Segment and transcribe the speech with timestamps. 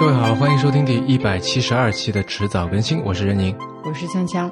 [0.00, 3.54] 各位好，欢迎收听第一百七十二期的迟早更新，我是任宁，
[3.84, 4.50] 我是锵锵。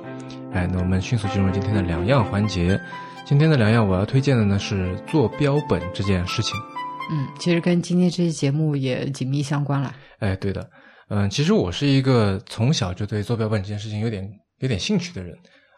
[0.53, 2.79] 哎，那我们迅速进入今天的两样环节。
[3.25, 6.55] 今天的两样我要推荐的呢是做标本这件事情。
[7.11, 9.97] 嗯，其实跟今天这期节目也紧密相关了。
[10.19, 10.69] 哎，对的，
[11.09, 15.35] 嗯，其实我是一个从小就对做标本这件事情有点有点兴趣的人。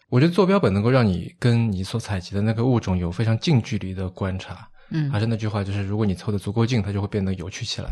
[0.09, 4.69] 我觉得做标本能够让你跟你所采集的那个物种有非常近距离的观察。
[4.91, 7.91] 嗯，还是那句话，就是如果你凑得足够近，它就会变得有趣起来，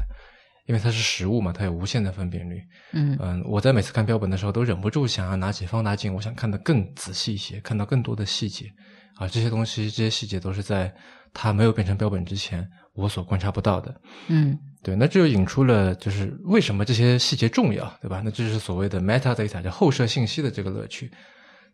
[0.68, 2.62] 因为它是实物嘛，它有无限的分辨率。
[2.92, 8.70] 嗯嗯，我在每次看标本的时候，都忍不住想要拿起放大镜，我想看得更仔细一些，看到更多的细节。
[9.16, 10.94] 啊，这些东西，这些细节都是在
[11.32, 13.98] 它没有变成标本之前，我所观察不到的。
[14.28, 18.20] 嗯，对，那这就引出了就是为什么这些细节重要，对吧？
[18.22, 21.10] 那这就是所谓的 metadata，叫后摄信息的这个乐趣。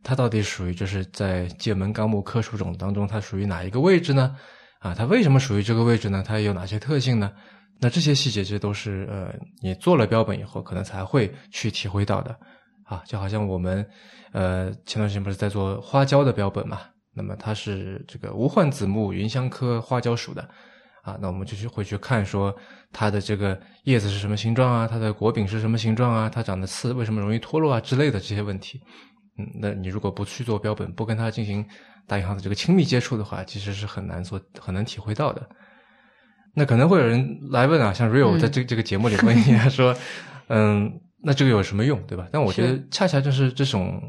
[0.03, 4.37] 它到底属于就是在界门纲目科属种当中，它属于哪一个位置呢？
[4.79, 6.23] 啊，它为什么属于这个位置呢？
[6.27, 7.33] 它有哪些特性呢？
[7.81, 12.37] 那这些细节其实都是呃，你做了标本以后可能才会去体会到的。
[12.85, 13.87] 啊，就好像我们
[14.33, 16.81] 呃前段时间不是在做花椒的标本嘛？
[17.15, 20.49] 那么它是这个无患子目芸香科花椒属的。
[21.03, 22.55] 啊，那我们就去会去看说
[22.91, 24.89] 它的这个叶子是什么形状啊？
[24.89, 26.31] 它的果柄是什么形状啊？
[26.31, 27.79] 它长的刺为什么容易脱落啊？
[27.79, 28.81] 之类的这些问题。
[29.37, 31.63] 嗯，那你如果不去做标本，不跟它进行
[32.07, 35.47] 大银行的这个亲密接触的话，其实是很难做、很难体会到的。
[36.55, 39.95] 那可能会有人来问啊，像 Rio 在这这个节目里问你说，
[40.49, 42.27] 嗯，那这个有什么用，对吧？
[42.33, 44.01] 但我觉得恰恰就是这种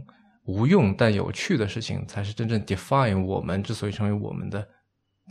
[0.45, 4.67] 无用但有趣的事情，才是真正 define 我们之所以成为我们的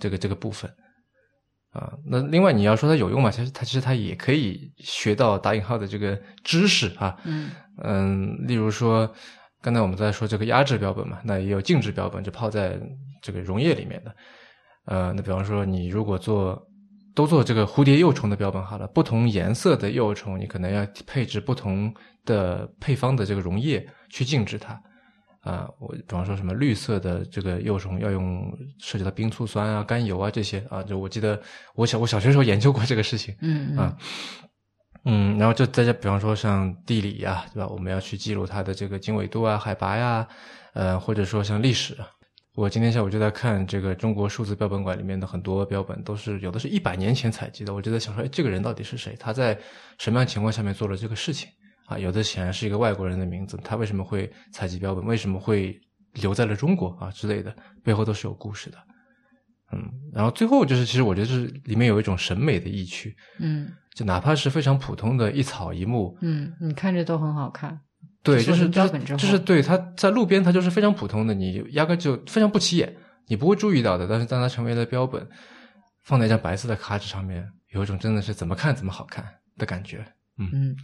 [0.01, 0.70] 这个这个部分
[1.70, 1.92] 啊。
[2.05, 3.31] 那另外你要说它有用嘛？
[3.31, 7.17] 其实它其实它也可以学到打引号的这个知识啊。
[7.25, 7.51] 嗯
[7.83, 9.12] 嗯，例如说。
[9.65, 12.79] 刚才我们在说这个压制标本嘛，那也有静止标本，就泡在
[13.23, 14.15] 这个溶液里面的。
[14.85, 16.62] 呃，那比方说你如果做
[17.15, 24.81] 都做这个蝴蝶幼虫的标本好了，不同颜色的幼虫，你可能要配置不同的配方的这个溶液去静止它。
[25.41, 31.41] 啊，我比方说什么绿色的这个幼虫要用涉及到冰醋酸啊、甘油啊这些啊，就我记得
[31.74, 33.36] 我小我小学时候研究过这个事情。
[33.42, 33.97] 嗯啊。
[35.05, 37.69] 嗯，然后就大家比方说像地理呀，对吧？
[37.69, 40.27] 我们要去记录它的这个经纬度啊、海拔呀，
[40.73, 41.95] 呃，或者说像历史。
[42.55, 47.75] 我今天下午就在看这个中国数字标本馆里面的很多标本，都是有的是一百年前采集的。
[47.75, 49.17] 我就在想说，哎，这个人到底是谁？
[49.19, 49.59] 他在
[49.98, 51.48] 什么样情况下面做了这个事情？
[51.87, 55.05] 啊，有的显然是一个外国人的名字，他为什么会采集标本？
[55.05, 55.77] 为什么会
[56.13, 57.55] 留在了中国啊之类的？
[57.83, 58.79] 背后都是有故事的。
[59.73, 63.17] 嗯，然后最后就是，其实我觉得是里面有一种审美的意趣。
[63.41, 63.69] 嗯。
[63.95, 67.81] 就哪怕是非常普通的一草一木，嗯，你看着都很好看。
[68.24, 72.96] 对，就是标本之后，就是对它在路边，它就是非常普通的，你压根就非常不起眼，
[73.29, 74.08] 你不会注意到的。
[74.08, 75.24] 但是当它成为了标本，
[76.05, 79.24] 放在一张白色的卡纸上面，有一种真的是怎么看怎么好看
[79.58, 80.05] 的感觉。
[80.39, 80.77] 嗯嗯，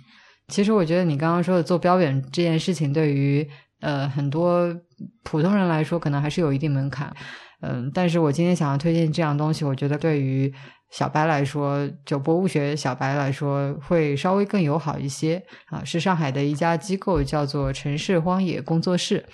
[0.49, 3.49] 其实我觉得你刚刚说的做标本这件事情，对于
[3.81, 4.75] 呃很多
[5.23, 7.15] 普通人来说，可能还是有一定门槛。
[7.61, 10.53] 嗯，但是我今天想要推荐这样东西，我觉得对于。
[10.93, 15.85] 小白来说，就博物学小白来说，会稍微更友好一些啊。
[15.85, 19.25] 是上海的一家机构，叫做城市荒野工作室。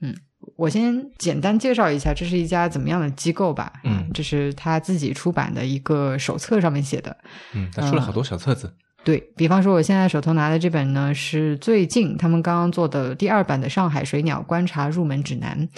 [0.00, 0.12] 嗯，
[0.56, 3.74] 我先简单介绍一下，这是一家怎么样的机构吧。
[3.84, 7.16] 嗯，这是他自己出版的一个手册上面写的。
[7.54, 8.74] 嗯，他出了好多小册子。
[9.04, 15.68] 对比方说，我现在手头拿的这本呢，是最近他们刚刚做的第二版的《上海水鸟观察入门指南》。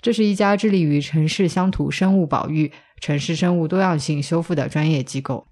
[0.00, 2.72] 这是一家致力于城市乡土生物保育。
[3.00, 5.46] 城市生物多样性修复的专业机构，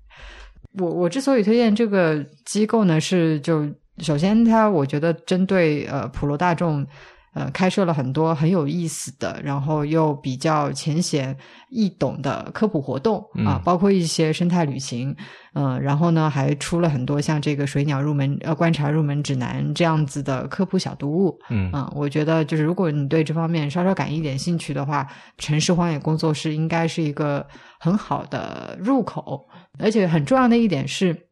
[0.79, 6.87] 我我之所以推荐这个机构呢，是就首先它我觉得针对呃普罗大众。
[7.35, 11.37] 呃，开设了很多很有意思的，然后又比较浅显
[11.69, 15.15] 易懂的科普活动啊，包括一些生态旅行，
[15.55, 25.05] 嗯，然后呢，还出了很多像这个水鸟入门呃观察入门指南这样子的科普小读物，嗯，我觉得就是如果你对这方面稍稍感一点兴趣的话，
[25.37, 27.45] 城市荒野工作室应该是一个
[27.81, 29.45] 很好的入口，
[29.81, 31.27] 而且很重要的一点是，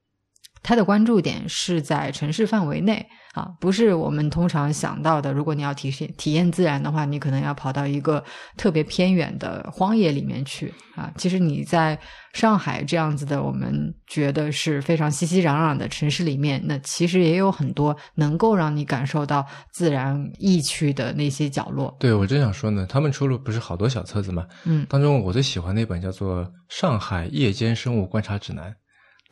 [0.65, 3.07] 它的关注点是在城市范围内。
[3.33, 5.33] 啊，不是我们通常想到的。
[5.33, 8.23] 如果你要体验体验自然的话，你可能要跑到一个
[8.59, 11.11] 特别偏远的荒野里面去啊。
[11.17, 11.99] 其实你在
[12.35, 13.73] 上海这样子的，我们
[14.07, 21.97] 觉得是非常熙熙攘攘的城市里面，那其实也有很多能够让你感受到自然意趣的那些角落。
[21.99, 24.47] 对，我正想说呢，他们出了不是好多小册子嘛？
[24.65, 28.71] 嗯，当中我最喜欢那本叫做《上海夜间生物观察指南》。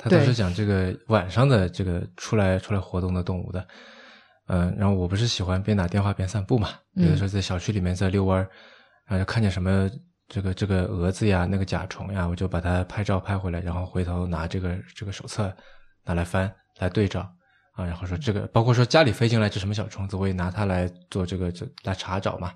[0.02, 3.68] 他都是讲这个晚上的这个出来出来活动的动物的，
[4.52, 8.50] 嗯，然后我不是喜欢边打电话边散步嘛，有的时候在小区里面在遛弯儿，
[9.06, 9.88] 然后就看见什么
[10.26, 15.54] 这个这个蛾子呀，那个甲虫呀，我就把它拍照拍回来，然后回头拿这个这个手册
[16.04, 17.20] 拿来翻来对照
[17.74, 22.52] 啊，然后说这个包括说家里飞进来只什么小虫子，我也拿它来做这个这来查找嘛。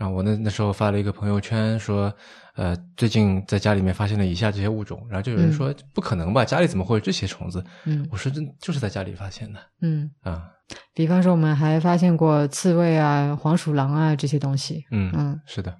[0.00, 2.10] 然后我那那时候发了一个朋友圈说，
[2.54, 7.62] 呃，最近在家里面发现了以下这些物种，然后就有人说不可能吧，家里怎么会有这些虫子？
[7.84, 10.48] 嗯我说这就是在家里发现的嗯，啊，
[10.94, 14.86] 比方说我们还发现过刺猬啊、黄鼠狼啊这些东西。
[14.90, 15.76] 嗯嗯是的。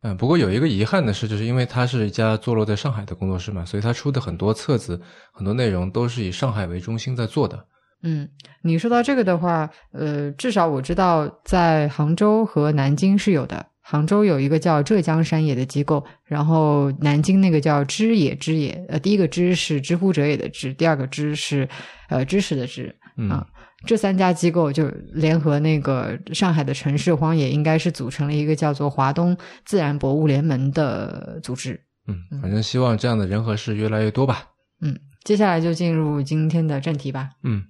[0.00, 4.98] 嗯，不过有一个遗憾的是，就是因为它是一家坐落在上海的工作室嘛，所以它出的很多册子、
[5.32, 7.66] 很多内容都是以上海为中心在做的。
[8.02, 8.28] 嗯，
[8.62, 13.66] 你说到这个的话，呃，至少我知道在杭州和南京是有的。
[13.80, 21.68] 杭州有一个叫浙江山野的机构，然后南京那个叫知野知野，呃，第一个知是知乎者也的知，第二个知是
[22.08, 22.94] 呃知识的知。
[23.16, 23.46] 嗯啊
[23.84, 31.80] 这三家机构就联合那个上海的城市荒野，应该是组成了一个叫做华东自然博物联盟的组织。
[32.08, 34.48] 嗯，反正希望这样的人和事越来越多吧。
[34.80, 37.30] 嗯，接下来就进入今天的正题吧。
[37.44, 37.62] 嗯，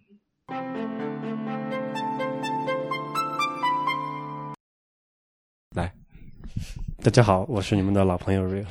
[7.07, 8.67] 大家好，我是你们的老朋友 Rio。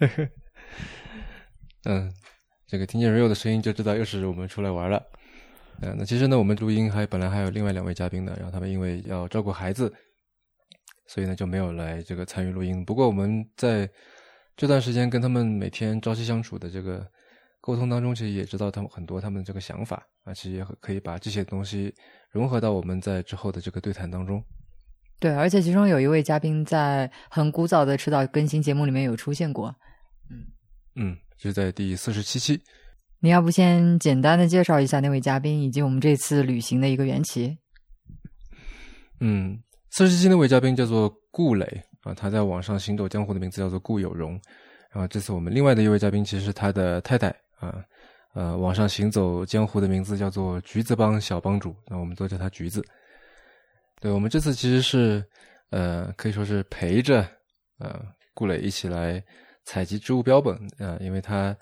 [1.84, 2.12] 嗯，
[2.66, 5.00] 这个听见 Rio 的声音就知道又是我们出来玩了。
[5.80, 9.94] 嗯，那其实呢，我们录音还本来还有另外两位嘉宾的，然后他们因为要照顾孩子，
[11.06, 12.84] 所以呢就没有来这个参与录音。
[12.84, 13.88] 不过我们在
[14.56, 17.06] 这段时间跟他们每天朝夕相处的这个
[17.60, 21.94] 沟通当中，其实也知道他们很多他们这个想法啊，其实也可以把这些东西
[22.32, 24.44] 融合到我们在之后的这个对谈当中。
[25.22, 29.72] 对，而且其中有一位嘉宾在很古早的迟早更新节目里面有出现过。
[30.96, 32.60] 嗯，就是在第四十七期。
[33.20, 37.56] 你要不先简单的介绍一下那位嘉宾以及我们这次旅行的一个缘起？
[39.20, 39.56] 嗯，
[39.90, 41.64] 四十期那位嘉宾叫做顾磊
[42.00, 44.32] 啊，他在网上行走江湖的名字叫做顾有容。
[44.90, 47.28] 然后这次我们另外的一位嘉宾其实是他的太太
[47.60, 47.76] 啊，
[48.34, 52.84] 呃，网上行走江湖的名字叫做橘子帮小帮主，那我们都叫他橘子。
[54.02, 55.24] 对我们这次其实是
[55.70, 57.22] 呃可以说是陪着
[57.78, 58.02] 呃
[58.34, 59.22] 顾磊一起来
[59.64, 61.56] 采集植物标本啊、呃，因为他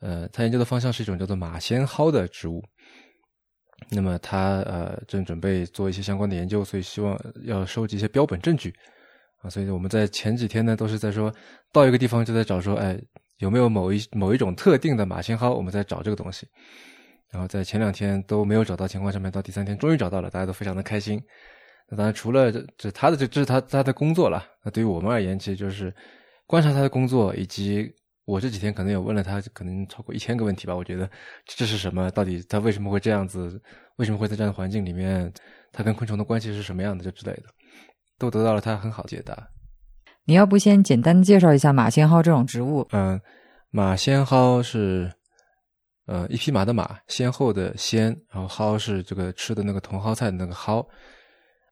[0.00, 2.62] 呃他研究的方向是一种叫做马先蒿的植物。
[3.90, 8.70] 那么他呃正准备做一些相关的研究，所以希望要收集一些标本证据
[9.40, 9.48] 啊。
[9.48, 11.34] 所以我们在前几天呢都是在说
[11.72, 13.00] 到一个地方就在找说，哎
[13.38, 16.46] 有没有某一某一种特定的马先蒿，我们在找这个东西。
[17.32, 21.18] 然后在前两天都没有找到情况下面，到第三天终于找到了，大家都非常的开心。
[21.90, 25.94] 那当然除了这这他的这这是他他的工作了，那对于我们而言，其实就是
[26.46, 27.92] 观察他的工作以及。
[28.26, 30.76] 我这几天可能也问了他，可能超过一千个问题吧。
[30.76, 31.10] 我觉得
[31.46, 32.08] 这是什么？
[32.12, 33.60] 到底他为什么会这样子？
[33.96, 35.32] 为什么会在这样的环境里面？
[35.72, 37.02] 他跟昆虫的关系是什么样的？
[37.02, 37.44] 就之类的，
[38.18, 39.36] 都得到了他很好解答。
[40.26, 42.86] 你要不先简单介绍一下马先蒿这种植物？
[42.92, 43.20] 嗯，
[43.70, 45.12] 马先蒿是
[46.06, 50.86] 呃一匹马的马，先后的先，然后蒿是这个吃的那个茼蒿菜的那个蒿。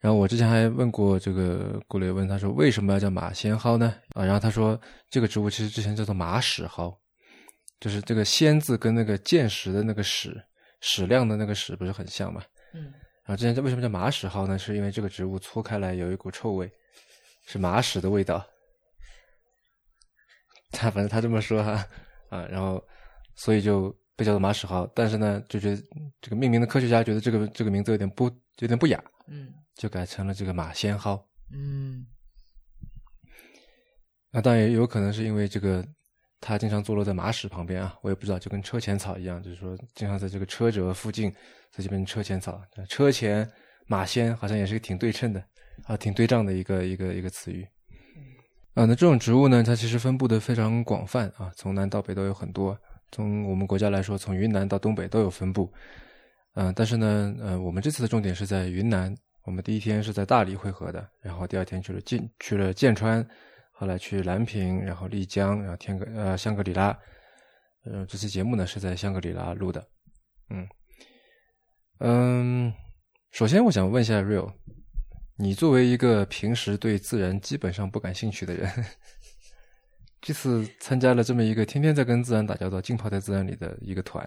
[0.00, 3.94] 然后我之前还问过这个顾磊，问他说为什么要叫马先蒿呢？
[4.14, 4.80] 啊，然后他说
[5.10, 6.96] 这个植物其实之前叫做马屎蒿，
[7.80, 10.40] 就是这个“仙”字跟那个见识的那个“屎”
[10.80, 12.40] 矢量的那个“屎”不是很像嘛？
[12.74, 12.82] 嗯。
[13.24, 14.56] 然后之前为什么叫马屎蒿呢？
[14.56, 16.70] 是因为这个植物搓开来有一股臭味，
[17.46, 18.46] 是马屎的味道。
[20.70, 21.84] 他反正他这么说哈
[22.30, 22.80] 啊，然后
[23.34, 24.88] 所以就被叫做马屎蒿。
[24.94, 25.82] 但是呢，就觉得
[26.20, 28.30] 这个命名的科学家觉得这个这个名字有点不
[28.60, 29.02] 有点不雅。
[29.26, 29.52] 嗯。
[29.78, 31.18] 就改成了这个马先蒿。
[31.50, 32.04] 嗯，
[34.30, 35.82] 那当然也有可能是因为这个，
[36.40, 41.32] 它经常坐落在马屎旁边啊，我也不知道，就跟车前草一样，就是说经常在这个车辙附近，
[41.72, 43.50] 在这边车前草，车前
[43.86, 45.42] 马先好像也是个挺对称的
[45.84, 47.66] 啊，挺对仗的一个一个一个词语。
[48.74, 52.78] 啊，那这种植物呢，它其实分布的非常广泛啊，从南到北都有很多。
[53.10, 55.72] 从我们国家来说，从云南到东北都有分布。
[56.56, 59.16] 嗯、呃，但是呢，呃，我们这次的重点是在云南。
[59.48, 63.26] 我们第一天是在大理汇合的，然后第二天去了剑去了剑川，
[63.72, 66.88] 后来去蓝坪，然后丽江，然后天格呃香格里拉，
[67.84, 69.88] 呃这期节目呢是在香格里拉录的，
[70.50, 70.68] 嗯。
[72.00, 72.70] 嗯，
[73.30, 74.52] 首先我想问一下 Real，
[75.38, 78.70] 你作为一个平时对自然基本上不感兴趣的人，
[80.20, 84.22] 这次参加了这么一个天天在跟自然打交道、浸泡在自然里的一个团，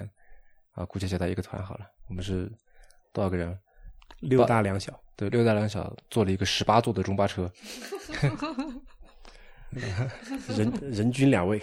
[0.72, 2.52] 啊，姑且叫它一个团好了，我们是
[3.14, 3.56] 多少个人？
[4.20, 7.48] 六大两小，对，六大两小坐了一个十八座的中巴车，
[10.58, 11.62] 人人均两位。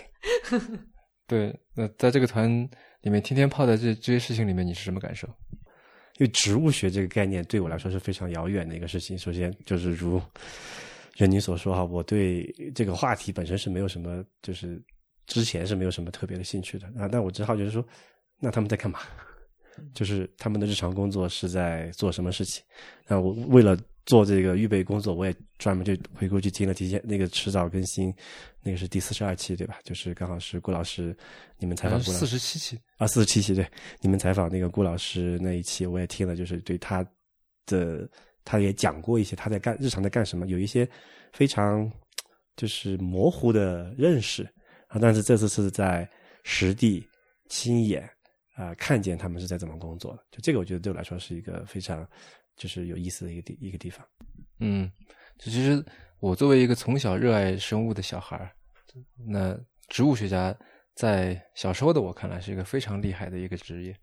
[1.27, 2.49] 对，那在这个团
[3.01, 5.27] 里面，天天泡在这这些事情里面，你是什么感受？
[6.19, 9.19] 因为植物学这个概念对我来说是非常遥远的一个事情。
[9.19, 10.23] 首先就是如
[11.17, 12.45] 任宁所说哈，我对
[12.77, 14.81] 这个话题本身是没有什么，就是
[15.27, 17.09] 之前是没有什么特别的兴趣的啊。
[17.11, 17.85] 但我只好就是说，
[18.39, 19.01] 那他们在干嘛？
[19.95, 22.63] 就是他们的日常工作是在做什么事情？
[23.07, 28.13] 那我为了做这个预备工作，我也专门就回过去听了提前那个迟早更新，
[28.63, 29.79] 那个是第四十二期对吧？
[29.85, 31.17] 就是刚好是顾老师
[31.59, 33.67] 你们采访顾老四十七期，啊，四十七期对，
[34.01, 37.07] 你们采访那个顾老师那一期我也听了，就是对他
[37.67, 38.09] 的
[38.45, 40.89] 他也讲过一些他在干日常在干什么，有一些
[41.33, 41.91] 非常
[42.57, 44.43] 就是模糊的认识。
[44.89, 46.09] 啊，但是这次是在
[46.45, 47.07] 实地
[47.51, 48.09] 亲眼
[48.59, 52.05] 啊、看见他们是在怎么工作的，就这个我觉得对我来说是一个非常
[52.57, 54.05] 就是有意思的一个地一个地方。
[54.59, 54.91] 嗯，
[55.39, 55.81] 就其实
[56.19, 58.51] 我作为一个从小热爱生物的小孩儿，
[59.29, 59.57] 那
[59.89, 60.53] 植物学家
[60.97, 63.97] 在小时候的我看来是一个非常厉害的一个职业。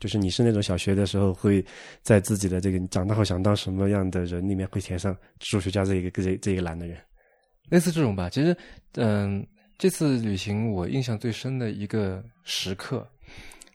[0.00, 1.64] 就是你是那种小学的时候会
[2.02, 7.00] 在自己的这个你长大后想当什么样的人里面会填上植物学家这一个这这一个栏的人。
[7.70, 8.28] 类似这种吧。
[8.28, 8.54] 其实，
[8.94, 9.46] 嗯，
[9.78, 13.08] 这次旅行我印象最深的一个时刻，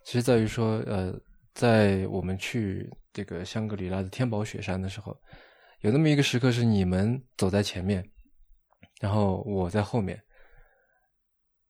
[0.10, 1.14] 其实在于说，呃，
[1.54, 5.16] 在我们去这个香格里拉的天宝雪山的时候，
[5.82, 8.04] 有那么一个时刻是你们走在前面，
[9.00, 10.20] 然后我在后面，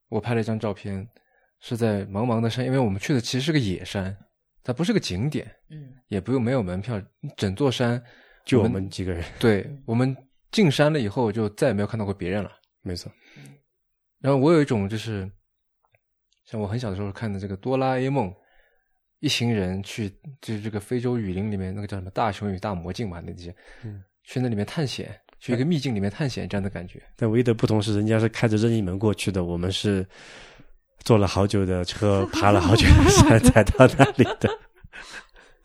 [0.08, 1.06] 我拍了一张照片，
[1.60, 4.16] 是在茫茫的山，因为我们去的其实是个野山，
[4.62, 6.98] 它不是个景点，嗯也不用没有门票，
[7.36, 8.02] 整座山
[8.46, 10.16] 就我我们几个人，对我们
[10.50, 12.50] 进山了以后，就再也没有看到过别人了。
[12.80, 13.12] 没错，
[14.18, 15.30] 然后我有一种就是，
[16.44, 18.32] 像我很小的时候看的这个哆啦 A 梦，
[19.20, 20.08] 一行人去
[20.40, 23.54] 就是这个非洲雨林里面那个叫什么大熊与大魔镜嘛，那些，
[23.84, 27.02] 嗯，去那里面探险，去一个秘境里面探险这样的感觉。
[27.16, 30.06] 但唯一的不同是，人家是开着任意门过去的，我们是
[31.04, 34.48] 坐了好久的车， 爬了好久的山 才到那里的。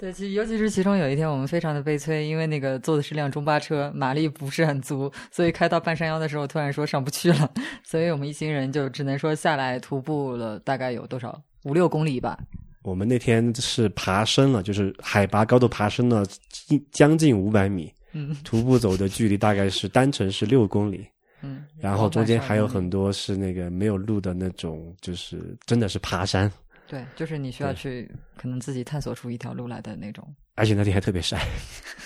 [0.06, 7.52] 对，其尤其是其中有一天，我们非常的悲催，因为那个坐的是辆中巴车，马力不是很足，所以开到半山腰的时候，突然说上不去了，
[7.84, 12.38] 所以我们一行人就只能说下来徒步了，大概有多少五六公里吧。
[12.84, 21.04] 我们那天是爬升了，就是海拔高度爬升了近将近五百米，嗯徒步走的距离大概是单程是六公里，
[21.42, 22.88] 嗯，然后中间还有很。
[22.88, 26.52] 多是那个没有路的那种，就是真的是爬山，
[26.88, 30.36] 对，就是你需要去可能自己探索出一条路来的那种。
[30.56, 31.46] 而且那里还特别晒，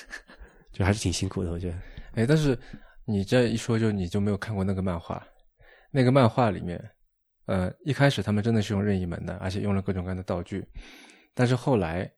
[0.71, 1.77] 就还是挺辛苦的，我觉得。
[2.15, 2.57] 哎，但是
[3.05, 5.23] 你这一说，就你就没有看过那个漫画，
[5.91, 6.83] 那个漫画里面，
[7.45, 10.65] 呃，一开始他们真的是用任意门的，而且用了各种各样的道具，
[11.35, 12.09] 但是后来，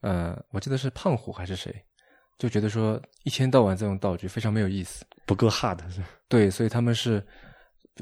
[0.00, 1.74] 呃，我记得是胖虎还是谁，
[2.38, 6.00] 就觉得说一天到晚在用道具非常没有意思，不够 hard 是？
[6.28, 7.24] 对，所以他们是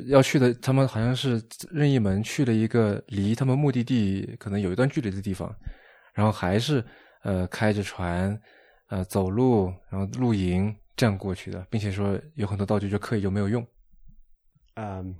[0.07, 5.53] 要去的，他们好像是任意门去了一个离他们目的地可能有一段距离的地方，
[6.15, 6.85] 然后还是
[7.23, 8.41] 呃开着船，
[8.89, 13.67] 呃走路，然后露营这样过去的，并且说有很多道具就刻意就没有用。
[14.75, 15.15] 嗯，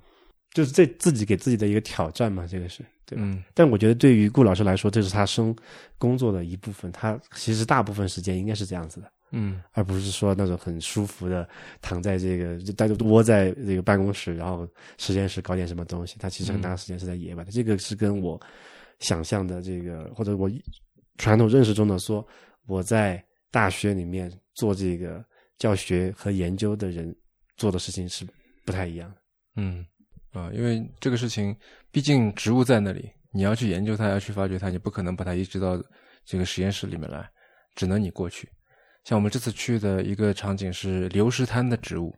[0.53, 3.23] 就是这自己给自己的一个挑战嘛，这个是对吧？
[3.25, 5.53] 嗯但我觉得对于顾老师来说，这是他生
[5.97, 9.11] 工作的一部分，他其实大部分时间应该是这样子的。
[9.31, 11.47] 嗯而不是说那种很舒服的
[11.81, 14.67] 躺在这个，就大家都窝在这个办公室，然后
[14.97, 16.15] 实验室搞点什么东西。
[16.19, 17.51] 它其实很大时间是在野外的。
[17.51, 18.39] 这个是跟我
[18.99, 20.49] 想象的这个，或者我
[21.17, 22.25] 传统认识中的说，
[22.65, 25.23] 我在大学里面做这个
[25.57, 27.15] 教学和研究的人
[27.57, 28.25] 做的事情是
[28.65, 29.17] 不太一样的。
[29.55, 29.85] 嗯
[30.31, 31.55] 啊，因为这个事情，
[31.91, 35.81] 毕竟植物在那里，你要去研究它，要去发掘它，你不可能把它移植到
[36.23, 37.29] 这个实验室里面来，
[37.75, 38.47] 只能你过去。
[39.03, 42.15] 像我们这次去的一个场景是流石滩的植物，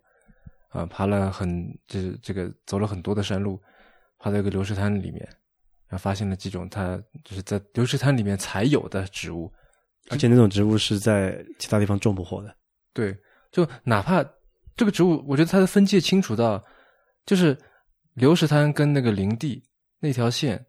[0.70, 3.62] 啊，爬了很这这个走了很多的山路，
[4.18, 5.22] 爬到一个流石滩里面，
[5.88, 9.52] 然后发现了几种它就是在流石滩里面才有的植物，
[10.10, 12.56] 而且那种植物是在其他地方种不活的。
[12.94, 13.16] 对，
[13.52, 14.24] 就哪怕
[14.76, 16.62] 这个植物，我觉得它的分界清楚到，
[17.26, 17.58] 就是
[18.16, 19.64] 流石滩跟那个林地
[20.00, 20.66] 那条线，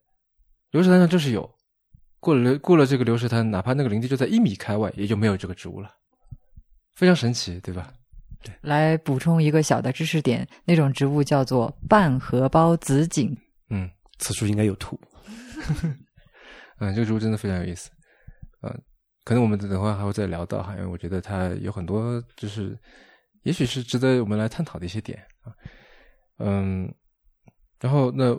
[0.71, 1.49] 流石滩上就是有，
[2.21, 5.91] 过了流过了这个流石滩，哪怕那个林地就在一米开外，也就没有这个植物了，
[6.95, 7.93] 非常神奇，对吧？
[8.61, 13.37] 来补充一个小的知识点，那种植物叫做半荷包紫堇。
[13.71, 14.99] 嗯此处应该有图。
[16.79, 17.89] 嗯，这个植物真的非常有意思，
[18.63, 18.83] 嗯，
[19.25, 22.77] 可能我们等会儿还会再聊到哈，因为我觉得它有很多就是，
[23.45, 25.55] 也许是值得我们来探讨的一些点啊，
[26.39, 26.93] 嗯，
[27.81, 28.37] 然后那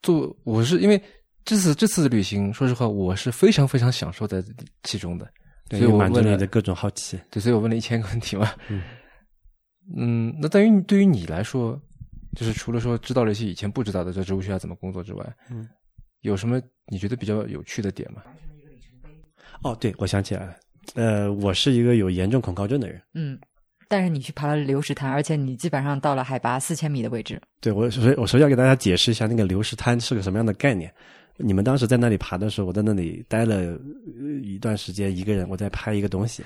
[0.00, 1.02] 做我是因为
[1.44, 4.42] 这次这次的旅行，说实话，我是非常非常享受在
[4.84, 5.32] 其中的，对，
[5.70, 7.18] 所以我满足问了你的各种好奇。
[7.30, 8.50] 对，所以我问了一千个问题嘛。
[8.68, 8.82] 嗯
[9.96, 11.80] 嗯，那对于对于你来说，
[12.36, 15.68] 就是除了说知道了一些以前不知道的在植物学家怎么工作之外，嗯，
[16.20, 18.22] 有什么你觉得比较有趣的点吗？
[19.64, 20.56] 哦，对，我想起来了。
[20.94, 23.02] 呃，我是一个有严重恐高症的人。
[23.14, 23.38] 嗯，
[23.88, 27.40] 但是你去爬了流石滩，而且你基本上到了海拔四千米的位置。
[27.60, 30.92] 对我首先我首先要给大家解释一下那个流石滩是个什么样的概念。
[31.38, 33.78] 你们当时在那里爬的时候，我在那里待了呃
[34.42, 36.44] 一段时间，一个人我在拍一个东西，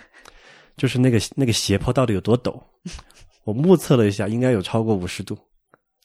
[0.76, 2.58] 就是那个那个斜坡到底有多陡？
[3.44, 5.36] 我目测了一下，应该有超过五十度。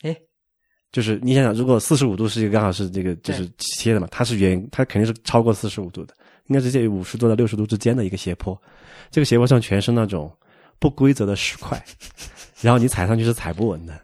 [0.02, 0.16] 哎，
[0.92, 6.14] 就是你想想，如果四十五度是一个刚好是这个就是切的嘛，它是圆，它肯定是超过四十五度的，
[6.48, 8.60] 应该是介于五十度到六十度之间的一个斜坡。
[9.10, 10.32] 这个斜坡上全是那种
[10.80, 11.84] 不规则的石块，
[12.62, 14.00] 然后你踩上去是踩不稳的。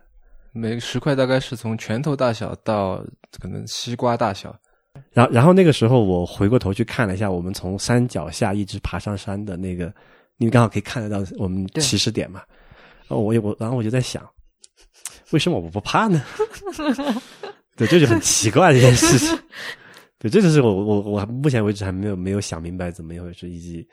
[0.52, 3.04] 每个石块大概是从拳头大小到
[3.40, 4.56] 可能西瓜大小。
[5.12, 9.86] 然后，然后那个时候我回过头去看了一下，我们从山脚下一直爬上山的那个，
[10.38, 12.42] 因为刚好可以看得到我们起始点嘛。
[13.08, 14.28] 然后我也我，然后我就在想，
[15.32, 16.22] 为什么我不怕呢？
[17.78, 19.40] 对，这就很奇怪的一件事情。
[20.20, 23.88] 对，这就是我我我目前为止还没有没有想明白怎么一回事，以及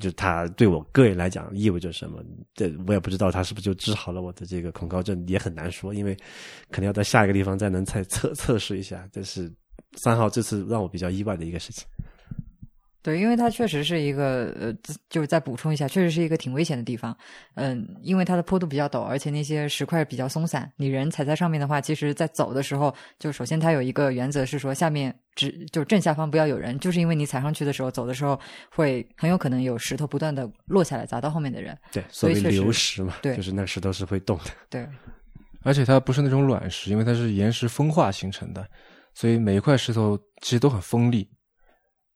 [0.00, 2.20] 就是它对我个人来讲意味着什么。
[2.52, 6.16] 这我也不知道它是不是就治好了我的这个恐高症，也很难说，因为
[6.70, 9.08] 可能要在下一个地方再能再测测试一下。
[9.12, 9.48] 但是
[9.96, 11.86] 三号这次让我比较意外的一个事情。
[13.04, 14.72] 对，因为它确实是一个呃，
[15.10, 17.16] 就是再补充一下，确实是一个挺危险的地方。
[17.54, 28.38] 嗯，因为它的坡度比较陡，而且那些石块比较松散，你人踩在上面的话，其实在走的时候，就首先它有一个原则是说，下面只就正下方不要有人，就是因为你踩上去的时候，走的时候
[28.70, 31.76] 会很有可能有石头不断的落下来砸到后面的人。
[31.90, 34.44] 对，所以流石嘛，对就是那石头是会动的。
[34.70, 34.86] 对，
[35.64, 38.64] 而且它不是那种卵石，因为它是岩石风化形成的，
[39.14, 41.30] 所以每一块石头其实都很锋利。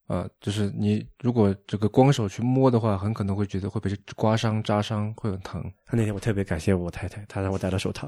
[0.08, 5.60] 啊、就是你如果这个光手去摸的话，很可能会觉得会被刮伤、扎伤，会很疼。
[5.90, 8.06] 那天我特别感谢我太太，她让我戴了手套，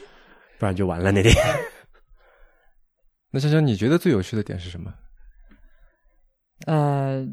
[0.58, 1.34] 不然就完了那天。
[3.30, 4.94] 那香香，你觉得最有趣的点是什么？
[6.66, 7.26] 呃，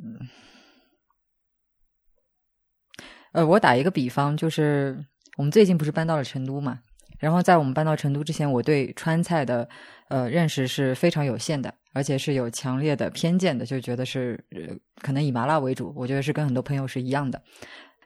[3.31, 5.05] 呃，我打一个比方，就是
[5.37, 6.81] 我们最近不是搬到了成都嘛，
[7.21, 9.69] 然后在我们搬到成都之前，我对川菜的
[10.09, 17.39] 呃认识是非常有限的，而且是有强烈的偏见的，就觉得是呃可能以麻辣为主，我觉得是跟很多朋友是一样的。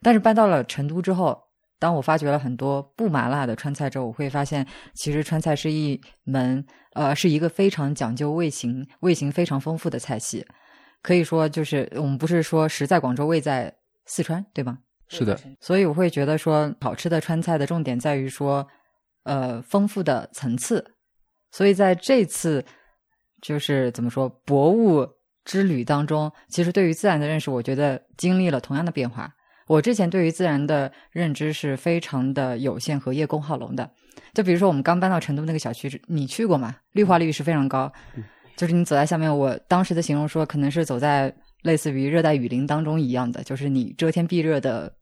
[0.02, 1.42] 但是搬到了成都之后，
[1.80, 10.46] 当我发掘了很多不麻辣的川菜之后，我会发现，其实川菜是一门呃是一个非常讲究味型、味型非常丰富的菜系。
[11.02, 13.74] 可以说，就是我们不是说食在广州，味在
[14.06, 14.80] 四川，对吗？
[15.08, 18.68] 是的，所以我会觉得说，好吃的川菜的重点在于说，
[19.26, 20.84] 呃，丰富的层次。
[21.52, 22.64] 所以在这次
[23.42, 25.08] 就是怎么说博物
[25.44, 29.32] 之旅当中，其实对于自然的认识，我觉得经历了同样的变化。
[29.68, 33.90] 我之前对于自然的认知是非常的有限和叶公好龙的。
[34.34, 36.76] 就比如说我们刚搬到成都那个小区，你去过吗？
[36.92, 37.92] 绿化率是非常高，
[38.56, 41.34] 就是你走在下面，我当时的形容说，可能是走在
[41.64, 44.94] 类似于热带雨林当中一样的，就是你遮天蔽日的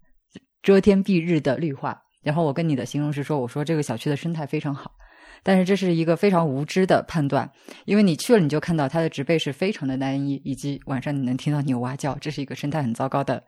[0.61, 1.99] 遮天蔽日的绿化。
[2.23, 4.95] 然后我跟你的形容是说，我说这个小区的生态非常好，
[5.43, 7.51] 但是这是一个非常无知的判断，
[7.85, 13.43] 因为你去了你就看到它的植被是非常的单一，以及晚上你能听到牛蛙叫，这是一个生态很糟糕的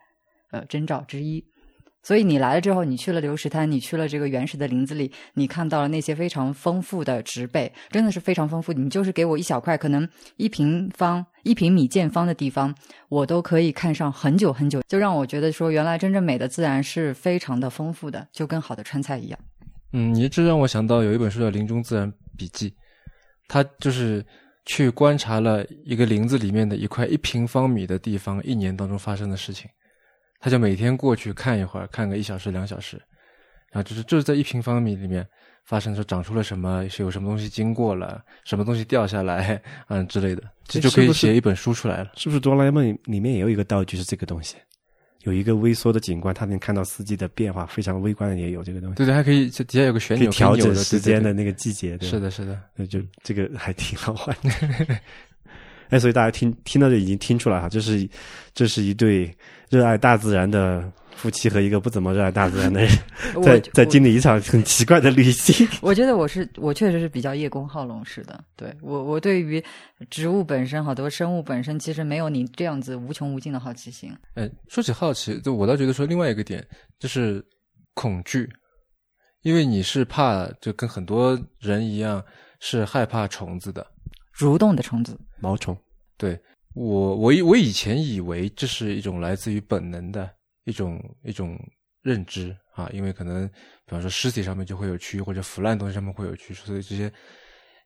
[0.51, 1.43] 呃征兆之一。
[2.05, 8.71] 所以你来了之后，你去了流石滩，你去了这个原始的林子里，你看到了那些非常丰富的植被，真的是非常丰富。
[8.71, 12.75] 你就是给我一小块，可能一平 方、一平米见方的地方，
[13.09, 19.39] 我都可以看上很久很久，就让我觉得说，原来真正美的自然是非常的丰富的，就跟好的川菜一样。
[19.93, 22.69] 嗯，你这让我想到有一本书叫《林中自然笔记》，
[23.47, 24.23] 他就是
[24.67, 29.67] 去观察了一个林子里面的一块一平方米的地方一年当中发生的事情，
[30.45, 33.01] 他就每天过去看一会儿，看个一小时两小时，
[33.71, 35.25] 然后就是就是在一平方米里面
[35.63, 42.11] 发生说长出了什么，是有什么东西经过了，什么东西掉下来， 嗯之类的，这就可以写一本书出来了。
[42.15, 44.55] 是不是哆啦 A 梦里面也有一个道具是这个东西？
[45.23, 51.33] 有一个微缩的景观，它能看到四季的变化，非常微观的也有这个东西，对对，还可以这底下有个旋可以钮，调整可以扭的时间的。
[51.33, 51.97] 那个季节。
[51.97, 52.61] 对对是的，是的。
[52.75, 54.95] 那，就这个还挺好玩的。
[55.89, 58.07] 哎，所以大家听听到就已经听出来哈，这是
[58.53, 59.31] 这是一对
[59.69, 62.89] 热爱大自然的夫妻和一个不怎么热爱大自然的人，
[63.43, 65.67] 在在经历一场很奇怪的旅行。
[65.81, 69.63] 我觉得我是我确实是比较叶公好龙式的，对我我对于
[70.09, 74.11] 植物本身好多生物本身其实没有你这样子无穷无尽的好奇心。
[74.33, 76.65] 哎，说起好奇，就我倒觉得说另外一个点
[76.99, 77.43] 就是
[77.93, 78.49] 恐惧，
[79.43, 82.21] 因为你是怕，就跟很多人一样
[82.59, 83.85] 是害怕虫子的。
[84.37, 85.77] 蠕动的虫子，毛虫，
[86.17, 86.39] 对
[86.73, 90.29] 我，我以我以前以为这是一种来自于本能的
[90.65, 91.57] 一种一种
[92.01, 97.11] 认知啊，因为可能比方说尸体上面就会有蛆，或者腐烂东西上面会有蛆，所以这些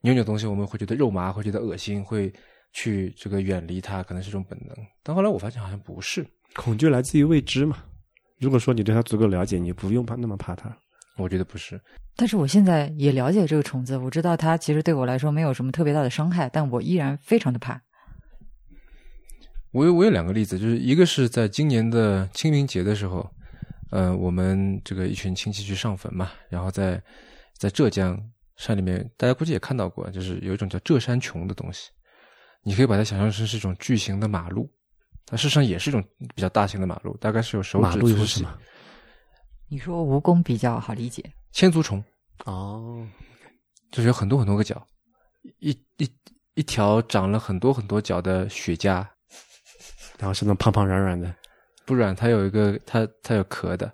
[0.01, 2.33] 扭扭东西我们会觉得肉麻，会觉得恶心，会
[2.73, 4.75] 去这个远离它，可能是一种本能。
[5.03, 6.25] 但后来我发现好像不是。
[6.55, 7.83] 恐惧来自于未知嘛。
[8.39, 10.75] 如果说你对它足够了解，你不用怕那么怕它。
[11.23, 11.79] 我觉得不是。
[12.15, 17.81] 但是我现在也了解这个虫子，我知道它其实对我来说没有什么特别大的伤害，但我依然非常的怕。
[19.71, 23.29] 我有我有两个例子，就是一个是在今年的清明节的时候，
[23.91, 27.01] 呃，我们这个一群亲戚去上坟嘛，然后在
[27.55, 28.19] 在浙江
[28.57, 31.91] 山里面，大家估计也看到过，就是有一种叫浙山穷的东西，
[32.63, 34.69] 你可以把它想象成是一种巨型的马路，
[35.25, 36.03] 它事实上也是一种
[36.35, 38.57] 比较大型的马路，大概是有手马路指粗细，又是什么？
[39.69, 42.03] 你说蜈蚣比较好理解，千足虫，
[42.45, 43.07] 哦，
[43.91, 44.85] 就是有很多很多个脚，
[45.59, 46.09] 一一
[46.55, 49.05] 一条长了很多很多脚的雪茄，
[50.17, 51.33] 然后是那种胖胖软软的，
[51.85, 53.93] 不软，它有一个它它有壳的。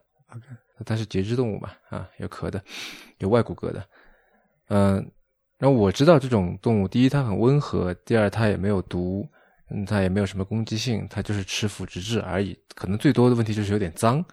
[0.85, 2.61] 它是节肢动物嘛，啊，有壳的，
[3.19, 3.87] 有外骨骼的，
[4.67, 4.95] 嗯、
[5.57, 9.25] 然后我知道这种动物，第一它很温和，第二它也没有毒，
[9.71, 14.23] 嗯，它也没有什么攻击性，它就是吃腐殖质而已，可能最多的问题就是有点脏。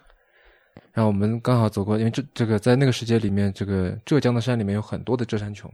[0.91, 5.71] 然后我们刚好走过，因为这这个在那个时节里面，这个浙江的山里面有很多的浙山琼，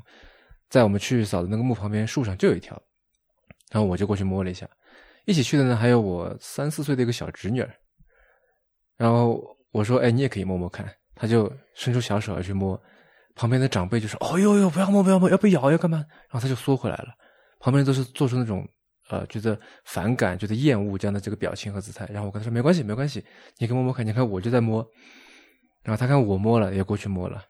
[0.70, 2.82] 在我们去扫的那个墓旁边树上就有一条，
[3.72, 4.68] 然后我就过去摸了一下，
[5.26, 7.70] 一起去的呢还有我三四岁的一个小侄女儿，
[8.98, 12.82] 然后我说：“哎，你也可以摸摸看。”他就伸出小手要去摸，
[13.36, 15.98] 旁边的长辈就说：“哦呦呦，不要摸，不要摸，要被咬要干嘛？”
[16.32, 17.10] 然后他就缩回来了。
[17.60, 18.66] 旁边都是做出那种
[19.10, 22.08] 呃觉得反感、觉得厌恶这样的这个表情和姿态。
[22.12, 23.24] 然后我跟他说：“没关系，没关系，
[23.58, 24.06] 你可以摸摸看。
[24.06, 24.86] 你看我就在摸。”
[25.84, 27.44] 然后他看我摸了，也过去摸了。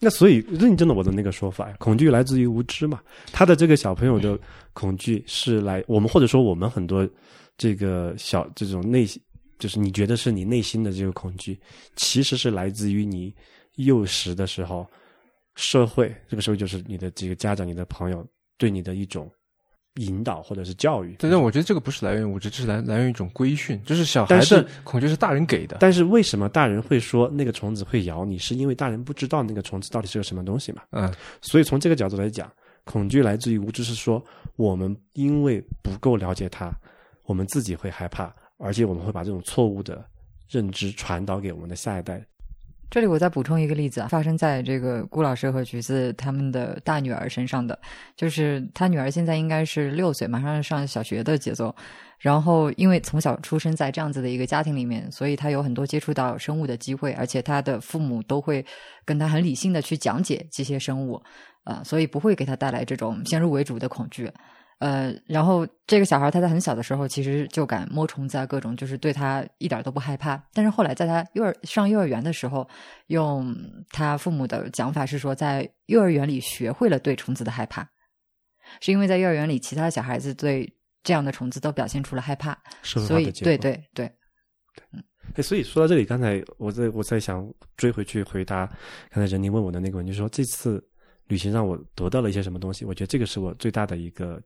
[0.00, 3.02] 那所以认证了我的那个说法，恐惧来自于无知嘛。
[3.32, 4.38] 他的这个小朋友的
[4.72, 7.08] 恐惧是来我们或者说我们很多
[7.56, 9.20] 这个小这种内心，
[9.58, 11.60] 就是你觉得是你内心的这个恐惧，
[11.96, 13.34] 其实是来自于你
[13.74, 14.88] 幼时的时候，
[15.56, 18.24] 社会这个时候就是你的这个家长、你的朋友
[18.56, 19.28] 对你的一种
[19.98, 21.16] 引导或者是教育。
[21.18, 25.76] 但是我觉得这个不是来源于无知，这是来来源于一种规训，就是小孩但是的恐惧是大人给的。
[25.80, 28.38] 但是为什么大人会说那个虫子会咬你？
[28.38, 30.82] 是因为大人不知道那个虫子到底是个什么东西嘛？
[30.92, 32.50] 嗯，所以从这个角度来讲，
[32.84, 34.24] 恐惧来自于无知，是说
[34.56, 36.72] 我们因为不够了解它，
[37.24, 40.04] 我们自己会害怕，而且我们会把这种错误的
[40.48, 42.24] 认知传导给我们的下一代。
[42.90, 47.78] 这里我再补充一个例子啊，发生在这个顾老师和橘子他们的大女儿身上的，
[48.16, 51.74] 就是他女儿现在应该是六岁，马上要上小学的节奏。
[52.18, 58.64] 然后因为从小出生在这样子的一个家庭里面，所以他有很多接触到生物的机会，而且他的父母都会
[59.04, 61.22] 跟他很理性的去讲解这些生物，
[61.64, 64.28] 呃，所以不会给他带来这种先入为主的恐惧。
[64.78, 70.40] 呃，然后这个小孩他在很小的时候其实就敢摸虫子啊，各种就是对他一点都不害怕。
[70.52, 72.68] 但是后来在他幼儿上幼儿园的时候，
[73.08, 73.56] 用
[73.90, 77.88] 他父母的讲法是说，在幼儿园里学会了对虫子的害怕，
[78.80, 84.06] 是因为在幼儿园里其他的小孩子对这样的虫子都表现出了害怕，所以对对对
[84.92, 85.02] 嗯，
[85.34, 87.44] 哎，所以说到这里，刚才我在我在想
[87.76, 88.64] 追回去回答
[89.10, 90.80] 刚才任宁问我的那个问题，就是说这次
[91.26, 92.84] 旅行让我得到了一些什么东西？
[92.84, 94.40] 我觉得这个是我最大的一个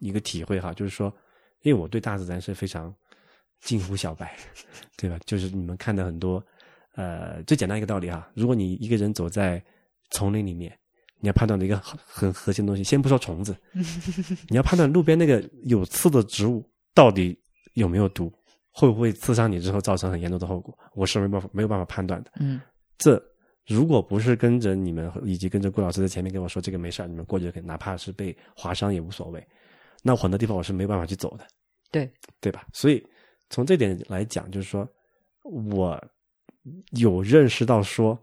[0.00, 1.12] 一个体会哈，就是说，
[1.62, 2.94] 因为我对大自然是非常
[3.60, 4.36] 近乎小白，
[4.96, 5.18] 对吧？
[5.24, 6.44] 就是你们看的很多，
[6.94, 9.62] 呃，最简单一个道理哈，如果你一个人走在
[10.10, 10.76] 丛林里面，
[11.20, 13.56] 你要判断的一个很很核心的东西，先不说虫子，
[14.48, 17.36] 你要判断路边那个有刺的植物到底
[17.74, 18.32] 有没有毒，
[18.70, 22.30] 会不会刺伤你之后造成很严重的后果，我是没办法没有办法判断的。
[22.38, 22.60] 嗯
[22.96, 23.20] 这
[23.66, 29.46] 如果不是跟着你们以及跟着顾老师在前面跟我说这个没事儿，你们过去就可以，哪怕是被划伤也无所谓。
[30.02, 31.46] 那很多地方我是没有办法去走的，
[31.90, 32.66] 对，对吧？
[32.72, 33.04] 所以
[33.50, 34.88] 从这点来讲，就是说
[35.42, 36.02] 我
[36.92, 38.18] 有认识到说，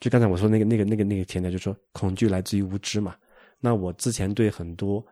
[0.00, 3.16] 就刚才我说那个那个那个那个前提，就是说恐惧来自于无知嘛。
[3.60, 5.04] 那我之前对很多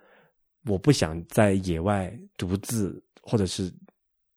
[0.66, 3.72] 我不想在野外独自，或者是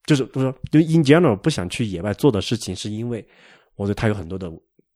[0.05, 3.25] 就是不是说，就 in general 不想去野外做的事情，是因为
[3.75, 4.51] 我对它有很多的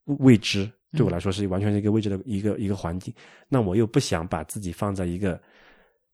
[0.06, 3.14] 未知，对我来说是完全是一个未知的一个一个环境。
[3.48, 5.40] 那我又不想把自己放在一个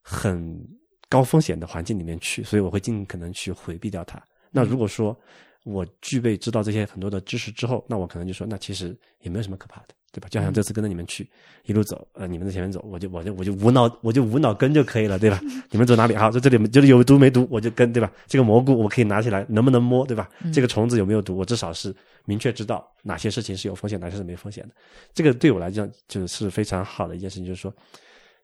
[0.01, 0.59] 很
[1.07, 4.21] 高风险的环境里面去，所以我会尽可能去回避掉它。
[4.51, 5.17] 那如果说
[5.65, 10.27] 我具备知道这些很多的知识之后，那我可能就说，那其实也没有什么可怕的，对吧？
[10.29, 11.29] 就好像这次跟着你们去，
[11.65, 15.39] 一路走，呃，你们在前面走，我就我就我就无脑我就无脑跟就可以了，对吧？
[15.69, 18.11] 你们走哪里好，在这里就是有毒没毒，我就跟，对吧？
[18.25, 20.29] 这个蘑菇我可以拿起来，能不能摸，对吧？
[20.53, 21.93] 这个虫子有没有毒，我至少是
[22.25, 24.73] 明确知道哪些事情是有风险，哪些是没风险的。
[25.13, 27.71] 这个对我来讲就是非常好的一件事情，就是说，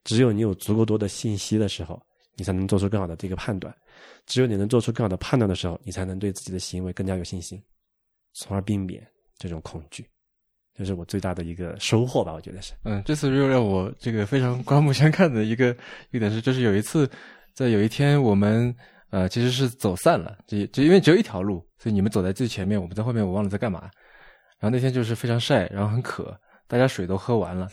[0.06, 2.02] 只有你有足够多的信息的时候，
[2.36, 3.76] 你才能做出更好的这个判断。
[4.26, 7.62] 只有你能做出更好的判断的时候，你才能对自己的行为更加有信心，
[8.34, 9.06] 从而避免
[9.38, 10.08] 这种恐惧。
[10.78, 12.74] 这是我最大的一个收获吧，我觉得是。
[12.84, 15.76] 嗯，这次又让我这个非常刮目相看的一个
[16.12, 17.10] 一点是，就是有一次
[17.54, 18.76] 在有一天我们
[19.10, 23.90] 呃其实是走散了，就就因为只有一条路，所以你们走在最前面，我们在后面，我忘了在干嘛。
[24.60, 26.38] 然后那天就是非常晒，然后很渴，
[26.68, 27.70] 大家水都喝完了，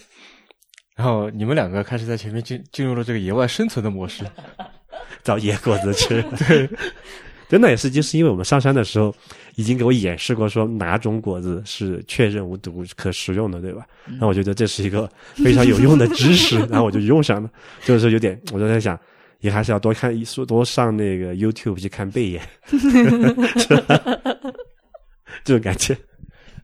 [0.94, 4.24] 然后你们两个开始在前面进进入了这个野外生存的模式。
[5.24, 6.22] 找野果子吃。
[6.48, 6.68] 对，
[7.48, 9.14] 真的也是，就是因为我们上山的时候
[9.54, 13.86] 已经给我演示过，说哪种果子是确认无毒可食用的，对吧？
[14.20, 17.48] 那我觉得这是一个非常有用的知识，然后我就用上了。
[17.84, 18.98] 就是有点，我就在想，
[19.40, 24.00] 也还是要多看，说多上那个 YouTube 去看背眼，是吧
[25.44, 25.96] 这种感觉。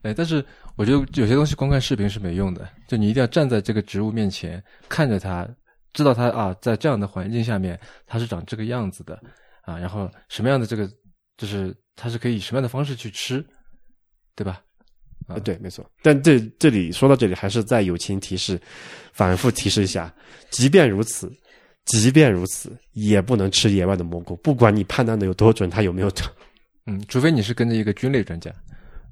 [0.01, 0.43] 哎，但是
[0.75, 5.47] 我觉得有些东西光看视频是没用的，就你一定要站在这个植物面前，看着它，
[5.93, 9.21] 知道它啊，在这样的环境下面，它是长这个样子的
[9.63, 10.89] 啊，然后什么样的这个，
[11.37, 13.45] 就是它是可以以什么样的方式去吃，
[14.35, 14.61] 对吧？
[15.27, 15.85] 啊呃，对，没错。
[16.01, 18.59] 但这这里说到这里，还是再友情提示，
[19.11, 20.11] 反复提示一下，
[20.49, 21.31] 即便如此，
[21.85, 26.31] 即便如此，也不能吃野外的蘑菇，不管你判断的有多准，它有没有长。
[26.85, 28.51] 嗯，除非你是跟着一个菌类专家。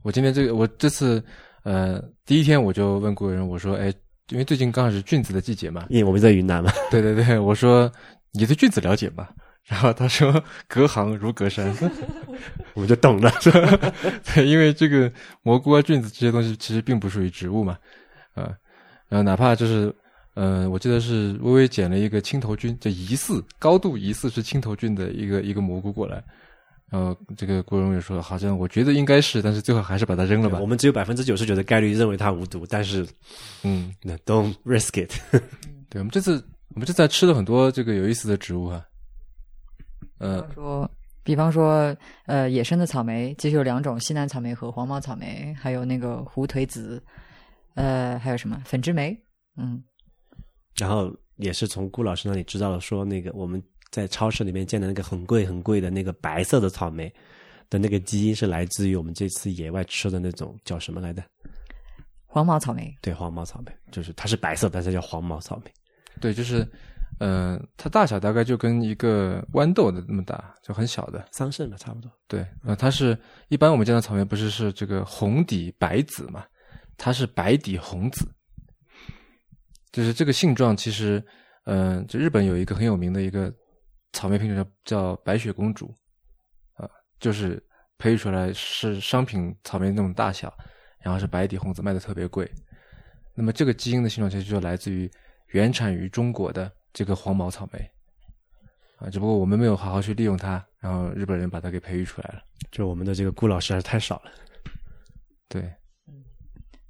[0.03, 1.23] 我今天这个，我这次
[1.63, 3.93] 呃第一天我就问过人，我说，哎，
[4.29, 7.91] 因为最近刚好是菌子的季节嘛，因为我们在云南嘛，对对对，我说
[8.31, 9.27] 你对菌子了解吗？
[9.65, 11.75] 然后他说隔行如隔山，
[12.73, 13.29] 我们就懂了。
[14.33, 17.77] 对，因为这个蘑菇啊、菌子这些东西其实并不属于植物嘛，
[18.33, 18.55] 啊，
[19.09, 19.93] 然后哪怕就是，
[20.35, 26.23] 呃，我记得是微微捡了一个青头菌，就疑似高度疑似是青头菌的一个一个蘑菇过来，
[26.89, 30.65] 然后这个郭荣也说，好像我觉得应该是，但是最后还是把它扔了吧我。
[30.65, 33.05] 们只有百分之九十九的概率认为它无毒，但是
[33.63, 35.11] 嗯，那 don't risk it。
[35.89, 36.33] 对，我们这次
[36.69, 38.85] 我们这次还吃了很多这个有意思的植物哈、
[40.19, 40.89] 呃，说，
[41.23, 41.95] 比方说，
[42.25, 47.03] 呃，野生的草莓其实有两种，西南草莓和黄毛草莓，还有那个胡腿子，
[47.75, 49.17] 呃，还有什么粉枝梅，
[49.57, 49.83] 嗯，
[50.77, 57.13] 然后也是从顾老师那里知道了，说那个我们在超市里面见的那个很贵很贵的那个白色的草莓
[57.69, 61.23] 的那个基因是来自于我们这次野外吃的那种叫什么来的？
[62.25, 65.71] 黄毛草莓，对，黄毛草莓，就是它是白色，但是叫黄毛草莓。
[66.19, 66.67] 对，就是，
[67.19, 71.25] 呃，它大小大概就跟一个豌豆的那么大，就很小的。
[71.31, 72.11] 桑葚吧，差不多。
[72.27, 76.45] 对，呃，它是一般我们见到草莓不是是这个红底白籽嘛，
[76.97, 78.27] 它是白底红籽，
[79.91, 81.23] 就是这个性状其实，
[81.65, 83.51] 嗯、就日本有一个很有名的一个
[84.13, 85.93] 草莓品种叫叫白雪公主，
[86.73, 86.89] 啊、
[87.19, 87.63] 就是
[87.97, 90.53] 培育出来是商品草莓那种大小，
[90.99, 92.49] 然后是白底红籽，卖的特别贵。
[93.35, 95.09] 那么这个基因的性状其实就来自于
[95.47, 97.79] 原产于中国的这个黄毛草莓，
[98.97, 102.41] 啊，只不过我们没有好好去利用它，然后日本人把它给培育出来了。
[102.71, 104.31] 就我们的这个顾老师还是太少了。
[105.47, 105.71] 对，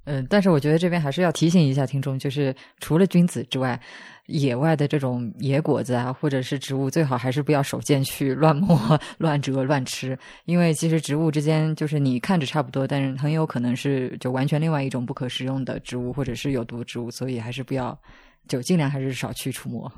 [0.06, 3.80] 嗯，但是我觉得这边还是要提醒一下听众，就是除了君子之外，
[4.28, 8.78] 野外的这种野果子啊，或者是植物，最好还是不要手贱去乱摸、
[9.18, 17.98] 乱折、乱吃，因为其实植物之间就是你看着差不多，但是很有可能是就完全另外一种不可食用的植物，或者是有毒植物，所以还是不要，
[18.46, 19.90] 就尽量还是少去触摸。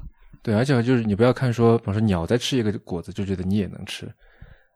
[0.42, 4.08] 对，而且就是你不要看说，比如说鸟在吃一个果子，就觉得你也能吃，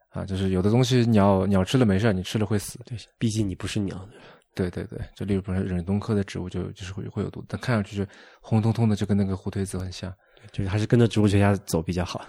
[0.09, 2.77] 啊，就是有的东西鸟鸟吃了没事儿，你吃了会死。
[2.85, 3.97] 对，毕竟你不是鸟。
[4.11, 4.19] 对
[4.55, 8.09] 对对，就例如比如说忍冬科的植物就就是会会有毒，但看上去就
[8.41, 10.11] 红彤彤的，就跟那个胡腿子很像。
[10.51, 12.23] 就是还是跟着植物学家走比较好。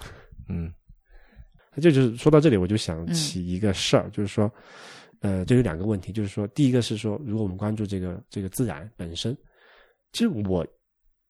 [0.48, 0.72] 嗯
[1.80, 4.50] 这就是说到这里，我就想起一个事儿，就是说，
[5.20, 9.36] 呃，这有两个问题，就是说，第一个是说，如果我们关注这个这个自然本身，
[10.12, 10.66] 其实我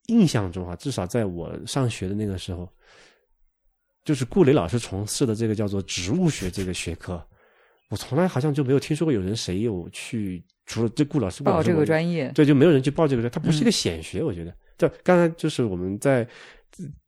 [0.06, 2.72] 印象中啊，至少在我上学的那个时候，
[4.04, 7.20] 就是顾雷老师从事的这个叫做植物学这个学科，
[7.88, 14.55] 我从来好像就没有听说过有人谁有去，除了这顾老师报这个专业，对，就没有人去报这个专业，它不是一个显学，我觉得。
[14.77, 16.27] 就刚才就是我们在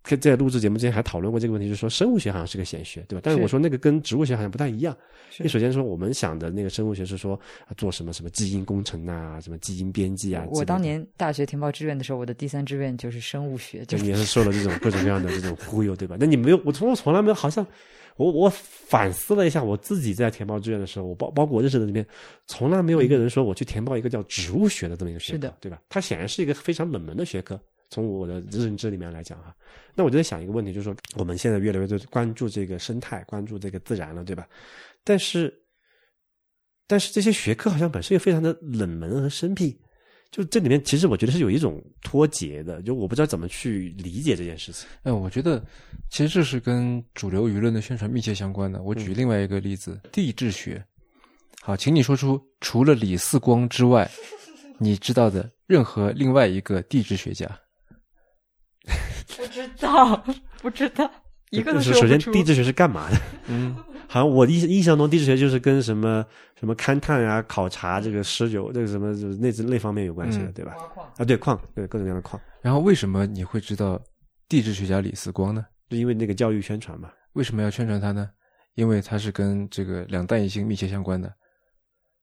[0.02, 3.20] 在在录制节目之前还讨论过这个问题，就是说生物学好像是个显学，对吧？
[3.22, 4.96] 但是是我说那个跟植物学好像不太一样。
[5.28, 10.46] 是因为首先说我们想的那个生物学是说啊做什么什么基因工程啊，什么基因编辑啊。
[10.48, 16.16] 我当年大学填报志愿的时候，我的第三志愿就是生物学，就也是受了这种各种各样的这种忽悠，对吧？
[16.18, 17.66] 那你没有，我从我从来没有，好像
[18.18, 22.04] 我我反思了一下，我自己在填报志愿的时候，我包包括我认识的里面，
[22.46, 25.80] 从来没有一个人说我去填报一个叫植物学的这么一个学科，对吧？
[25.88, 27.58] 它显然是一个非常冷门的学科，
[27.90, 29.54] 从我的认知里面来讲哈。
[29.94, 34.48] 那我就在想一个问题，就是说我们现在越来越多关注这个生态，关注这个自然了，对吧？
[35.04, 35.56] 但是，
[36.88, 39.78] 但是这些学科好像本身又非常的冷门和生僻。
[40.30, 44.86] 就这里面，其实我觉得是有一种脱节的，就我不知道怎么去理解这件事情。
[45.02, 45.64] 哎，我觉得
[46.10, 48.82] 其实这是跟主流舆论的宣传密切相关的。
[48.82, 50.84] 我举另外一个例子，地质学。
[51.62, 54.08] 好，请你说出除了李四光之外，
[54.78, 57.46] 你知道的任何另外一个地质学家。
[59.36, 60.24] 不知道，
[60.60, 61.10] 不知道。
[61.50, 63.16] 一个都就是首先地质学是干嘛的？
[63.48, 66.24] 嗯，好像我印印象中地质学就是跟什么
[66.58, 70.74] 什么勘探啊、考察这个石油这个什么就是那那方面有关系的，嗯对吧？
[71.16, 74.00] 啊，对矿，对各种各样的矿，然后为什么你会知道
[74.48, 75.64] 地质学家李四光呢？
[75.88, 77.10] 就因为那个教育宣传嘛。
[77.32, 78.28] 为什么要宣传他呢？
[78.74, 81.32] 因为他是跟这个两弹一星密切相关的。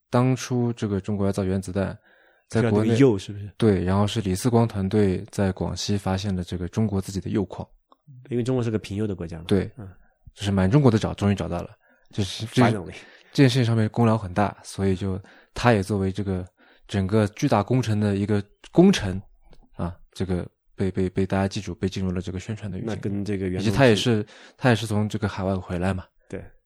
[0.10, 1.98] 当初这个中国要造原子弹，
[2.48, 3.50] 在国内铀是不是？
[3.58, 7.68] 对，然后是李四光团队在广西发现了这个中国自己的铀矿，
[8.30, 9.46] 因为中国是个平庸的国家嘛。
[9.48, 9.88] 对嗯
[10.34, 11.70] 就是满中国的找，终于找到了，
[12.12, 12.62] 就是这
[13.32, 15.18] 这件事情上面功劳很大，所以就
[15.54, 16.46] 他也作为这个
[16.90, 19.22] 整个巨大工程的一个功臣
[19.78, 22.94] 啊，这个被被被大家记住，被进入了这个宣传的语那。
[22.98, 24.26] 跟这个原以及他也是
[24.58, 26.15] 他也是从这个海外回来嘛，对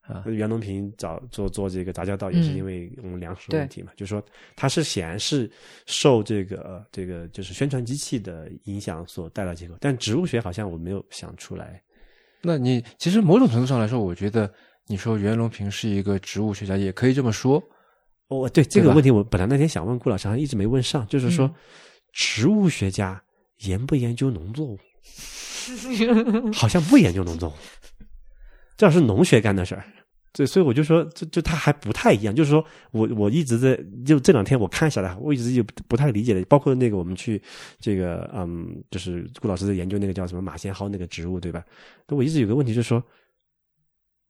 [0.09, 4.23] 啊，袁隆平找做做这个杂交稻也是嗯因为我们粮食对问题嘛，就是说
[4.55, 5.49] 他是显然是
[5.85, 11.81] 受这个呃这个就是宣传机器的影响所带来结果，但植物学好像我没有想出来。
[12.41, 14.51] 那你其实某种程度上来说，我觉得
[14.87, 17.61] 你说袁隆平是一个植物学家，也可以这么说。
[18.29, 21.55] 哦，对这个问题，我本来那天想问顾老师，好像一直没问上，就是说嗯
[22.13, 23.21] 植物学家
[23.59, 24.79] 研不研究农作物？
[26.53, 27.53] 好像不研究农作物，
[28.77, 29.83] 这要是农学干的事儿。
[30.31, 32.35] 对，所以我就说，就就他还不太一样。
[32.35, 37.41] 就是说我我一直在就这两天我看下来，我一直就不不太理解的，包括那个我们去
[37.79, 41.63] 这个嗯，就是顾老师在研究那个叫什么马先蒿那个植物，对吧？
[42.07, 43.03] 那我一直有个问题就是说，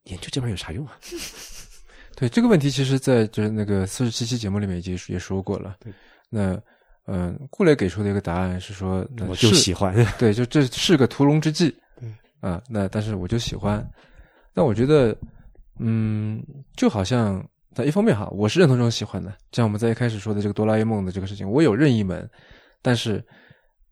[0.04, 0.98] 研究这玩意儿有啥用啊？
[2.16, 5.76] 对这个问题，其实，在就是那个四十七期节目里面已经也说过了。
[5.80, 5.90] 对，
[6.28, 6.52] 那
[7.06, 9.94] 嗯、呃顾磊给出的一个答案是说，那我就喜欢。
[10.18, 11.74] 对，就这是个屠龙之计。
[11.98, 12.10] 对
[12.40, 13.82] 啊，那但是我就喜欢。
[14.52, 15.16] 那我觉得，
[15.82, 16.44] 嗯，
[16.76, 17.42] 就好像
[17.74, 19.34] 在一方面哈，我是认同这种喜欢的。
[19.52, 22.28] 像我们在一开始说的这个哆啦 A 梦的这个事情，我有任意门，
[22.82, 23.24] 但是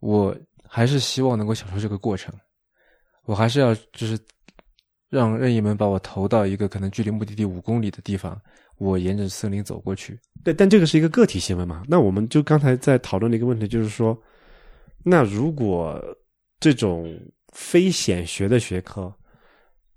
[0.00, 0.36] 我
[0.68, 2.34] 还是希望能够享受这个过程。
[3.24, 4.18] 我还是要就是
[5.08, 8.38] 让任意门把我投到一个可能距离目的地五公里的地方，
[8.76, 10.18] 我沿着森林走过去。
[10.44, 11.82] 对，但这个是一个个体行为嘛？
[11.88, 14.16] 那我们就刚才在讨论的一个问题，就是说，
[15.04, 16.02] 那如果
[16.60, 17.18] 这种
[17.52, 19.12] 非显学的学科，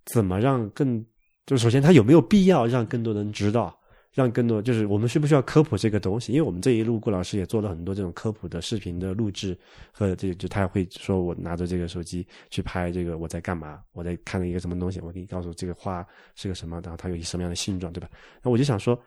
[0.06, 1.06] 怎么让更
[1.52, 3.78] 就首先它有没有必要让更多人知道？
[4.14, 6.32] 让更多就是我们需不需要科普这个东西？
[6.32, 9.58] 因为我们这一路顾老师也做了很多这种科普的视频的录制
[9.92, 18.10] 和这就他会说我拿着这个手机去拍这个我在干嘛，我在看一个什么东西，我给你告诉这个花是个什么，然后它有一什么样的性状，对吧？
[18.42, 18.98] 那我就想说，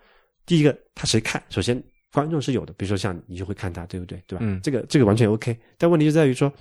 [0.44, 1.42] 第一个他谁看？
[1.48, 4.22] 首先观众是有的，比如说像你就会看他，对不对？
[4.26, 4.44] 对吧？
[4.46, 6.52] 嗯这个这个完全 OK，但问题就在于说，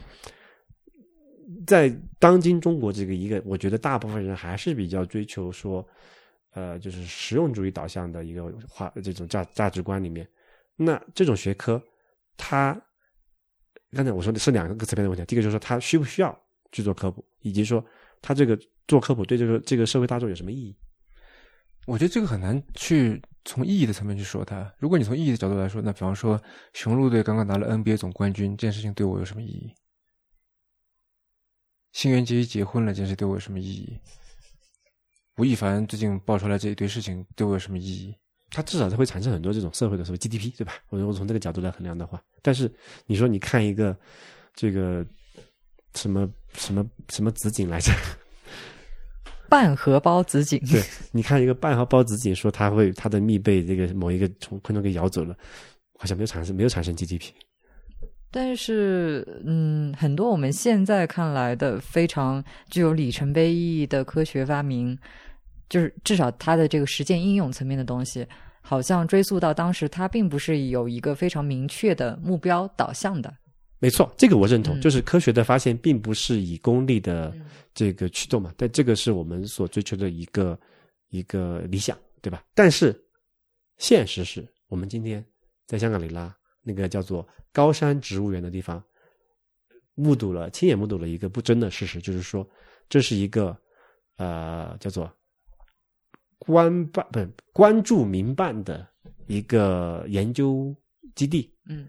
[1.65, 1.89] 在
[2.19, 5.85] 当今中国这个一个，我觉得大部分人还是比较追求说，
[6.51, 10.27] 呃，就是实用主义导向的一个话这种价价值观里面，
[10.75, 11.81] 那这种学科，
[12.37, 12.79] 它
[13.91, 16.37] 刚才我说的是两个层面的问题，第一个就是说它需不需要
[16.71, 17.83] 去做科普，以及说
[18.21, 20.75] 它这个做科普对这个这个社会大众有什么意义？
[21.85, 24.73] 我觉得这个很难去从意义的层面去说它。
[24.79, 26.41] 如果你从意义的角度来说，那比方说
[26.73, 29.73] 雄鹿队刚刚拿了 NBA 总冠军，这件事情对我有什么意义？
[31.93, 33.97] 新垣结衣结婚了，这件事对我有什么意义？
[35.37, 38.13] 吴亦凡最近爆出来这一堆事情，对我有什么意义？
[38.49, 40.73] 它至少它会产生很多这种社会的什么 GDP，对吧？
[40.89, 42.71] 我如果从这个角度来衡量的话，但是
[43.05, 43.97] 你说你看一个
[44.53, 45.05] 这个
[45.95, 47.91] 什么什么什么紫锦来着？
[49.49, 55.37] 半荷包紫锦，对你看一个半荷包紫锦，说它会它的蜜被这个某一个虫昆虫给咬走了，
[55.99, 57.31] 好像没有产生没有产生 GDP。
[58.35, 64.97] 但是，嗯，很多我们现在看来的非常具有里程碑意义的科学发明，
[65.69, 68.25] 就是至少它的这个实践应用层面的东西，
[68.59, 73.31] 好像追溯到当时，它并不是有一个非常明确的目标导向的。
[73.77, 77.31] 没错，这个我认同，嗯就是科学的发现并不是以功利的
[77.75, 80.59] 这个驱动嘛，但这个是我们所追求的一个
[81.09, 82.43] 一个理想，对吧？
[82.55, 82.99] 但是
[83.77, 85.23] 现实是我们今天
[85.67, 88.83] 在香港里拉那个叫做高山植物园的地方，
[89.93, 92.47] 目睹了亲眼目睹了一个不争的事实，就是说
[92.89, 93.55] 这是一个
[94.17, 95.11] 呃叫做
[96.39, 98.87] 官办不是关注民办的
[99.27, 100.75] 一个研究
[101.15, 101.87] 基地，嗯。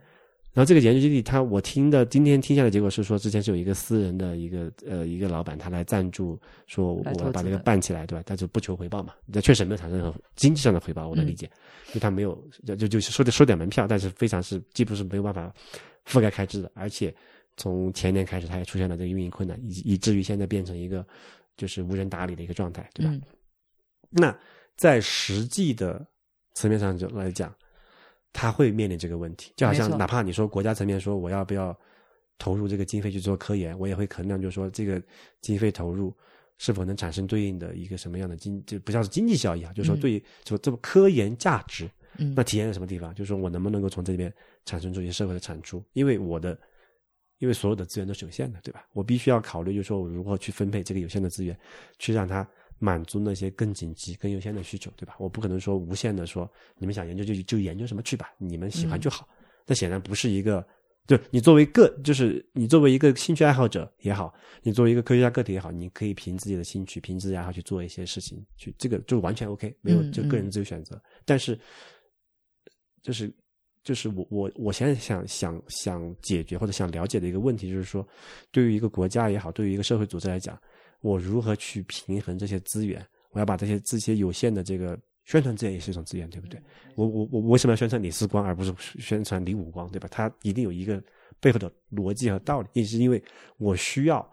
[0.55, 8.23] 然后这个研究基地，他我听的今天听下来结果是说，之前是有一个私人的一个呃一个老板，他来赞助，说我要把这个办起来，对吧？
[8.25, 11.47] 但是不求回报嘛，那确实没有产生任何经济上的回报，我能理嗯解，
[11.89, 15.53] 因为他没有就就就收点收点门票，但是非常是既不是没有办法
[16.07, 17.13] 覆盖开支的，而且
[17.57, 21.05] 从前年开始，他也出现了这个运营困难，以以至于现在变成一个
[21.57, 23.13] 就是无人打理的一个状态，对吧？
[23.13, 23.21] 嗯
[24.17, 24.33] 那
[24.77, 26.07] 在实际的
[26.53, 27.53] 层面上就来讲，
[28.35, 31.75] 他会面临这个问题，就好像哪怕你说国家层面说我要不要
[32.37, 35.01] 投入这个经费去做科研，我也会衡量，就是说这个
[35.41, 36.13] 经费投入
[36.59, 43.15] 是否能产生对应的一个什么样的经，就不像是经济效益啊，就是说嗯对于就这么科研价值，嗯那体现在什么地方？
[43.15, 45.81] 就是说我能不能够从这里面产生出一些社会的产出？
[45.93, 46.59] 因为我的，
[47.39, 48.85] 因为所有的资源都是有限的，对吧？
[48.93, 51.57] 我必须要考虑，就是说我如何去分配这个有限的资源，
[52.01, 52.49] 去让它
[52.79, 55.15] 满足那些更紧急、更优先的需求，对吧？
[55.19, 59.29] 我不可能说无限的说你们想研究就就研究什么去吧，你们喜欢就好。
[59.67, 60.67] 那显然不是一个。
[61.07, 70.99] 就你作为个，就是你作为一个兴趣爱好者也好，你作为一个科学家个体也好，你可以凭自己的兴趣、凭自己的爱好去做一些事情，去这个就完全 OK，没有嗯就个人嗯自由选择。
[71.27, 71.61] 但是，
[73.03, 73.31] 就是
[73.83, 78.09] 就是我我我现在想想想解决或者想了解的一个问题，就是说，
[78.51, 80.59] 对于一个国家也好，对于一个社会组织来讲，
[81.05, 83.07] 我如何去平衡这些资源？
[83.33, 86.59] 我要把这些这些有限的这个宣传资源也是一种资源，对不对？
[86.95, 90.09] 我我我为什么要宣传李四光而不是宣传李五光，对吧？
[90.11, 91.03] 它一定有一个
[91.41, 93.23] 背后的逻辑和道理，也是因为
[93.59, 94.27] 我需要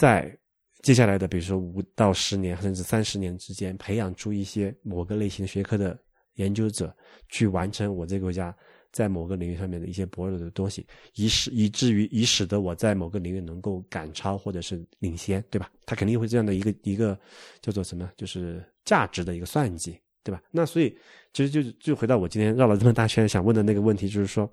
[0.00, 0.36] 在
[0.82, 5.96] 接下来的比如说五到十年甚至三十年之间，培养出一些某个类型学科的
[6.34, 6.92] 研究者，
[7.28, 8.52] 去完成我这个国家
[8.96, 10.86] 在某个领域上面的一些薄弱的东西，
[11.16, 15.70] 以使以至于以使得我在某个领域能够赶超或者是领先，对吧？
[15.84, 17.18] 他肯定会这样的一个一个
[17.60, 20.42] 叫做什么，就是价值的一个算计，对吧？
[20.50, 20.96] 那所以
[21.34, 24.50] 其实就就回到我今天绕了这么大圈想问的那个问题，就是说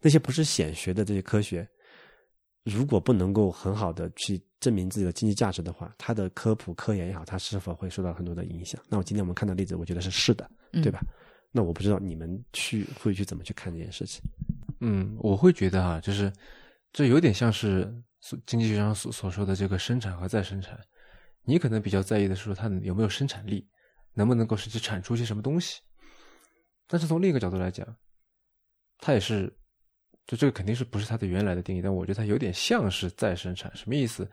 [0.00, 1.64] 那些不是显学的这些科学，
[2.64, 8.82] 如果不能够很好的去证明自己的经济价值的话，它的科普科研也好，它是否会受到很多的影响？
[8.88, 10.50] 那我今天我们看到例子，我觉得是是的，
[10.82, 11.00] 对吧？
[11.52, 14.22] 那我不知道你们去会去怎么去看这件事情。
[14.80, 16.32] 嗯，我会觉得哈、就是
[16.92, 17.92] 这有点像是
[18.46, 20.78] 经济学上所所说的这个生产和再生产。
[21.42, 23.66] 你可能比较在意的是说它有没有生产力，
[24.14, 25.80] 能不能够实际产出些什么东西。
[26.86, 27.86] 但是从另一个角度来讲，
[28.98, 29.52] 它也是，
[30.26, 33.74] 就这个肯定是不是它的原来的定义，但我觉得它有点像是再生产。
[33.74, 34.30] 什么意思？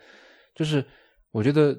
[0.53, 0.85] 就是
[1.31, 1.77] 我觉得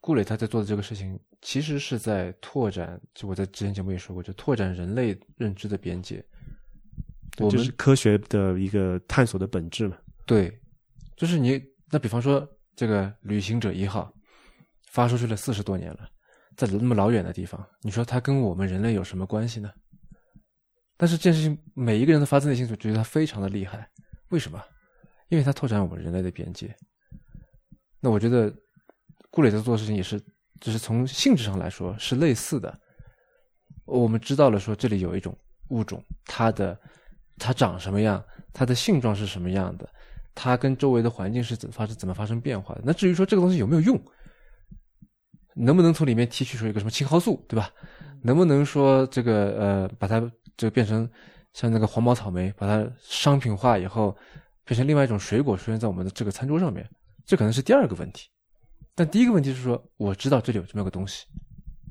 [0.00, 6.24] 顾磊他在做的这个事情，其实是在拓展，就我在之前节目也说过，就拓展人类认知的边界。
[7.38, 9.96] 我们就是科学的一个探索的本质嘛。
[10.26, 10.52] 对，
[11.16, 14.12] 就是你那比方说这个旅行者一号
[14.90, 16.08] 发出去了四十多年了，
[16.56, 19.70] 在那么老远的地方，你说它跟我们人类有什么关系呢？
[20.96, 23.86] 但是这件事情每一个人都发自内心所觉得它非常的厉害，
[24.30, 24.62] 为什么？
[25.28, 26.74] 因为它拓展我们人类的边界。
[28.00, 28.50] 那我觉得
[29.36, 30.18] 顾磊在做事情也是，
[30.62, 32.74] 就是从性质上来说是类似的。
[33.84, 35.36] 我们知道了说这里有一种
[35.68, 36.74] 物种，它的
[37.36, 38.24] 它长什么样，
[38.54, 39.86] 它的性状是什么样的，
[40.34, 42.80] 它跟周围的环境是怎发生怎么发生变化的。
[42.82, 44.00] 那至于说这个东西有没有用，
[45.54, 47.70] 能不能从里面提取出一个什么青蒿素，对吧？
[48.22, 51.06] 能不能说这个呃把它就变成
[51.52, 54.16] 像那个黄毛草莓，把它商品化以后
[54.64, 56.88] 变成另外一种水果出现在我们的这个餐桌上面，
[57.26, 58.30] 这可能是第二个问题。
[58.96, 61.26] 但第一个问题是说，我知道这里有这么个东西，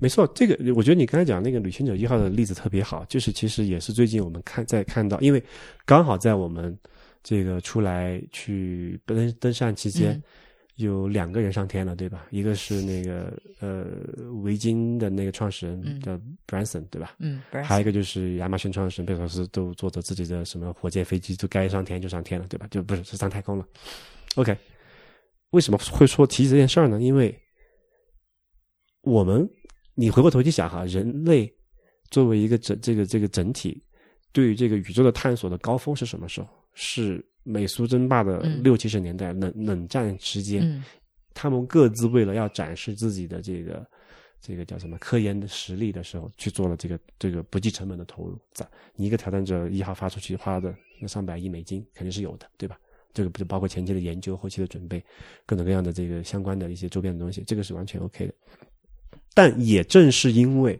[0.02, 5.42] 没错，这个我觉得你刚才讲那个旅行者一号的例子特别好，就是其实也是最近我们看在看到，因为
[5.86, 6.78] 刚好在我们
[7.24, 10.24] 这个出来去登登山期间，嗯
[10.76, 12.26] 有两个人上天了，对吧？
[12.32, 13.32] 一个是那个
[13.62, 13.86] 呃
[14.44, 17.16] 维京的那个创始人嗯叫 Branson，对吧？
[17.20, 22.68] 嗯，还有一个就是亚马逊创始人贝索斯都坐着自己的什么火箭飞机，就该上天就上天了，对吧？
[22.70, 23.66] 就不是是上太空了。
[24.36, 24.54] OK，
[25.56, 27.02] 为什么会说提起这件事儿呢？
[27.02, 27.34] 因为
[29.02, 29.50] 我们
[29.96, 31.50] 你回过头去想哈，人类
[32.12, 33.82] 作为一个整这个这个整体，
[34.34, 36.48] 对于这个宇宙的探索的高峰是什么时候？
[36.74, 40.84] 是美苏争霸的嗯六七十年代冷冷战时间，嗯
[41.34, 43.88] 他们各自为了要展示自己的这个
[44.42, 48.38] 这个叫什么科研的实力的时候，去做了这个这个不计成本的投入。
[48.52, 52.78] 在你一个挑战者一号发出去花的那上百亿美金肯定是有的，对吧？
[53.16, 55.04] 这个不就包括前期的研究、后期的准备，
[55.46, 58.34] 各种各样的这个相关的一些周边的东西，这个是完全 OK 的。
[59.34, 60.80] 但也正是因为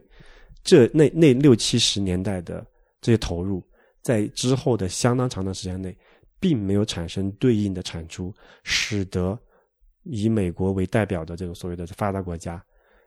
[0.62, 2.64] 这那那六七十年代的
[3.00, 3.62] 这些投入，
[4.02, 5.96] 在之后的相当长的时间内，
[6.38, 9.38] 并没有产生对应的产出，使得
[10.04, 12.62] 以美国为代表的这种所谓的发达国家，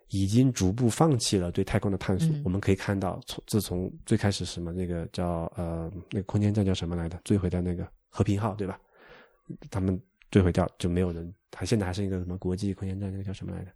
[0.10, 2.28] 已经逐步放弃了对太空的探索。
[2.30, 8.80] 嗯我们可以看到，从自从最开始什么那个叫呃那个空间站叫什么来的，坠毁的那个和平号，对吧？
[9.70, 10.00] 他们
[10.32, 13.72] 坠毁掉就没有人，他现在还是一个什么国际空间站，那个叫什么来着？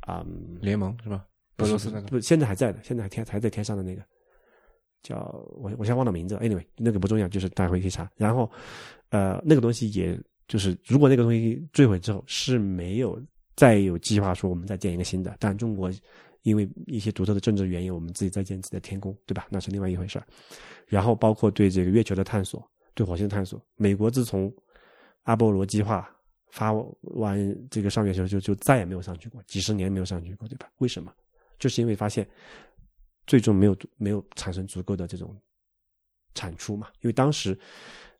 [0.00, 1.26] 啊、嗯，联盟是吧？
[1.58, 4.02] 俄罗斯那个不，现在还在的，现在还天还在天上的那个，
[5.02, 5.18] 叫
[5.52, 6.40] 我我现在忘了名字了。
[6.40, 8.10] Anyway，那个不重要，就是大家回去查。
[8.16, 8.50] 然后，
[9.10, 10.18] 呃，那个东西也
[10.48, 13.22] 就是，如果那个东西坠毁之后是没有
[13.56, 15.92] 再有计划说我们再建一个新的，但中国
[16.42, 19.46] 因为一些独特的政治原因，我们自己再建自己的天宫，对吧？
[19.50, 20.26] 那是另外一回事儿。
[20.86, 24.52] 然后包括对这个月球的探索，对火星探索，美国自从
[25.22, 26.08] 阿波罗计划
[26.50, 30.68] 发完这个上月球就就再也没有上去过，几十年没有上去过，对吧？
[30.78, 31.12] 为什么？
[31.58, 32.28] 就是因为发现
[33.26, 35.36] 最终没有没有产生足够的这种
[36.34, 36.88] 产出嘛。
[37.00, 37.58] 因为当时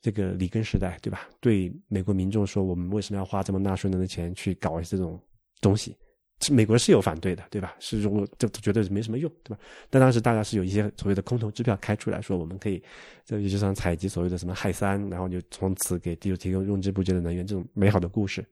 [0.01, 1.29] 这个里根时代，对吧？
[1.41, 5.21] 对美国民众说，我们为什么要花这么纳税人的钱去搞这种
[5.61, 5.97] 东西？
[6.49, 7.77] 美国是有反对的，对吧？
[7.81, 9.59] 是如果就觉得没什么用，对吧？
[9.91, 12.83] 但当时大家是有一些所谓的空头支票开出来说，我们可以
[13.27, 18.43] 在月球上采集所谓的什么氦三，然后就从此给地球提供用之不竭的能源，这种美好的故事，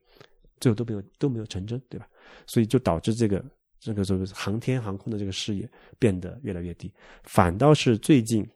[0.59, 2.07] 最后都没有都没有成真，对吧？
[2.45, 3.43] 所以就导致这个
[3.79, 5.67] 这个所谓航天航空的这个事业
[5.97, 8.47] 变得越来越低，反倒是最近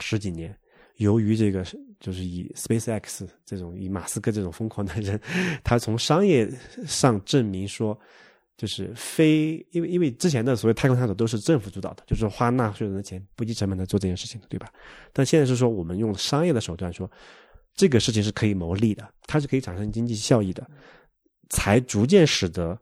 [0.00, 0.52] 十几年，
[0.96, 1.64] 由于这个
[2.00, 5.20] 就是以 SpaceX 这种以马斯克这种疯狂的人，
[5.62, 6.50] 他从商业
[6.84, 7.96] 上证明说。
[8.60, 14.70] 就是非因为因为之前的所谓太空探索都是政府主导的，就是花纳税人的钱不计成本的做这件事情，对吧？
[15.14, 17.10] 但现在是说我们用商业的手段说，
[17.74, 20.70] 这个事情是可以牟利的，它是可以产生经济效益的，
[21.48, 22.78] 才逐渐使得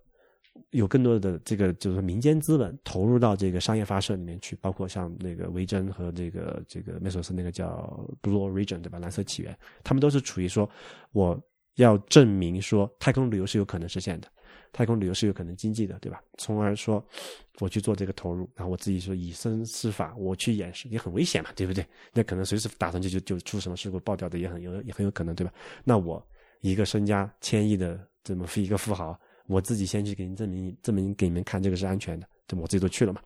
[0.71, 8.99] 有更多的这个就是民间资本投入到这个商业发射里面去，包括像那个维珍和这个这个梅索斯那个叫 Blue Origin 对吧？
[8.99, 10.69] 蓝色起源，他们都是处于说
[11.13, 11.41] 我
[11.77, 14.29] 要证明说太空旅游是有可能实现的。
[14.73, 16.23] 太空旅游是有可能经济的，对吧？
[16.37, 17.05] 从而说，
[17.59, 21.85] 我去做这个投入，然后我自己说以身试法，我去演示，也很危险嘛，对不对？
[22.13, 25.53] 那可能随时打上去就就出什么事故爆掉的也很有也很有可能，对吧？
[25.85, 26.25] 那我
[26.61, 32.63] 一个身家千亿的这么一个富豪，我自己先去给您证明证明给你们看这个是安全的，对吧？
[32.63, 33.21] 我自己都去了嘛。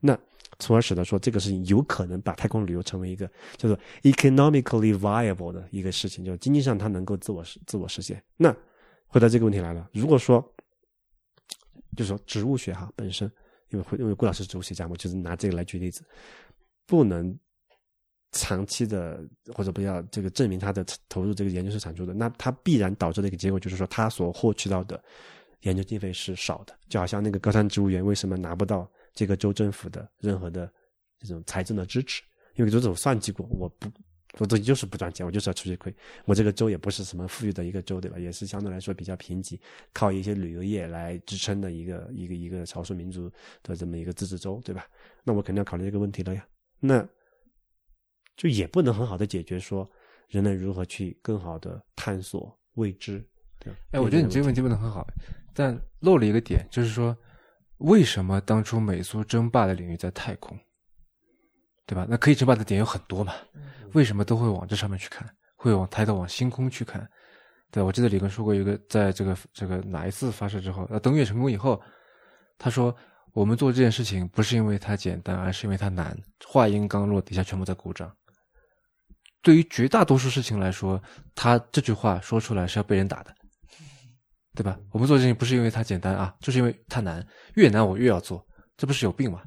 [0.00, 0.18] 那
[0.58, 8.22] 从而使得说这个事情有可能把太空旅游成为一个叫做 economically viable 的一个事情，就是经济上它能够自我自我实现。
[8.36, 8.54] 那
[9.06, 10.42] 回答这个问题来了，如果说。
[11.98, 13.28] 就是说，植物学哈本身，
[13.70, 16.04] 因为会因为顾老师植物学家嘛，就是拿这个来举例子，
[16.86, 17.36] 不能
[18.30, 19.20] 长期的
[19.52, 25.02] 或者不要这个证明他的投入这个研究是产出的，那它必然导致的一个结果就是说，他所获取到的
[25.62, 30.72] 研究经费是少的，就好像那个高山植物园为什么拿不到这个州政府的任何的
[31.18, 32.22] 这种财政的支持？
[32.54, 33.90] 因为州政府算计过，我不。
[34.38, 35.94] 我自己就是不赚钱，我就是要出去亏。
[36.24, 38.18] 我这个州也不是什么富裕的一个州，对吧？
[38.18, 39.58] 也是相对来说比较贫瘠，
[39.92, 43.30] 靠一些旅游业来支撑的一个一个一个少数民族
[43.62, 44.86] 的这么一个自治州，对吧？
[45.24, 46.46] 那我肯定要考虑这个问题了呀。
[46.80, 47.06] 那
[48.36, 49.90] 就也不能很好的解决说
[50.28, 53.24] 人类如何去更好的探索未知。
[53.58, 55.04] 对，哎，我觉得你这个问题问的很好，
[55.52, 57.16] 但漏了一个点，就是说
[57.78, 60.56] 为什么当初美苏争霸的领域在太空？
[61.88, 62.06] 对吧？
[62.06, 63.32] 那可以争霸的点有很多嘛？
[63.94, 65.26] 为什么都会往这上面去看？
[65.56, 67.08] 会往抬头往星空去看？
[67.70, 71.80] 对，我记得李根说过一个，在这个这个哪一次发射之后，呃，登月成功以后，
[72.58, 72.94] 他说
[73.32, 76.14] 我们做这件事情不是因为它简单，而是因为它难。
[76.46, 78.14] 话音刚落，底下全部在鼓掌。
[79.40, 81.02] 对于绝大多数事情来说，
[81.34, 83.34] 他这句话说出来是要被人打的，
[84.54, 84.78] 对吧？
[84.90, 88.44] 我们做事情不是因为它简单啊，就是因为它难，越难我越要做，
[88.76, 89.42] 这不是有病吗？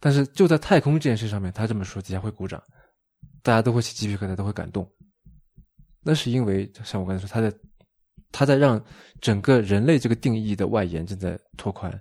[0.00, 2.62] 但是就在太空这件事上面，他这么说，底下会鼓掌，
[3.42, 4.88] 大家都会起鸡皮疙瘩，都会感动。
[6.02, 7.52] 那是因为像我刚才说，他在
[8.30, 8.82] 他在让
[9.20, 11.92] 整个人类这个定义的外延正在拓宽。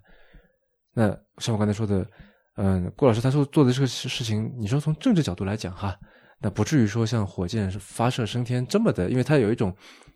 [0.94, 2.08] 那像我刚才说的，
[2.56, 5.98] 嗯，郭老师他说做的这个事事情，你说从政治角度来讲哈，
[6.40, 9.76] 那不至于说像火箭发射升天这么的，因为它有一种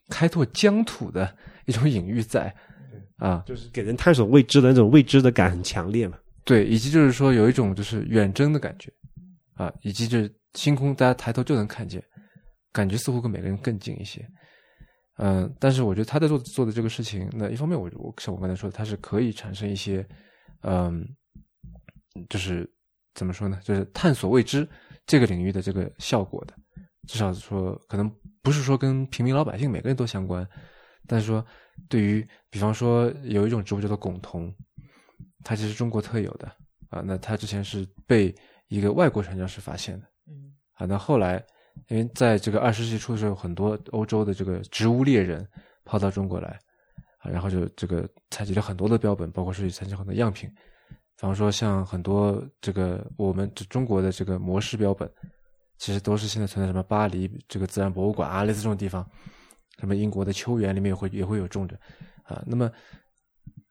[0.09, 2.53] 开拓疆土的一种隐喻在，
[3.17, 6.17] 啊，就是给人探索未知的那种未知的感很强烈嘛。
[6.43, 8.91] 对，以及就是说有一种就是远征的感觉，
[9.53, 12.03] 啊，以及就是星空，大家抬头就能看见，
[12.71, 14.27] 感觉似乎跟每个人更近一些。
[15.17, 20.03] 嗯，但是我觉得他在做做的这个事情，那一方面我我像我刚才说的，它是可以产生一些，
[20.63, 21.05] 嗯，
[22.27, 22.67] 就是
[23.13, 24.67] 怎么说呢，就是探索未知
[25.05, 26.55] 这个领域的这个效果的，
[27.07, 28.11] 至少说可能
[28.41, 30.47] 不是说跟平民老百姓每个人都相关，
[31.05, 31.45] 但是说
[31.87, 34.51] 对于比方说有一种植物叫做珙桐。
[35.43, 36.47] 它其实中国特有的
[36.89, 38.33] 啊，那它之前是被
[38.67, 41.43] 一个外国传教士发现的，嗯，啊，那后来
[41.87, 45.47] 因为在这个二十世纪初的时候，很多欧洲的这个植物猎人
[45.85, 46.59] 跑到中国来，
[47.19, 50.49] 啊，然后就这个采集了很多的标本，包括是采集很多样品，
[50.89, 55.09] 比方说像很多这个我们这中国的这个模式标本，
[55.77, 59.09] 其实都是现在存在什么巴黎这个自然博物馆啊类似这种地方，
[59.79, 61.79] 什么英国的秋园里面也会也会有种着，
[62.23, 62.69] 啊，那么。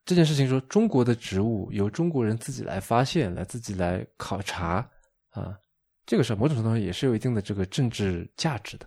[0.04, 4.88] 这件事情说，中国的植物由中国人自己来发现，来自己来考察
[5.30, 5.56] 啊，
[6.04, 8.86] 这个是某种程度上也是有一定的这个政治价值的。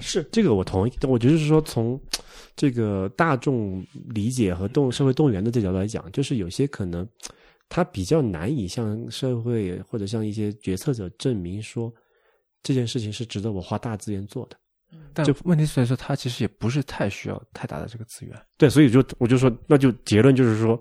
[0.00, 1.98] 是这个我同意，我觉得是说从
[2.56, 7.08] 这个大众理解和动社会动员的这角度来讲，就是有些可能
[7.68, 11.94] 他比较难以向社会或者向一些决策者证明说
[12.62, 14.56] 这件事情是值得我花大资源做的。
[15.12, 18.46] 但就问题所以说，它其实也不是太需要太大的这个资源。
[18.56, 20.80] 对，所以就我就说，那就结论就是说，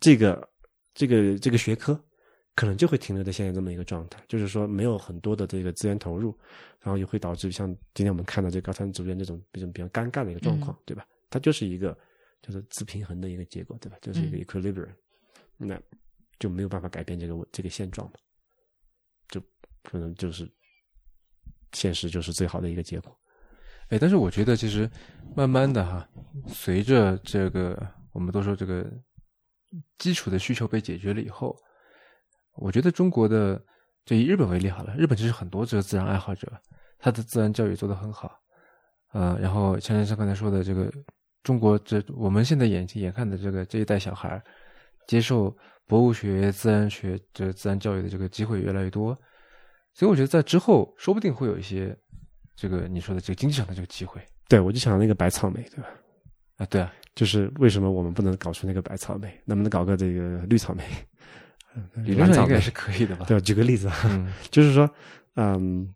[0.00, 0.48] 这个
[0.94, 1.98] 这个这个学科
[2.54, 6.36] 可能就会停留在现在这么一个状态，就是说没有很多的这个资源投入，
[6.80, 11.04] 然后也会导致像今天我们看到这个高参组员这种这种比较尴尬的一个状况，对吧？
[11.28, 11.98] 它就是一个
[12.42, 13.96] 就是自平衡的一个结果，对吧？
[14.00, 14.94] 就是一个 equilibrium，、
[15.56, 15.80] 那
[16.38, 18.14] 就没有办法改变这个这个现状嘛，
[19.30, 19.42] 就
[19.82, 20.48] 可能就是
[21.72, 23.18] 现实就是最好的一个结果。
[23.90, 24.90] 哎，但是我觉得其实
[25.36, 26.08] 慢慢的哈，
[26.46, 27.80] 随着这个
[28.12, 28.84] 我们都说这个
[29.98, 31.56] 基础的需求被解决了以后，
[32.56, 33.62] 我觉得中国的
[34.04, 36.50] 就以日本为例好了，日本其实很多这个自然爱好者，
[36.98, 38.30] 他的自然教育做得很好，
[39.12, 40.90] 呃，然后像像刚才说的这个
[41.42, 44.42] 中国这我们现在眼睛眼看的这个这一代小孩
[45.06, 45.54] 接受
[45.86, 49.14] 博物学、自然学这自然教育的这个机会越来越多，
[49.92, 51.94] 所以我觉得在之后说不定会有一些
[52.54, 55.88] 这个你说的这个经济上的这个机会对，我就想那个白草莓，对吧？
[56.56, 59.32] 啊，对啊，就是为什么我们不能搞出那个白草莓？
[59.44, 60.84] 能不能搞个这个绿草莓？
[62.04, 63.24] 理论上应该是可以的吧？
[63.26, 63.40] 对吧？
[63.40, 63.90] 举个例子
[64.52, 64.88] 就是说，
[65.34, 65.92] 嗯，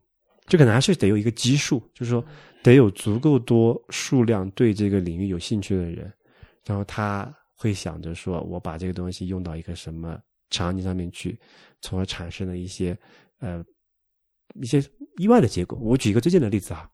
[0.47, 2.25] 就可能还是得有一个基数，就是说
[2.65, 6.13] 得有足够多数量对这个领域有兴趣的人，
[6.65, 10.19] 然后他会想着说，我把这个东西用到一个什么
[10.51, 11.39] 场景上面去，
[11.81, 12.99] 从而产生了一些
[13.39, 13.65] 呃
[14.55, 14.83] 一些
[15.17, 15.79] 意外的结果。
[15.81, 16.89] 我举一个最近的例子啊，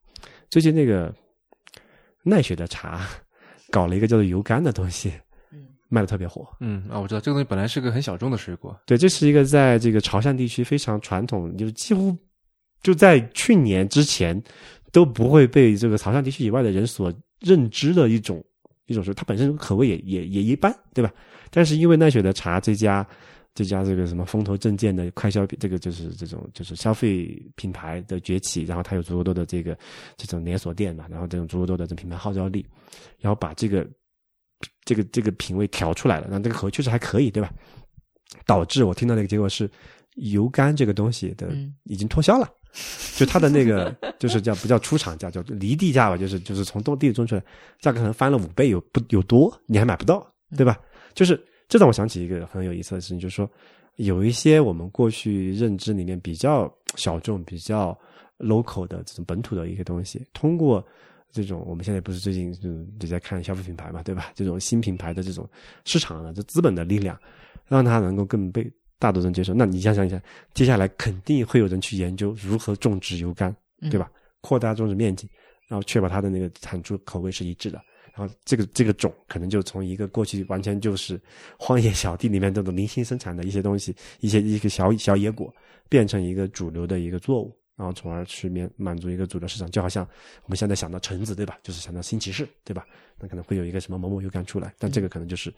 [0.51, 1.15] 最近那个
[2.23, 3.07] 奈雪的茶
[3.71, 5.13] 搞了一个叫做油柑的东西，
[5.89, 6.47] 卖的特别火。
[6.61, 12.17] 嗯啊，我知道这个东西本来是个很小众的水果，对，这是一个在这个潮汕地区非常传统，就是几乎
[12.83, 14.43] 就在去年之前
[14.93, 18.45] 都不会被这个潮汕地区以外的人所认知的一种
[18.87, 19.13] 一种水。
[19.15, 21.13] 它本身口味也也也一般，对吧？
[21.51, 23.07] 但是因为奈雪的茶这家
[23.55, 29.79] 这家这个什么风头正劲的快消品，这个就是这种就是消费品牌的崛起，然后它有足够多的这个
[30.17, 32.67] 这种连锁店嘛，然后这种足够多的这品牌号召力，
[33.21, 33.89] 然后把这个
[34.85, 37.53] 这个这个品味调出来了，那这个口味确实还可以，对吧？
[38.45, 39.71] 导致我听到的一个结果是，
[40.17, 42.51] 油柑这个东西的嗯已经脱销了，
[43.17, 47.45] 就它的那个 就是叫不叫出厂价，叫离地价吧，就是就是从种地里种出来，
[47.79, 50.27] 价格可能翻了五倍有不有多，你还买不到，
[50.57, 50.77] 对吧？
[51.15, 51.41] 就是
[51.75, 53.51] 这让我想起一个很有意思的事情，就是说
[53.97, 57.99] 有一些我们过去认知里面比较小众、比较
[58.39, 60.87] local 的这种本土的一些东西，通过
[61.33, 62.71] 这种我们现在不是最近就
[63.01, 64.31] 就在看消费品牌嘛，对吧？
[64.37, 65.51] 这种新品牌的这种
[65.85, 67.19] 市场的这资本的力量，
[67.67, 69.53] 让它能够更被大多人接受。
[69.53, 70.23] 那你想想一下，
[70.53, 73.53] 接下来肯定会有人去研究如何种植油柑，
[73.91, 74.09] 对吧？
[74.41, 75.29] 扩大种植面积，
[75.67, 77.83] 然后确保它的那个产出口味是一致的。
[78.17, 81.21] 然后这个这个种可能就从一个过去完全就是
[81.59, 85.53] 荒野小地里面这种零星生产的一些东西，一些一个小小野果，
[85.89, 89.69] 变成一个主流的一个作物，然后从而去面满足一个主流市场。
[89.69, 90.09] 就好像
[90.45, 91.59] 我们现在想到橙子，对吧？
[91.63, 92.87] 就是想到新奇士，对吧？
[93.19, 95.53] 那可能会有一个什么某某油柑出来，但这个可能就是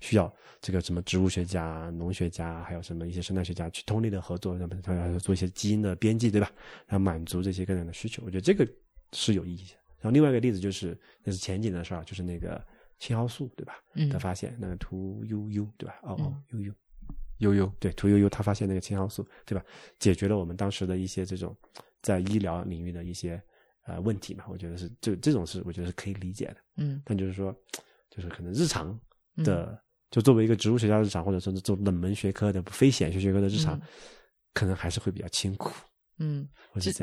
[0.00, 6.50] 需要这个什么植物学家、农学家，还有什么一些生态学家去通力的合作，那么他要做一些基因的编辑，对吧？
[6.86, 8.22] 然后满足这些个人的需求。
[8.24, 8.64] 我觉得这个
[9.12, 9.85] 是有意义的。
[10.06, 12.64] 然后另外一个例子就是，那是前几年的事儿，就是那个
[13.00, 13.74] 青蒿素，对吧？
[13.94, 15.98] 嗯的发现，那个屠呦呦，对吧？
[16.02, 16.72] 哦哦，呦呦，
[17.38, 19.64] 呦呦对，屠呦呦他发现那个青蒿素，对吧？
[19.98, 21.56] 解决了我们当时的一些这种
[22.02, 23.42] 在医疗领域的一些
[23.86, 24.44] 呃问题嘛。
[24.48, 26.56] 我觉得是这这种是我觉得是可以理解的。
[26.76, 27.52] 嗯但就是说，
[28.08, 28.96] 就是可能日常
[29.44, 29.76] 的，
[30.10, 33.82] 就作为一个植物学家日常，或者说是做冷门学科的非显学学科的日常，嗯
[34.54, 35.70] 可能还是会比较清苦。
[36.18, 36.48] 嗯，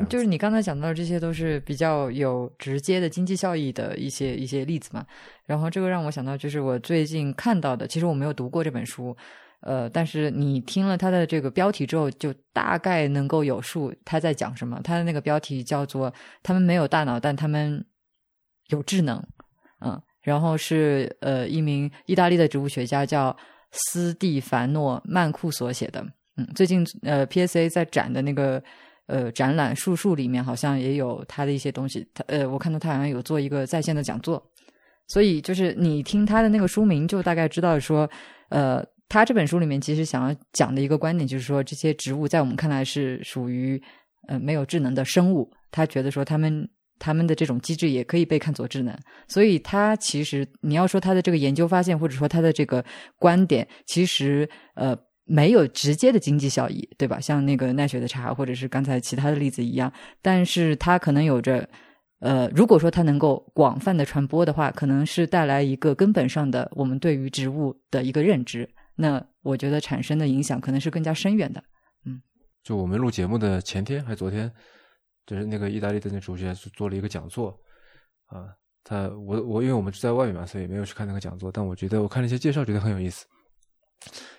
[0.08, 5.06] 就是你刚才讲到的这些都是比较有直接的经济效益的一些一些例子嘛。
[5.46, 9.16] 然后这个让我想到，就是我最近看到的，其实我没有读过这本书，
[9.60, 14.80] 呃，但是你听了它的这个标题之后，就大概能够有数他在讲什么。
[14.82, 16.12] 他的那个标题叫做
[16.42, 17.84] “他们没有大脑，但他们
[18.70, 19.22] 有智能”，
[19.80, 23.36] 嗯，然后是呃一名意大利的植物学家叫
[23.70, 26.04] 斯蒂凡诺曼库所写的。
[26.36, 28.60] 嗯，最近呃 PSA 在展的那个
[29.06, 34.42] 呃展览树树里面好像也有他的一些东西，他呃我看到他好像有做一个在线的讲座，
[35.08, 38.08] 所以就是你听他的那个书名就大概知道说，
[38.48, 43.82] 呃，他这本书里面其实想要讲的一个观点就是说，这些植物在我们看来是属于
[44.28, 46.68] 呃没有智能的生物，他觉得说他们。
[47.00, 48.96] 他们的这种机制也可以被看作智能，
[49.26, 52.82] 所以他其实你要说他的这个研究发现，或者说他的这个
[53.18, 57.18] 观点，其实呃没有直接的经济效益，对吧？
[57.18, 61.66] 像那个奈雪的茶，或者是刚才其他的例子一样，但是它可能有着，
[62.20, 68.68] 呃，如果说它能够广泛的传播的话，可能是带来一个根本上的我们对于植物的一个认知。
[68.96, 71.62] 那我觉得产生的影响可能是更加深远的。
[72.06, 72.20] 嗯
[72.62, 74.50] 就我们录节目的前天还是昨天，
[75.26, 77.58] 就是那个意大利的那主角是做了一个讲座
[78.26, 78.48] 啊。
[78.84, 81.50] 他我我因为我们是在外面嘛，所以没有去看那个讲座。
[81.50, 83.24] 但我觉得我看了一些介绍，觉得很有意思。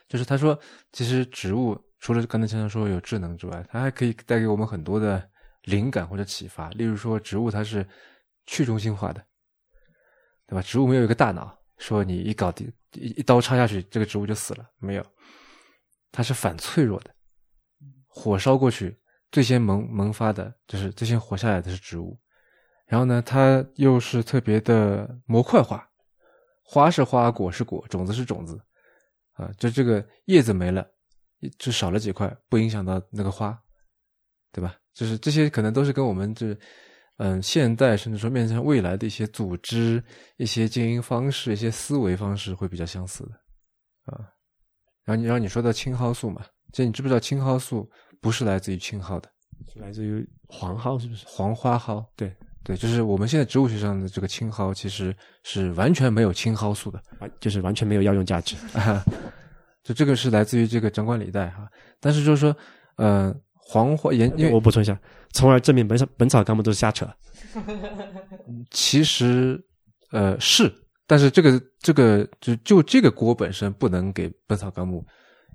[0.08, 0.58] 就是他说，
[0.92, 5.28] 其实植物除了刚才先生说有智能之外，它还可以带给我们很多的
[5.64, 6.70] 灵感或者启发。
[6.72, 7.88] 例如说，植物它是
[8.46, 9.24] 去中心化的，
[10.48, 10.62] 对吧？
[10.62, 15.06] 植物没有一个大脑，说你一搞定一一刀插下去，这个植物就死了，没有。
[16.12, 17.10] 它是反脆弱的，
[18.08, 18.98] 火烧过去，
[19.32, 22.18] 最先萌萌发的就是最先活下来的是植物。
[22.86, 25.90] 然后呢，它又是特别的模块化，
[26.64, 28.62] 花是花，果是果，种子是种子，
[29.36, 30.86] 啊，就这个叶子没了，
[31.60, 33.58] 就少了几块，不影响到那个花，
[34.52, 34.76] 对吧？
[34.94, 36.58] 就是这些可能都是跟我们这，
[37.18, 40.02] 嗯，现代甚至说面向未来的一些组织、
[40.38, 43.32] 一些经营方式、一些思维方式会比较相似的，
[44.06, 44.32] 啊。
[45.04, 47.90] 然后你，然后你说到青蒿素嘛，这你知不知道青蒿素
[48.22, 49.30] 不是来自于青蒿的，
[49.72, 51.26] 是来自于黄蒿，是不是？
[51.28, 52.36] 黄花蒿，对。
[52.66, 58.56] 对，就是我们现在植物学上的这个青蒿，其实是完全没有青蒿素的，啊，就是完全没有药用价值。
[59.84, 62.58] 就这个是来自于这个掌管礼袋哈，但是就是说，
[62.96, 65.00] 呃，黄花研，因为我补充一下，
[65.32, 67.08] 从而证明本草本草纲目都是瞎扯。
[68.72, 69.64] 其实，
[70.12, 70.74] 呃，是，
[71.06, 75.06] 但是这个这个就就这个锅本身不能给本草纲目，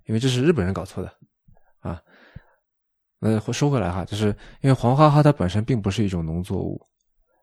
[0.06, 1.12] 因为这是日本人搞错的
[1.80, 2.00] 啊。
[3.18, 4.26] 呃，说回来哈，就是
[4.60, 6.80] 因为黄花蒿它本身并不是一种农作物，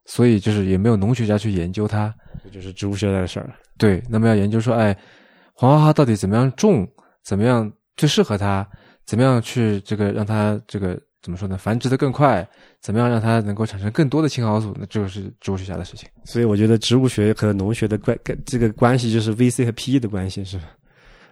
[0.08, 2.12] 所以就是也没有农学家去研究它，
[2.44, 3.56] 这就是植物学家的事儿了。
[3.78, 4.98] 对，那么要研究说，哎，
[5.54, 6.88] 黄花花到底怎么样种，
[7.24, 8.68] 怎么样最适合它，
[9.06, 12.48] 怎么样去这个让它这个怎么说呢，繁殖的更快，
[12.82, 16.10] 怎么样让它能够产生更多的青蒿素，那这个是植物学家的事情。
[16.24, 20.64] 所以我觉得植物学和农学的关这个关系就是 V C 和 P E 的关系，是吧？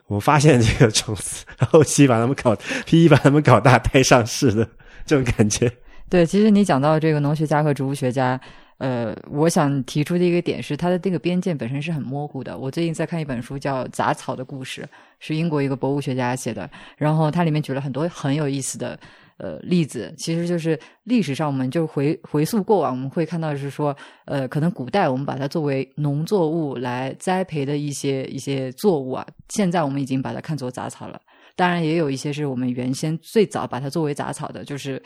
[0.07, 2.55] 我发现这个种子，后期把它们搞
[2.85, 4.67] ，P E 把它们搞大，带上市的
[5.05, 5.71] 这种感觉。
[6.07, 8.39] 对，其实你讲到这个农学家和植物学家，
[8.77, 12.57] 呃，我想提出的一个点是，它的这个边界本身是很模糊的。
[12.57, 14.81] 我最近在看一本书，叫《杂草的故事》，
[15.19, 18.99] 是英国一个博物学家写的，然后它里面举了很多很有意思的。
[19.37, 31.19] 呃，例子其实就是历史上，我们就回回溯过往，我们会看到是说，呃，可能古代我们把它作为农作物来栽培的一些一些作物啊，现在我们已经把它看作杂草了。
[31.53, 35.03] 当然，也有一些是我们原先最早把它作为杂草的，就是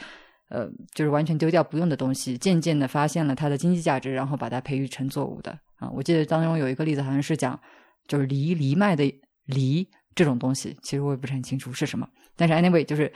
[0.50, 5.89] 呃，就是完全丢掉不用的东西，渐渐的发现了它的经济价值，然后把它培育成作物的啊。
[5.89, 7.60] 我记得当中有一个例子，好像是讲
[8.08, 9.04] 就是藜藜麦的
[9.45, 13.12] 藜这种东西，其实我也不是很清楚是什么，但是 anyway 就是。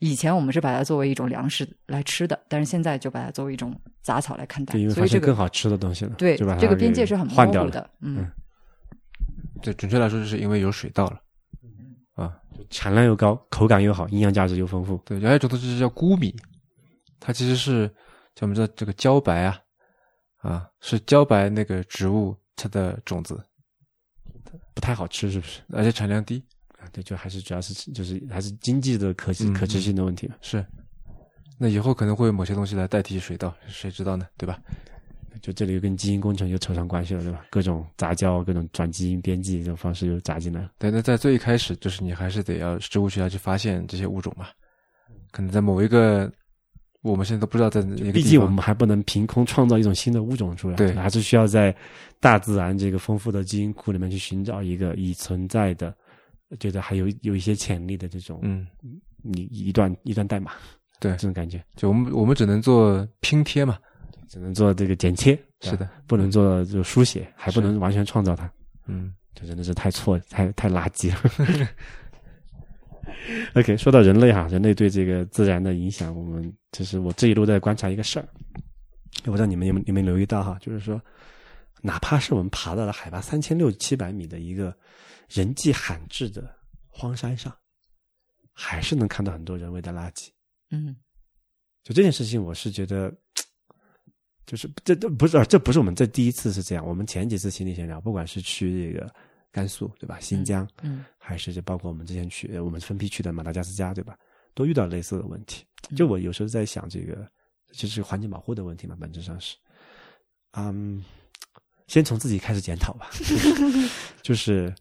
[0.00, 6.14] 以前我们是把它作为一种粮食来吃的，但是现在就把它作为一种杂草来看待，所以这个更好吃的东西了。
[6.16, 7.90] 对，这个边界是很模糊的。
[8.00, 8.24] 嗯，
[9.60, 11.20] 对，准确来说，就是因为有水稻了，
[12.14, 12.32] 啊，
[12.70, 14.96] 产量又高，口感又好，营养价值又丰富。
[15.04, 16.32] 对，还有一种东西叫谷米，
[17.20, 17.88] 它其实是
[18.34, 19.60] 叫我们的这个茭白啊，
[20.38, 23.40] 啊，是茭白那个植物它的种子，
[24.74, 25.60] 不太好吃，是不是？
[25.72, 26.42] 而且产量低
[26.78, 26.88] 啊。
[26.92, 30.64] 对，就还是主要是就是还是经济的可可持性的问题是，
[31.58, 34.26] 那以后可能会有某些东西来代替水稻，谁知道呢？
[34.36, 34.58] 对吧？
[35.40, 37.44] 就这里又跟基因工程又扯上关系了，对吧？
[37.48, 40.72] 各种杂交、各种转基因编辑这种方式又杂进来了。
[40.78, 44.48] 对，那在最一开始，就是你还是得要植物学家去发现这些物种嘛。
[45.30, 46.32] 可能在某一个
[47.02, 51.74] 我们现在都不知道在哪个毕竟我们还不能凭空创造一种新的物种出来，对，还是需要在
[52.20, 55.94] 大自然这个丰富的基因库里面去寻找一个已存在的。
[56.58, 58.66] 觉得还有有一些潜力的这种，嗯，
[59.20, 60.52] 你一段一段代码，
[60.98, 63.78] 对这种感觉，就我们我们只能做拼贴嘛，
[64.30, 68.50] 只能做这个剪切，是的，不能做就书写，还不能完全创造它，
[68.86, 71.68] 嗯，这真的是太错，太太垃圾了。
[73.54, 78.28] OK，说到人类哈，人类对这个自然的影响，我们就是我这一路在观察一个事儿，
[79.24, 81.00] 我不知道你们有没有没有留意到哈，就是说，
[81.82, 84.76] 哪怕是我们爬到了海拔三千六七百米的一个。
[85.30, 86.50] 人迹罕至的
[86.86, 87.54] 荒山上，
[88.50, 90.28] 还是能看到很多人为的垃圾。
[90.70, 90.96] 嗯，
[91.84, 93.14] 就这件事情，我是觉得，
[94.46, 96.86] 就是这这不是这不是我们这第一次是这样。
[96.86, 99.14] 我们前几次心理闲聊，不管是去这个
[99.58, 104.16] 甘肃对吧，新疆，嗯，还是就包括我们之前去我们分批去的马达加斯加对吧，
[104.54, 105.64] 都遇到类似的问题。
[105.96, 107.28] 就我有时候在想，这个
[107.72, 109.56] 就是环境保护的问题嘛，本质上是，
[110.52, 111.04] 嗯，
[111.88, 113.10] 先从自己开始检讨吧，
[114.22, 114.72] 就是。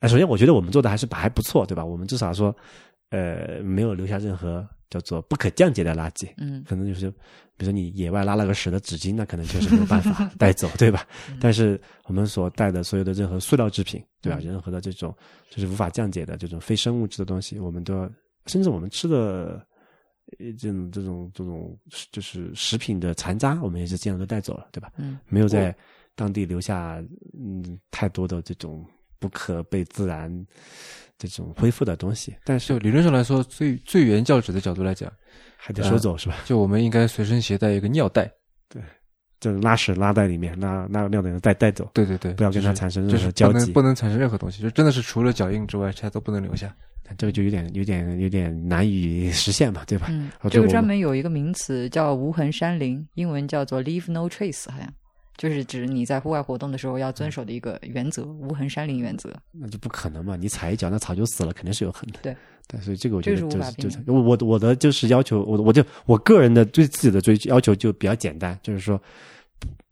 [0.00, 1.82] 哎首先，我觉得我们做的还是还不错，对吧？
[1.82, 2.54] 我们至少说，
[3.08, 6.28] 呃，没有留下任何叫做不可降解的垃圾。
[6.36, 7.10] 嗯，可能就是，
[7.56, 11.04] 比如说你野外拉了个屎的纸巾，那可能确实没有办法 带走，对吧？
[11.40, 14.38] 但是我们所带的所有的任何塑料制品，对吧？
[14.40, 15.12] 任何的这种
[15.50, 18.08] 就是无法降解的这种非生物质的东西，我们都要，
[18.46, 19.66] 甚至我们吃的
[20.38, 21.76] 呃这种这种这种
[22.12, 24.92] 就是食品的残渣，我们也是尽量都带走了，对吧？
[24.96, 25.74] 嗯，没有在
[26.14, 27.02] 当地留下
[27.36, 28.86] 嗯太多的这种
[29.18, 30.30] 不可被自然
[31.18, 35.10] 这种恢复的东西，但就是理论上来说，最最原教旨的角度来讲，
[35.56, 36.36] 还得收走、是吧？
[36.44, 38.30] 就我们应该随身携带一个尿袋。
[38.68, 38.82] 对
[39.40, 46.74] 就是拉屎拉在里面，拉拉尿的带带走，对对对，不要跟它产生任就是何交集不能不能产生任何东西，就真的是除了脚印之外，其他都不能留下。
[47.18, 50.06] 这个就有点有点有点难以实现嘛，对吧？
[50.08, 54.90] 嗯，这个专门有一个名词叫无痕山林，英文叫做 leave no trace，好像
[55.36, 59.32] 就是指你在户外活动的时候要遵守的一个原则——无痕山林原则。
[59.52, 62.20] 那就不可能嘛，你踩一脚，那草就死了，肯定是有痕的。
[62.22, 69.00] 对，但是这个我觉得就是就是我我我的就是要求，我我就我个人的对自己的追要求就比较简单，就是说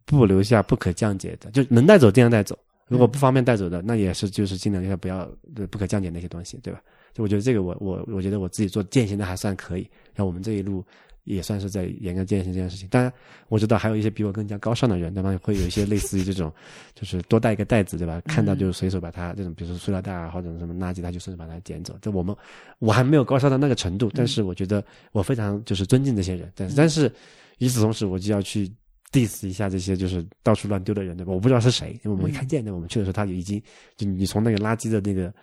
[0.05, 6.81] 不不留下不可降解的，就能带走尽量带走，如果不方便带走的，那也是就是尽量留下不要呃不可降解那些东西，对吧？
[7.13, 9.81] 就我觉得这个我我我觉得我自己做践行的还算可以，
[10.15, 10.83] 然后我们这一路
[11.23, 12.87] 也算是在严格践行这件事情。
[12.89, 13.11] 当然
[13.47, 16.51] 我知道还有一些比我更加高尚的人，他们会有一些类似于这种，
[16.95, 18.21] 就是多带一个袋子，对吧？
[18.25, 21.97] 看到就随手把它这种，比如说塑料袋啊或者什么垃圾，他就顺手把它捡走。
[22.01, 22.35] 这我们
[22.79, 27.11] 我还没有高尚到那个程度，但是我觉得我非常就是尊敬这些人，但是但是
[27.59, 28.69] 与此同时，我就要去
[29.11, 31.31] diss 一下这些就是到处乱丢的人，对吧？
[31.31, 33.61] 我不知道是谁，因为我们没看见，那我们去的时候他已经
[33.95, 35.33] 就你从那个垃圾的那个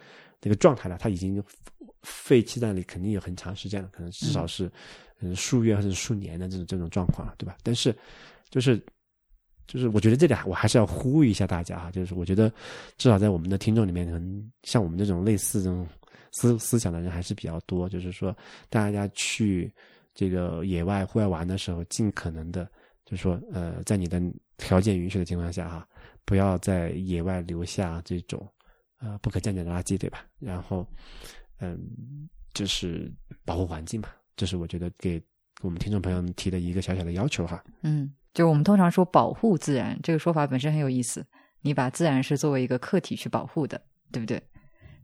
[0.42, 1.42] 那个状态了，他已经
[2.02, 4.70] 废弃在那里，肯定有很长时间了，可能至少是
[5.20, 7.56] 嗯数月或者数年的这种这种状况了，对吧？
[7.62, 7.94] 但是
[8.48, 8.82] 就是
[9.66, 12.50] 就是我觉得这里我还是要呼吁一下大家哈，就是我觉得
[12.98, 15.86] 至少在我们的听众里面，可能像我们这种类似这种
[16.32, 18.36] 思思想的人还是比较多，就是说
[18.68, 19.72] 大家去
[20.14, 22.68] 这个野外户外玩的时候，尽可能的，
[23.04, 24.20] 就是说呃，在你的
[24.56, 25.86] 条件允许的情况下哈，
[26.24, 28.46] 不要在野外留下这种
[28.98, 30.24] 呃不可降解的垃圾，对吧？
[30.38, 30.86] 然后
[31.58, 31.78] 嗯，
[32.54, 33.12] 就是
[33.44, 34.08] 保护环境嘛，
[34.40, 35.22] 这是我觉得给
[35.60, 37.62] 我们听众朋友们提的一个小小的要求哈。
[37.82, 41.22] 嗯，就我们通常说保护自然这个说法本身很有意思，
[41.60, 43.78] 你把自然是作为一个客体去保护的，
[44.10, 44.42] 对不对？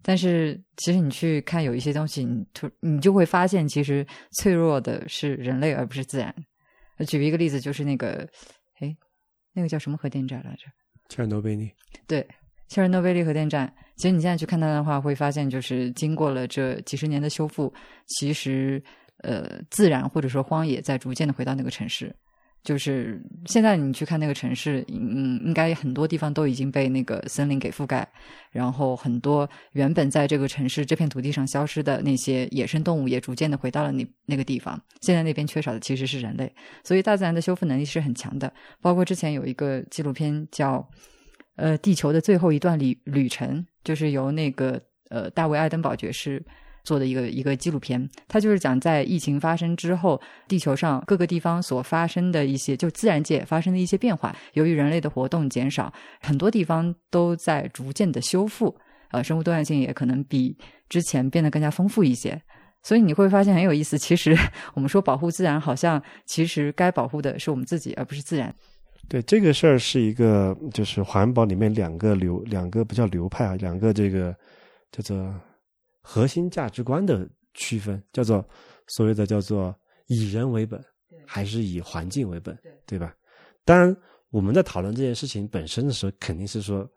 [0.00, 4.06] 但是其实你去看有一些东西，你突你就会发现，其实
[4.38, 6.34] 脆弱的是人类，而不是自然。
[7.06, 8.26] 举一个例子，就是那个，
[8.80, 8.96] 哎，
[9.52, 10.62] 那个叫什么核电站来着？
[11.10, 11.70] 切尔诺贝利，
[12.06, 12.26] 对，
[12.68, 13.70] 切尔诺贝利核电站。
[13.96, 17.70] 其实你现在去看它的话，会发现就是经过了这几十年的修复，
[18.06, 18.82] 其实
[19.26, 22.14] 呃，自然或者说荒野在逐渐的回到那个城市。
[22.62, 28.08] 就是现在你去看那个城市，嗯，应该很多地方都已经被那个森林给覆盖，
[28.50, 34.80] 然后很多原本在这个城市这片土地上消失的那些野生动物也逐渐的回到了那那个地方。
[35.00, 36.52] 现在那边缺少的其实是人类，
[36.82, 38.52] 所以大自然的修复能力是很强的。
[38.80, 40.88] 包括之前有一个纪录片叫。
[41.58, 46.44] 呃，地球的最后一段旅旅程，就是由那个呃大卫·爱登堡爵士
[46.86, 48.08] 做的一个一个纪录片。
[48.26, 50.18] 它就是讲在疫情发生之后，
[50.48, 54.34] 地球上各个地方所发生的一些，就自然界发生的一些变化。
[54.54, 58.74] 由于人类的活动减少，很多地方都在逐渐的修复，
[59.10, 60.56] 呃，生物多样性也可能比
[60.88, 62.40] 之前变得更加丰富一些。
[62.82, 64.36] 所以你会发现很有意思，其实
[64.74, 68.54] 我们说保护自然，好像其实该保护的是我们自己，而不是自然。
[69.08, 74.34] 对这个事儿是一个，就是环保里面两个流，两个不叫流派啊，两个这个
[74.92, 75.34] 叫做
[76.08, 78.48] 核心价值观的区分，叫做
[78.86, 79.74] 所谓的叫做
[80.06, 80.80] 以人为本，
[81.26, 83.12] 还是以环境为本，对吧？
[83.64, 83.94] 当然，
[84.30, 86.88] 我们在讨论这件事情本身的时候，肯定是说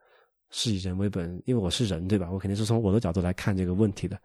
[0.51, 2.30] 是以人为本，因为我是人，对吧？
[2.32, 4.16] 我肯定是从我的角度来看这个问题的。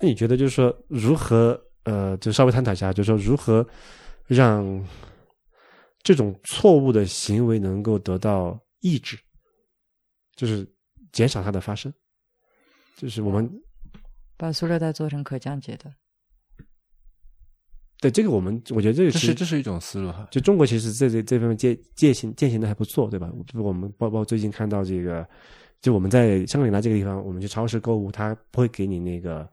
[0.00, 3.64] 那你觉得，就是说如何呃，就稍微探讨一下，就是说如何
[4.26, 4.84] 让
[6.02, 9.16] 这种错误的行为能够得到抑制，
[10.34, 10.68] 就是
[11.12, 11.94] 减少它的发生。
[12.96, 13.48] 就是我们
[14.36, 15.92] 把塑料袋做成可降解的，
[18.00, 20.26] 对这个，我们我觉得这个其实是这是一种思路哈。
[20.30, 23.30] 就中国其实这这这方面践践行践行的还不错，对吧？
[23.46, 25.24] 就我们包包括最近看到这个，
[25.80, 29.48] 就我们在香格里拉这个地方，我们去超市购物，它不会给你那个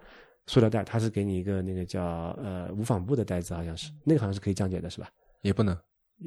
[0.48, 2.04] 塑料袋，它是给你一个那个叫
[2.42, 5.08] 呃无纺布的袋子，好像是那个好像是可以降解的，是吧？
[5.42, 5.78] 也不能，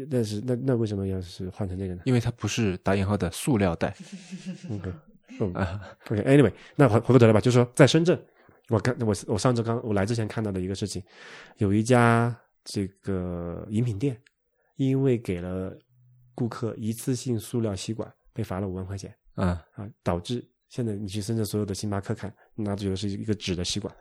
[0.09, 3.93] 但是那那为什么要是换成这个呢因为它不是打引号的塑料袋？
[4.71, 4.93] OK，
[5.41, 5.81] 嗯啊。
[6.09, 8.17] OK，Anyway，、那回回过头来吧，就是说在深圳，
[8.73, 11.03] 我看我我上周刚我来之前看到的一个事情，
[11.59, 14.19] 有一家这个饮品店，
[14.77, 15.77] 因为给了
[16.35, 23.95] 顾客一次性塑料吸管，被罚了五万块钱啊，啊，导致现在你去深圳所有的星巴克看，拿走的是一个纸的吸管，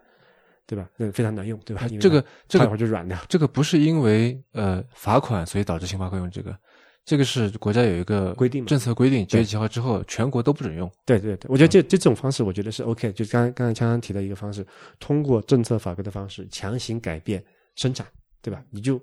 [0.66, 0.90] 对吧？
[0.96, 1.86] 那非常难用，对吧？
[2.00, 3.18] 这个这个儿就软掉。
[3.28, 6.58] 这个不是因为呃罚款所以导致星巴克用这个，
[7.04, 10.90] 这个是国家有一个规定政策规定，九月几号之后全国都不准用。
[11.06, 13.12] 对对对，我觉得这这种方式，我觉得是 OK。
[13.14, 14.66] 就刚刚刚才强强提的一个方式，
[15.00, 17.44] 通过政策法规的方式强行改变
[17.76, 18.08] 生产，
[18.42, 18.64] 对吧？
[18.70, 19.02] 你就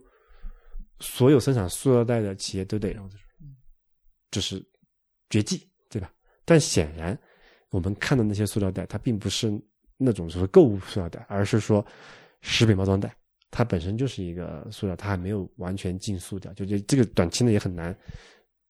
[1.00, 2.96] 所有生产塑料袋的企业都得
[4.30, 4.64] 就是
[5.28, 6.10] 绝迹，对吧？
[6.44, 7.18] 但显然
[7.70, 9.52] 我们看的那些塑料袋，它并不是
[9.96, 11.84] 那种说购物塑料袋，而是说
[12.42, 13.14] 食品包装袋，
[13.50, 17.96] 它本身就是一个塑料，它还没有完全浸塑掉，就这这个短期内也很难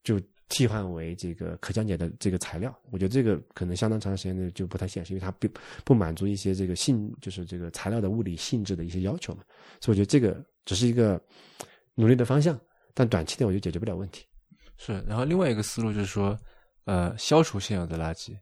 [0.02, 2.74] 就替换为这个可降解的这个材料。
[2.90, 5.48] 我觉得这个可能相当长时间内就不太现实，因为它不
[5.84, 9.42] 不满足一些这个性就是这个材料的物理性质的一些要求嘛。
[9.80, 11.20] 所以我觉得这个只是一个
[11.94, 12.58] 努力的方向，
[12.94, 14.24] 但短期内我就解决不了问题。
[14.76, 16.38] 是，然后另外一个思路就是说，
[16.84, 18.36] 呃，消除现有的垃圾。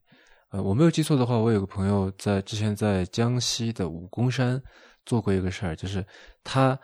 [0.50, 4.62] 呃，我没有记错的话，我有个朋友在之前在江西的武功山
[5.06, 6.04] 做过一个事儿，就是
[6.44, 6.78] 他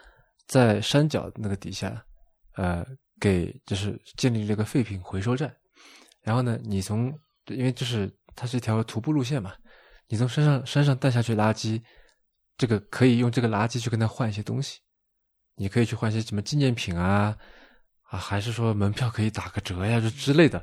[0.46, 2.02] 在山脚那个底下，
[2.54, 2.82] 呃，
[3.20, 5.54] 给就是建立了一个废品回收站。
[6.22, 7.12] 然后呢，你从
[7.48, 9.52] 因为就是它是一条徒步路线嘛，
[10.08, 11.82] 你从山上山上带下去垃圾，
[12.56, 14.78] 这个可以用这个垃圾去跟他换一些东西，
[15.56, 17.36] 你可以去换一些什么纪念品啊。
[18.04, 20.62] 啊，还是说门票可以打个折呀，就之类的。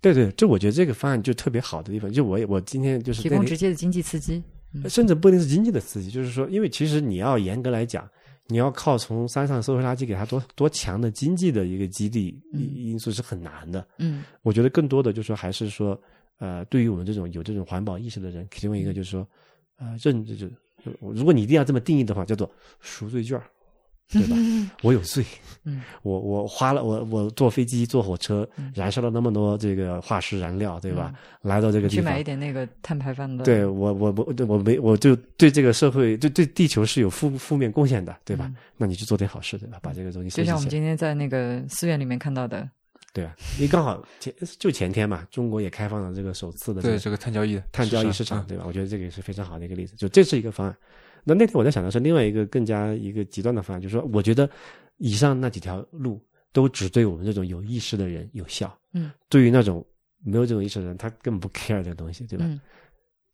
[0.00, 4.42] 对对，这我觉得这个方案就特别好的地方，就我我今天就是提供直接的经济刺激，
[4.88, 8.08] 甚至不一定是经济的刺激，就是说，因为其实你要严格来讲，
[8.46, 13.86] 你要靠从山上收回垃圾给他多多强的经济的一个激励因素是很难的。
[13.98, 15.98] 嗯，我觉得更多的就是说，还是说，
[16.38, 19.26] 呃，对于我们这种有这种环保意识的人，其中一个就是说，
[19.78, 20.46] 呃，认就就
[21.00, 22.50] 如果你一定要这么定义的话，叫做
[22.80, 23.40] 赎罪券。
[24.08, 24.36] 对吧？
[24.82, 25.24] 我有罪，
[25.64, 31.12] 嗯，我我花了我我坐飞机坐火车，燃烧了那么多这个化石燃料，对吧？
[31.42, 38.48] 来到这个地方去买一点那个碳排放的，对我我我我没我就对这个社会对对地球是有负负面贡献的，对吧？
[38.76, 39.78] 那你去做点好事，对吧？
[39.82, 42.68] 把这个东西就像我们今天在那个寺院里面看到的，
[43.12, 48.62] 对啊，你刚好前就前天嘛，中国也开放了这个首次的对这个碳交易碳交易市场，对吧？
[48.68, 50.76] 我觉得这个也是非常好的一个例子，就这是一个方案。
[51.28, 54.48] 那那天我在想的是另外一个更加一个极端的方案，就是说，我觉得
[54.98, 58.72] 以上那几条路都只对我们这种有意识的人有效。
[58.92, 59.84] 嗯，对于那种
[60.24, 62.44] 没有这种意识的人，他根本不 care 这个东西，对吧？
[62.46, 62.60] 嗯，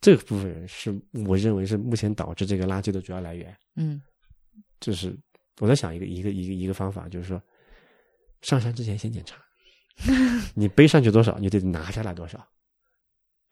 [0.01, 3.55] 这部分人是我认为是目前导致这个垃圾的主要来源。
[3.76, 4.01] 嗯，
[4.80, 5.14] 就是
[5.61, 7.40] 我在想一个一个一个一个方法，就是说，
[8.40, 9.36] 上山之前先检查，
[10.57, 12.43] 你背上去多少，你得拿下来多少。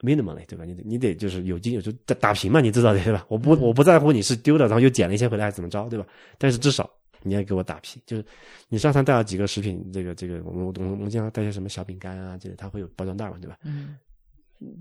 [0.01, 0.64] Minimally 对吧？
[0.64, 3.24] 你得你得就是有金有就打打平嘛，你知道的对吧？
[3.28, 6.07] 我不我不在乎你是丢了，然后又捡了一些回来还是怎么着，对吧？
[6.38, 6.90] 但是至少
[7.22, 8.24] 你要给我打平，就是
[8.68, 13.59] 你上山带了几个食品，这个这个我们我们我们经常带些什么小饼干啊，这个它会有包装袋嘛，对吧？
[13.62, 13.98] 嗯，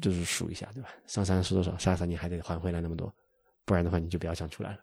[0.01, 0.89] 就是数一下对吧？
[1.05, 3.13] 上山是多少，下山你还得还回来那么多，
[3.65, 4.79] 不然的话你就不要想出来了，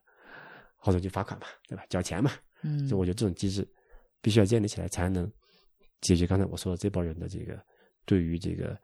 [0.76, 1.82] 或者就罚款嘛，对吧？
[1.88, 2.30] 交钱嘛，
[2.62, 3.66] 嗯，就我觉得这种机制
[4.20, 5.30] 必须要建立起来，才能
[6.02, 7.58] 解决刚才我说的这帮人的这个
[8.04, 8.78] 对于这个。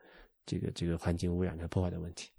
[0.45, 2.31] 这个这个环境污染的破坏的问题，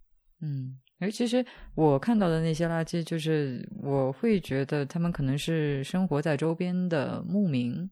[0.41, 1.45] 嗯，而，其实
[1.75, 7.89] 我看到的那些垃圾，就是我会觉得他们可能是生活在周边的牧民、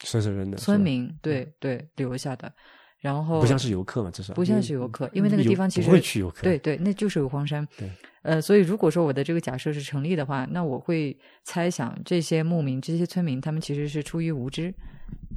[0.00, 2.52] 村人的村民，对对留下的，
[3.00, 7.90] 然后不像是游客嘛，至少不像是游客，因为那个地方其实不会去游客，对对，那就是个荒山，对，
[8.22, 14.74] 呃，所以如果说我的这个假设是成立的话，那我会猜想这些牧民、这些村民，他们其实是出于无知。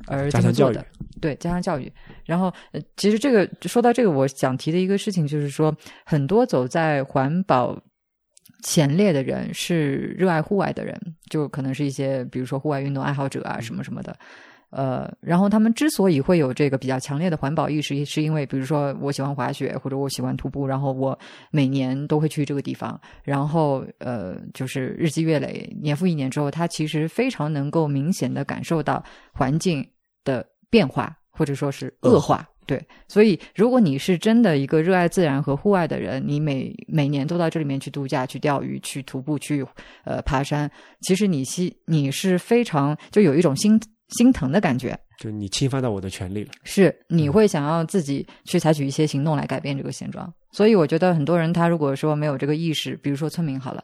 [0.07, 0.85] 而这么做的，
[1.19, 1.91] 对加强教育。
[2.25, 7.77] 然后，呃，其实这个说到这个，我想提的一个事情就是说，很多走在环保
[8.63, 10.99] 前列的人是热爱户外的人，
[11.29, 14.17] 就可能是一些比如说户外运动爱好者啊，什么什么的。
[14.69, 21.17] 呃，然后他们之所以会有这个比较强烈的环保意识，是因为比如说我喜欢滑雪，或者我喜欢徒步，然后我
[21.51, 29.01] 每年都会去这个地方，然后呃，就是日积月累，年复一年之后，他其实非常能够明显的感受到
[29.31, 29.87] 环境
[30.25, 32.45] 的变化，或者说是恶化。
[32.65, 39.65] 对，所以如果你是真的一个热爱自然和户外的人，你每每年都到这里面去度假、去钓鱼、去徒步、去
[40.03, 43.79] 呃爬山，其实你心你是非常就有一种心。
[44.09, 46.51] 心疼的感觉，就你侵犯到我的权利了。
[46.63, 50.33] 是，你会想要自己去采取一些行动来改变这个现状。
[50.51, 53.83] 所以，我觉得很多人他如果说没有这个意识，比如说村民好了，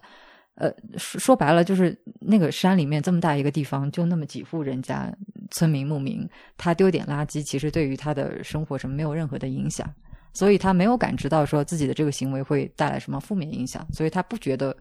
[0.56, 5.14] 呃，说说白了就是那个山里面这么大一个地方，就那么几户人家，
[5.52, 9.94] 村民牧民，他丢点垃圾，其实对于他的生活什么没有任何的影响，
[10.34, 14.76] 所以他没有感知到说自己的这个行为会带来什么负面影响，所以他不觉得。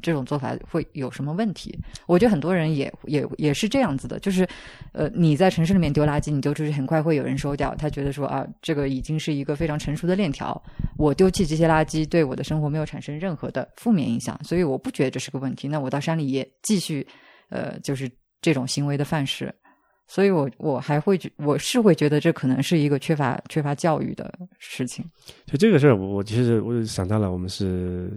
[0.00, 1.78] 这种做法会有什么问题？
[2.06, 4.46] 我觉得很多人也也也是这样子的，就是，
[4.92, 7.74] 呃，你在城市里面丢垃圾，你丢出去很快会有人收掉。
[7.74, 10.60] 他觉得说啊，这个已经是一个非常成熟的链条，
[10.96, 15.68] 我丢弃这些垃圾对我的生活没有产生任何的负面影响，所以我不觉得这是个问题。
[15.68, 17.06] 那我到山里也继续，
[17.50, 18.10] 呃，就是
[18.40, 19.54] 这种行为的范式。
[20.08, 25.04] 所以我我还会觉我是会觉得这可能是一个缺乏缺乏教育的事情。
[25.46, 28.12] 就这个事儿，我我其实我想到了，我们是。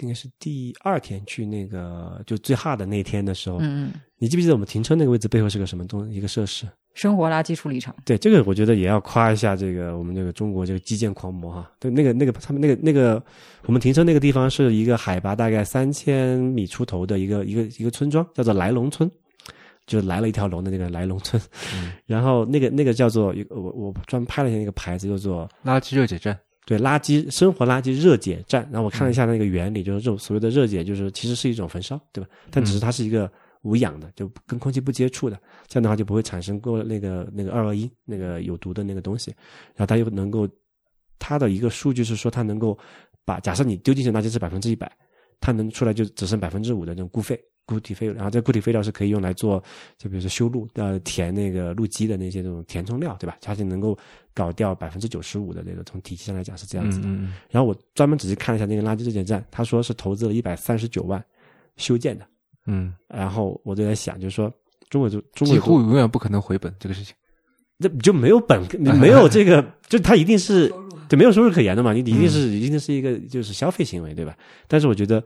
[0.00, 6.66] 应该是第二天去那个就最 hard 的那天的时候，嗯嗯，你记不记得我们停车那个位置背后是个什么东一个设施？
[6.94, 7.94] 生活垃圾处理厂。
[8.04, 11.68] 对，这个我觉得也要夸一下这个我们这个中国这个基建狂魔哈。
[11.80, 13.20] 对，那个那个他们那个那个
[13.64, 19.10] 我们停车那个地方是一个海拔大概三千米出头的一个一个一个村庄，叫做来龙村，
[19.86, 21.42] 就来了一条龙的那个来龙村。
[22.06, 26.38] 然后那个那个叫做我我专门拍了一下那个牌子，叫做垃圾热解站。
[26.66, 28.68] 对，垃圾生活垃圾热解站。
[28.72, 32.30] 然后我看了一下那个原理，就是这种所谓的热解，就是其实是一种焚烧，对吧？
[32.50, 33.30] 但只是它是一个。
[33.64, 39.34] 无氧的，就跟空气不接触的，这样的话就不会产生过那个那个二恶英那个有毒的那个东西，
[39.74, 40.46] 然后它又能够，
[41.18, 42.78] 它的一个数据是说它能够
[43.24, 44.92] 把假设你丢进去垃圾是百分之一百，
[45.40, 49.64] 它能出来就只剩百分之五的这种固废固体废料，然后这固体废料是可以用来做，
[49.96, 53.38] 就比如说修路呃填那个路基的那些这种填充料，对吧？
[53.40, 53.96] 它就能够
[54.34, 57.08] 搞掉百分之九十五的那个从体系上来讲是这样子的。
[57.50, 61.24] 然后我专门仔细看了一下那个垃圾质检站，他说是投资了一百三十九万
[61.76, 62.26] 修建的。
[62.66, 64.52] 嗯，然后我就在想，就是说，
[64.88, 67.14] 中国就中国几乎永远不可能回本这个事情，
[67.76, 70.72] 那就没有本，你没有这个， 就他一定是
[71.08, 74.34] 就没有收入可言的嘛，你一定是一定是一个就是消费行为，对吧？
[74.66, 75.22] 但是我觉得，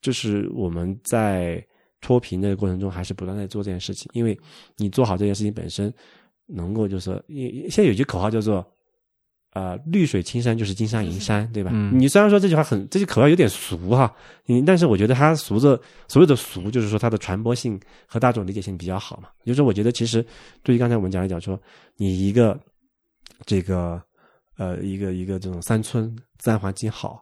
[0.00, 1.60] 就是我们在
[2.00, 4.38] 脱贫的过程中，还是不断在做这件事情，因为
[4.76, 5.92] 你做好这件事情本身，
[6.52, 7.22] 能够就是说，
[7.68, 8.66] 现在有句口号叫做。
[9.52, 11.72] 啊，绿水青山就是金山银山，对吧？
[11.92, 14.14] 你虽然说这句话很，这句口号有点俗哈，
[14.46, 15.76] 你但是我觉得它俗的
[16.06, 17.76] 所谓的俗，就是说它的传播性
[18.06, 19.28] 和大众理解性比较好嘛。
[19.44, 20.24] 就是说，我觉得其实
[20.62, 21.60] 对于刚才我们讲一讲说，
[21.96, 22.56] 你一个
[23.44, 24.00] 这个
[24.56, 27.20] 呃一个一个这种山村自然环境好，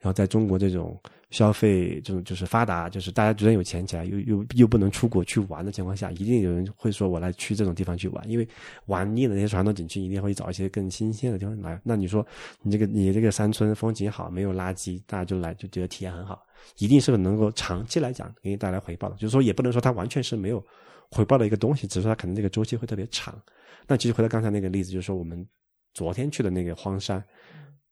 [0.00, 1.00] 然后在中国这种。
[1.30, 8.46] 消费这种就是发达，就是大家觉得有钱起来，又又又不能出国去玩的情况下，一定有人会说我来去这种地方去玩，因为
[8.86, 11.80] 玩腻了那些传统景区，一定会找一些更新鲜的地方来。
[11.84, 12.26] 那你说
[12.62, 16.42] 你这个你这个山村风景好，没有垃圾，大家就来就觉得体验很好，
[16.78, 19.14] 一定是能够长期来讲给你带来回报的。
[19.14, 20.60] 就是说也不能说它完全是没有
[21.10, 23.40] 回报的一个东西，只是它可能这个周期会特别长。
[23.86, 25.46] 那其实回到刚才那个例子，就是说我们
[25.94, 27.22] 昨天去的那个荒山。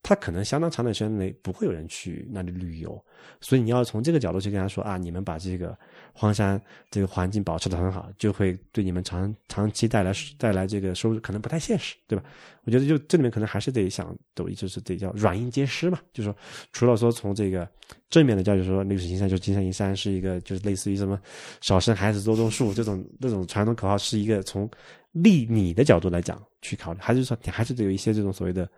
[0.02, 3.02] 他可能相当长的时间内不会有人去那里旅游，
[3.40, 5.76] 所以你要从这个角度去跟他说啊，你们把这个
[6.12, 12.24] 荒山这个环境保持的很好，就会对你们长长期带来带来这个收入，可能不太现实，对吧？
[12.64, 16.36] 我觉得就这里面可能还是得想，抖音就是得叫软硬皆施嘛，就是说
[16.72, 17.68] 除了说从这个
[18.08, 21.20] 正面的教育说绿水青山就是金山银山是一个，就是类似于什么
[21.60, 24.70] 少生孩子多种树这种这种传统口号，是一个从
[25.12, 28.68] 利你的角度来讲去考虑，还是说你还是得有一些这种所谓的。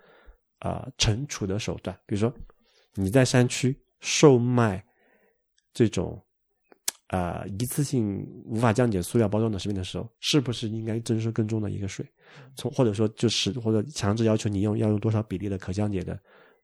[0.61, 2.33] 啊，惩处的手段，比如说
[2.95, 4.85] 你在山区售卖
[5.73, 6.23] 这种
[7.09, 12.07] 啊一次性无法降解塑料包装的食品的时候，是不是应该征收更重的一个税？
[12.57, 16.19] 从或者说就是或者强制要求你用要用多少比例的可降解的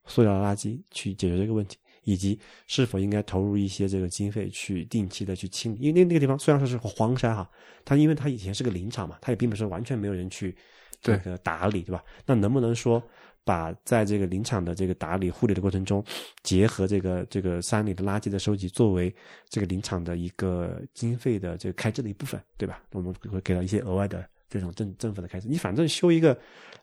[0.04, 5.78] 塑料垃圾去解决这个问题，以及是否应该投入一些这个经费去定期的去清理？
[5.80, 7.50] 因为那那个地方虽然说是荒山哈，
[7.84, 10.54] 它因为它以前是个林场嘛，它也并不是完全没有人去
[11.00, 12.04] 这个打理，对吧？
[12.26, 13.02] 那能不能说？
[13.46, 16.04] 把在这个林场的这个打理护理的过程中，
[16.42, 19.14] 结合这个这个山里的垃圾的收集，作为
[19.48, 22.82] 这个林场的一个经费的这个开支的一部分，对吧？
[22.90, 25.46] 我们会给到一些额外的这种政政府的开支。
[25.46, 26.34] 你反正修一个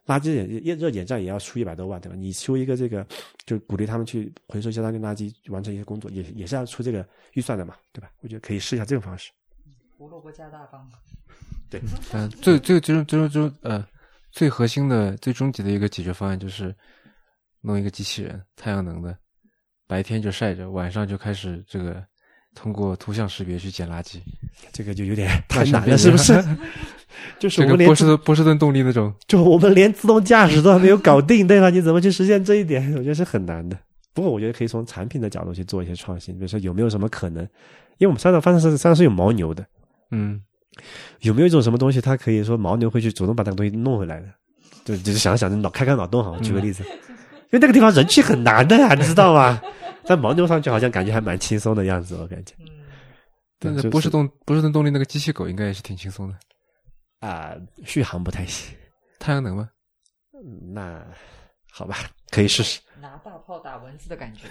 [0.05, 2.15] 垃圾热热点站也要出一百多万，对吧？
[2.17, 3.05] 你修一个这个，
[3.45, 8.09] 就鼓励他们去回收一些当地垃圾，完成一些工作，也也是要出这个预算的嘛，对吧？
[8.21, 9.31] 我觉得可以试一下这种方式。
[9.97, 10.89] 胡萝卜加大方。
[11.69, 11.81] 对，
[12.13, 13.85] 嗯，最最最终最终最终呃。
[14.33, 16.75] 最核心的、最终极的一个解决方案就是
[17.61, 19.15] 弄一个机器人，太阳能的，
[19.87, 22.03] 白天就晒着，晚上就开始这个
[22.55, 24.17] 通过图像识别去捡垃圾。
[24.73, 26.33] 这个就有点 太难了，是不是？
[27.37, 31.69] 就是我们连波士顿波士顿动力那种，就我们连自动驾驶都还没有搞定，对吧？
[31.69, 32.91] 你怎么去实现这一点？
[32.95, 33.77] 我觉得是很难的。
[34.15, 37.43] 不过我觉得可以从产品的角度去做一些创新，比如说有没有什么可能？
[37.99, 39.63] 因为我们三上发生是三上是有牦牛的，
[40.09, 40.41] 嗯。
[41.21, 44.27] 有没有一种什么东西，它可以说牦牛会去主动把那个东西弄回来的？
[44.85, 46.37] 就就是想想脑开开脑洞哈。
[46.41, 49.61] 举个例子，因为那个地方人去很难的呀，你知道吗？
[50.03, 52.53] 在牦牛上去好像感觉还蛮轻松的样子，我感觉。
[53.59, 56.35] 但是波士顿波士顿动力那个机器狗应该也是挺轻松的
[57.25, 57.55] 啊，
[57.85, 58.75] 续航不太行。
[59.19, 59.69] 太阳能吗？
[60.73, 61.01] 那
[61.71, 62.81] 好吧，可以试试。
[62.99, 64.41] 拿大炮打蚊子的感觉。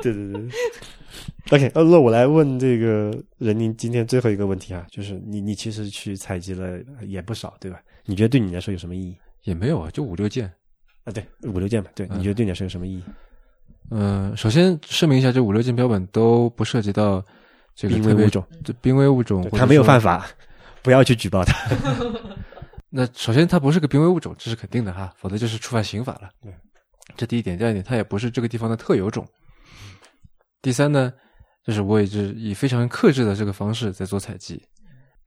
[0.00, 0.48] 对 对对。
[1.48, 7.80] OK，那我来问这个任宁今天最后一个问题啊，就是你你其实去采集了也不少，对吧？
[8.04, 9.16] 你觉得对你来说有什么意义？
[9.44, 10.52] 也没有啊，就五六件
[11.04, 11.90] 啊，对，五六件吧。
[11.94, 13.02] 对，你觉得对你来说有什么意义？
[13.90, 17.24] 嗯，首先声明一下，这五六件标本都不涉及到
[17.74, 18.44] 这个濒危物种，
[18.80, 20.28] 濒危物种，它没有犯法，
[20.82, 21.54] 不要去举报它。
[22.90, 26.28] 那首先它不是个濒危物种，这是肯定的哈，否则就是触犯刑法了。
[27.16, 29.26] 这第一点，第二点，它也不是这个地方的特有种。
[30.62, 31.12] 第三呢，
[31.70, 34.60] 就是我也是以非常克制的这个方式在做采集。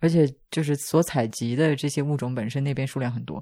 [0.02, 3.42] 而且就是所采集的这些物种本身那边数量很多。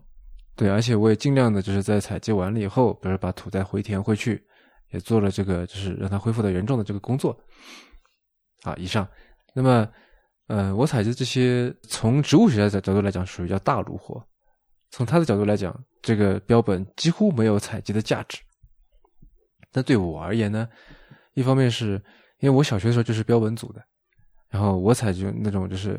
[0.55, 4.39] 对，而且我也尽量的就是在采集完了以后，比如把土再回填回去，
[4.91, 7.35] 也做了这个就是让它恢复到原状的这个工作。
[8.61, 9.07] 啊，以上。
[9.55, 9.89] 那么，
[10.45, 14.23] 呃，我采集这些从植物学的角度来讲，属于叫大炉火。
[14.91, 18.37] 从他的角度来讲，这个标本几乎没有采集的价值。
[19.71, 20.69] 但对我而言呢，
[21.33, 21.99] 一方面是
[22.41, 23.81] 因为我小学的时候就是标本组的，
[24.49, 25.97] 然后我采集那种就是。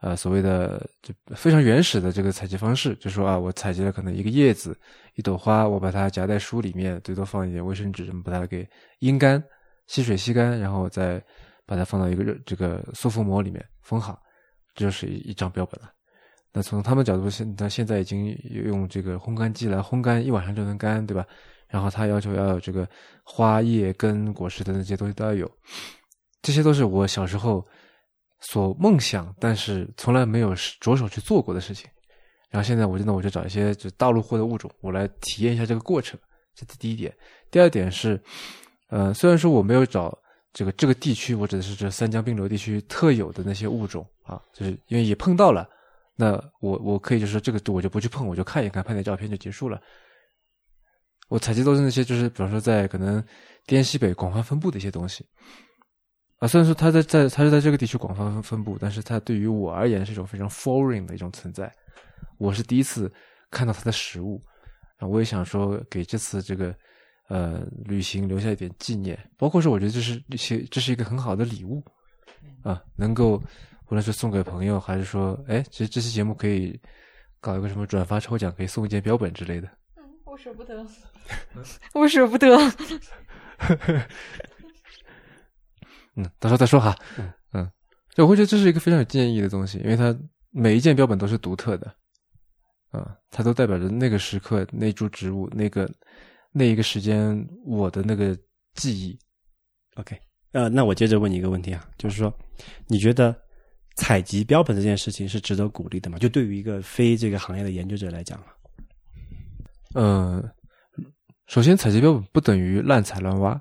[0.00, 4.78] 呃，所谓的就非常原始的这个采集方式，就说啊，我采集了可能一个叶子、
[5.16, 8.64] 一朵花，我把它夹在书里面，最多放一点卫生纸，把它给
[9.00, 9.42] 阴干、
[9.88, 11.20] 吸水吸干，然后再
[11.66, 14.22] 把它放到一个热这个塑封膜里面封好，
[14.76, 15.90] 这就是一张标本了。
[16.52, 21.26] 那从他们角度，现他现在已经用这个烘干机来烘干，一晚上就能干，对吧？
[21.68, 22.88] 然后他要求要有这个
[23.22, 25.50] 花叶、跟、果实的那些东西都要有，
[26.42, 27.64] 这些都是我小时候。
[28.40, 31.90] 所梦想，但是从来没有着手去做过的事情。
[32.50, 36.16] 然后现在，我真的我就找一些就大陆货的物种，我来体验一下这个过程。
[36.54, 37.12] 这是第一点。
[37.50, 38.22] 第二点是，
[38.90, 40.16] 呃，虽然说我没有找
[40.52, 45.68] 这个这个地区，我指的是这三江并流地区特有的那些物种啊，就是因为也碰到了，
[46.14, 49.82] 那我我可以就是说这个我就不去碰，我就看一看，拍点照片就结束了。
[51.28, 53.22] 我采集都是那些就是比方说在可能
[53.66, 55.24] 滇西北广泛分布的一些东西。
[56.38, 61.68] 啊，虽然说它在在它是在这个地区广泛分布，但是它对于我而言是一种非常 foreign 的一种存在。
[62.38, 63.12] 我是第一次
[63.50, 64.40] 看到它的实物，
[64.98, 66.72] 啊，我也想说给这次这个
[67.28, 71.82] 呃旅行留下一点纪念，包括说我觉得这是一些这是一个很好的礼物
[72.62, 73.42] 啊，能够
[73.88, 76.80] 无论是送给朋友，还是说哎，其实这期节目可以
[77.40, 79.68] 搞一个什么转发抽奖，可以送一件标本之类的。
[80.42, 80.86] 舍不得，
[81.94, 82.56] 我舍不得。
[86.14, 86.96] 嗯，到时候再说哈。
[87.18, 87.70] 嗯嗯，
[88.16, 90.16] 我会觉得这是一个非常有纪念意义的东西，因为它
[90.50, 91.94] 每一件标本都是独特的，
[92.90, 95.90] 啊，它都代表着那个时刻、那株植物、那个
[96.52, 98.36] 那一个时间我的那个
[98.74, 99.18] 记忆。
[99.96, 100.16] OK，
[100.52, 102.32] 呃，那我接着问你一个问题啊，就是说，
[102.86, 103.34] 你觉得
[103.96, 106.18] 采集标本这件事情是值得鼓励的吗？
[106.18, 108.38] 就对于一个非这个行业的研究者来讲
[109.94, 110.42] 嗯，
[111.46, 113.60] 首先，采集标本不等于滥采乱挖，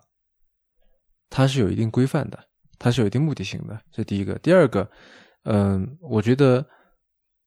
[1.30, 2.44] 它是有一定规范的。
[2.80, 4.36] 它是有一定目的性的，这第一个。
[4.36, 4.88] 第二个，
[5.46, 6.64] 嗯，我觉得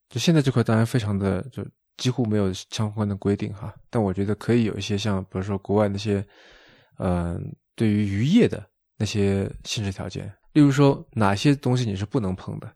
[0.09, 6.21] 就现在这块当然非常的就几乎没有相关的规定哈，但我觉得可以有一些像比如说国外那些，
[6.97, 7.41] 嗯，
[7.77, 8.61] 对于渔业的
[8.97, 12.69] 那些限制条件，例如说哪些东西你是不能碰的，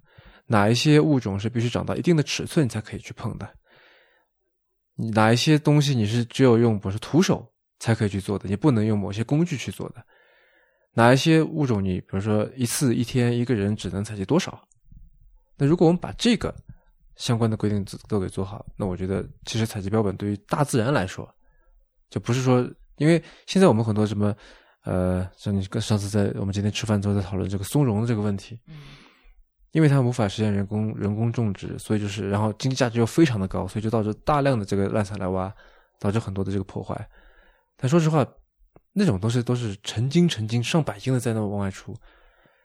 [0.45, 3.53] 哪一些物种是必须长到一定的尺寸才可以去碰的，
[4.96, 7.46] 哪一些东西你是只有用不是徒手
[7.80, 10.04] 才可以去做的，你不能用某些工具去做的。
[10.94, 14.62] 哪一些物种，你比如说一次一天一个人只能采集多少？
[15.58, 16.56] 那如果我们把这个
[17.18, 21.30] 相关的规定都给做好，那我觉得其实采集标本对于大自然来说，
[22.10, 22.66] 就不是说，
[22.98, 24.34] 因为现在我们很多什么，
[24.86, 28.60] 呃，像你跟上次在我们今天吃饭之后在讨论这个松茸的这个问题，
[29.76, 35.53] 因为它无法实现人工人工种植，所以就是然后经济价值又非常的高，所以就导致大量的这个滥采来挖，
[35.99, 36.95] 导致很多的这个破坏。
[37.77, 38.26] 但说实话。
[38.97, 41.93] 那种东西都是成斤成斤、上百斤的在那往外出，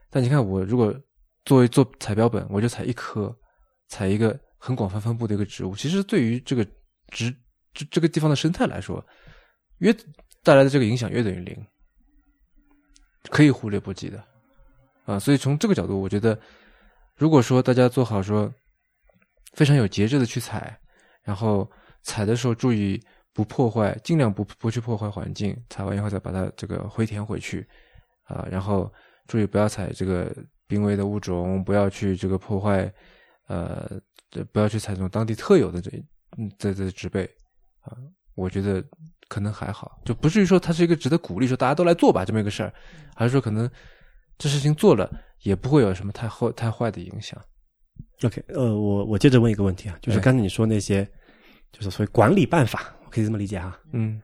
[0.08, 0.94] 但你看我如果
[1.44, 3.36] 作为做采标本，我就采一颗，
[3.88, 6.64] 采一个很广泛分布的一个植物，其实对于这个
[7.08, 7.34] 植
[7.74, 9.04] 这这个地方的生态来说，
[9.78, 9.92] 约
[10.44, 11.66] 带来的这个影响约等于零，
[13.30, 14.24] 可以忽略不计的
[15.06, 15.18] 啊。
[15.18, 16.38] 所以从这个角度，我觉得，
[17.20, 18.50] 如果说大家做好说
[19.52, 20.80] 非常有节制的去采，
[21.22, 21.70] 然后
[22.02, 22.98] 采的时候注意。
[23.32, 25.56] 不破坏，尽量不不去破坏环境。
[25.70, 27.66] 采完以后再把它这个回填回去，
[28.24, 28.92] 啊，然后
[29.28, 30.34] 注意不要采这个
[30.66, 32.92] 濒危的物种，不要去这个破坏，
[33.46, 33.88] 呃，
[34.52, 35.90] 不要去采这种当地特有的这
[36.58, 37.24] 这这植被，
[37.82, 37.96] 啊，
[38.34, 38.84] 我觉得
[39.28, 42.74] 可能还好，就不至于说它是一个值得鼓励，说大家都来做吧这么一个事儿，
[43.14, 43.70] 还是说可能
[44.38, 45.08] 这事情做了
[45.42, 47.40] 也不会有什么太坏太坏的影响。
[48.22, 51.04] OK，呃，我我接着问一个问题啊，就是刚才你说那些，
[51.72, 52.94] 就是所谓管理办法。
[53.04, 54.22] 我可以这么理解哈，嗯，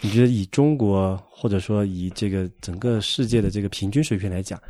[0.00, 4.62] 你觉得以中国或者说以这个整个世界的这个平均水平来讲，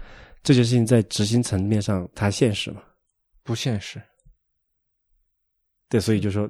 [0.43, 2.81] 这件事情在执行层面上它现实吗？
[3.43, 4.01] 不现实。
[5.91, 6.49] 对，所以就说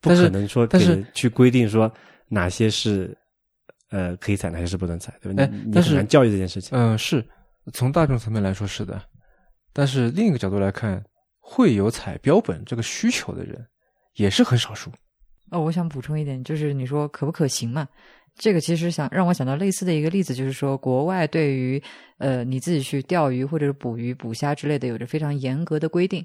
[0.00, 1.90] 不可能说，但是去规定说
[2.28, 3.16] 哪些是
[3.90, 5.46] 呃可以采，哪些是不能采，对吧？
[5.64, 6.76] 你很难教育这件事情。
[6.76, 7.24] 嗯，是
[7.72, 9.00] 从大众层面来说是的，
[9.72, 11.02] 但是另一个角度来看，
[11.38, 13.64] 会有采标本这个需求的人
[14.14, 14.90] 也是很少数。
[15.50, 17.86] 哦，我想补充一点，就是你说可不可行嘛？
[18.34, 21.82] 这个其实想让我想到类似的一个例子，就是说国外对于
[22.16, 26.24] 呃你自己去钓鱼或者是捕鱼、捕虾之类的，有着非常严格的规定。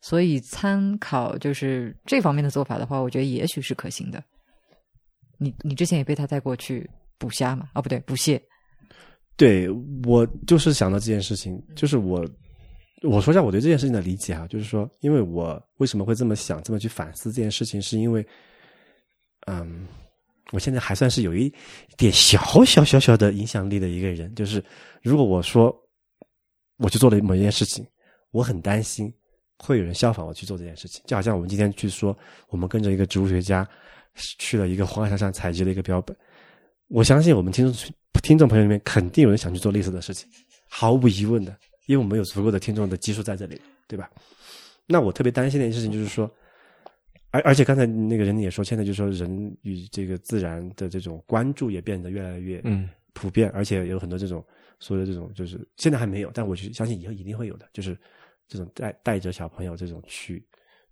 [0.00, 4.22] 所以参考就是这方面的做法的话，我觉得也许是可行的。
[5.38, 6.88] 你你之前也被他带过去
[7.18, 7.68] 捕虾嘛？
[7.74, 8.40] 哦，不对，捕蟹。
[9.38, 9.68] 对
[10.04, 12.28] 我就是想到这件事情，就是我
[13.02, 18.26] 我说一下我对这件事情的理解啊，就是说，因为我为什么会这么想，这么去反思这件事情，是因为，
[19.46, 19.86] 嗯，
[20.50, 21.54] 我现在还算是有一
[21.96, 24.60] 点小小小小的影响力的一个人，就是
[25.02, 25.72] 如果我说
[26.78, 27.86] 我去做了某一件事情，
[28.32, 29.08] 我很担心
[29.56, 32.12] 会有人效仿我去做这件事情，就好像我们今天去说，
[32.48, 33.64] 我们跟着一个植物学家
[34.16, 36.16] 去了一个黄海山上采集了一个标本，
[36.88, 37.94] 我相信我们听众。
[38.22, 40.28] 听众朋友里面肯定有人想去做类似的事情，
[40.68, 44.10] 毫无疑问的，因为我们有足够的听众的基数在这里，对吧？
[44.86, 46.30] 那我特别担心的一件事情就是说，
[47.30, 54.44] 而而且刚才那个人也说，现在就是说人与这个自然的这种关注也变得越来越嗯普遍，而且有很多这种
[54.80, 57.96] 所谓的这种就是现在还没有，但我就相信以后一定会有的，就是
[58.46, 60.42] 这种带带着小朋友这种去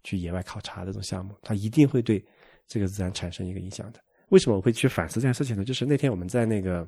[0.05, 2.23] 去野外考察这种项目，它一定会对
[2.67, 4.01] 这个自然产生一个影响的。
[4.29, 5.65] 为什么我会去反思这件事情呢？
[5.65, 6.87] 就是那天我们在那个。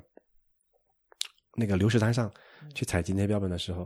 [1.59, 2.31] 那个流石滩上
[2.73, 3.85] 去采集那些标本的时候，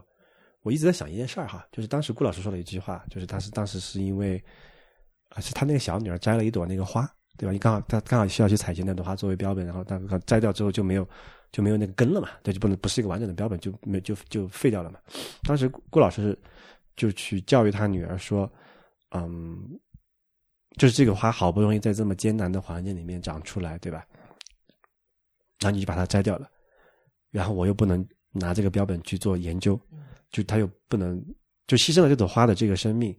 [0.61, 4.41] 我一直在想一件事儿哈，就是当时顾老师说了一句话，就是他是当时是因为
[5.29, 7.51] 啊，是他那个小女儿摘了一朵那个花，对吧？
[7.51, 11.07] 你刚好他刚好需要去采集那朵花作为标本，然后他摘掉之后就没有
[11.51, 14.99] 就没有那个根了嘛，对，就不能不是一个完整的标本，就没就就废掉了嘛。
[15.43, 16.37] 当时顾老师
[16.95, 18.49] 就去教育他女儿说，
[19.11, 19.59] 嗯，
[20.77, 24.05] 就是这个花好不容易在这么艰难的环境里面长出来，对吧？
[25.59, 26.49] 然后你就把它摘掉了。
[27.33, 29.79] 然后我又不能拿这个标本去做研究，
[30.29, 31.19] 就他又不能
[31.65, 33.17] 就牺牲了这朵花的这个生命，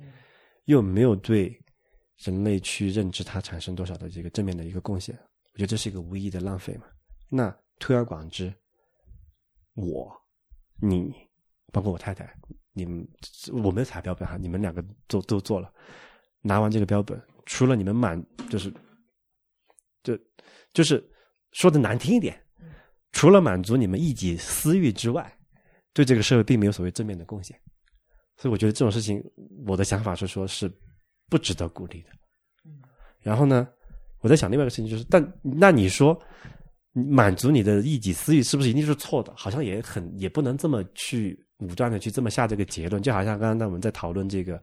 [0.66, 1.60] 又没有对
[2.18, 5.18] 人类去认知它产生多少的这个正面的一个贡献，
[5.52, 6.86] 我觉得这是一个无意义的浪费嘛。
[7.28, 8.54] 那推而广之，
[9.74, 10.12] 我、
[10.80, 11.12] 你，
[11.72, 12.32] 包括我太太，
[12.72, 13.04] 你们
[13.64, 15.68] 我没有采标本哈，你们两个都都做了，
[16.40, 18.72] 拿完这个标本，除了你们满就是，
[20.04, 20.16] 就
[20.72, 21.04] 就是
[21.50, 22.40] 说的难听一点。
[23.14, 25.32] 除了满足你们一己私欲之外，
[25.92, 27.56] 对这个社会并没有所谓正面的贡献，
[28.36, 29.22] 所以我觉得这种事情，
[29.64, 30.68] 我的想法是说，是
[31.30, 32.08] 不值得鼓励的。
[33.22, 33.68] 然后呢，
[34.18, 36.20] 我在想另外一个事情，就是，但那你说
[36.92, 39.32] 满足你的一己私欲是不是一定是错的？
[39.36, 43.00] 好像也很也不能这么去武断的去这么下这个结论。
[43.00, 44.60] 就好像刚刚那我们在讨论这个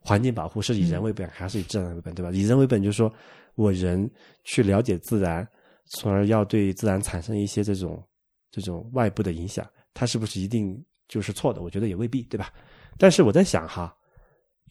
[0.00, 2.30] 环境保护是以人为本还是以自然为本，对吧？
[2.30, 3.10] 以人为本就是说
[3.54, 4.08] 我人
[4.44, 5.48] 去了解自然。
[5.90, 8.02] 从而要对自然产生一些这种
[8.50, 11.60] 这种外部的影响，它是不是一定就是错的？
[11.62, 12.52] 我觉得也未必，对吧？
[12.96, 13.94] 但是我在想哈，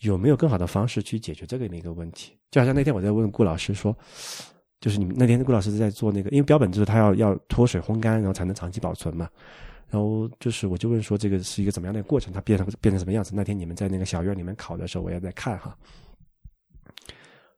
[0.01, 2.37] 有没有更好的方式去解决这个一个问题？
[2.49, 3.95] 就好像那天我在问顾老师说，
[4.79, 9.29] 就是你们那天顾老师在做那个，因为标本就是它要要脱水烘干，然后才能长期保存嘛。
[9.89, 12.33] 然后就是我就问说，这个是一个怎么样的过程？
[12.33, 13.31] 它变成变成什么样子？
[13.35, 15.77] 那天你们在那个小院里面烤的时候，我也在看哈。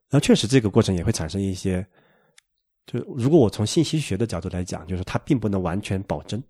[0.09, 1.85] 然后确实这个过程也会产生一些。
[2.85, 6.41] 就如果我从信息学的角度来讲，就是它并不能完全保真，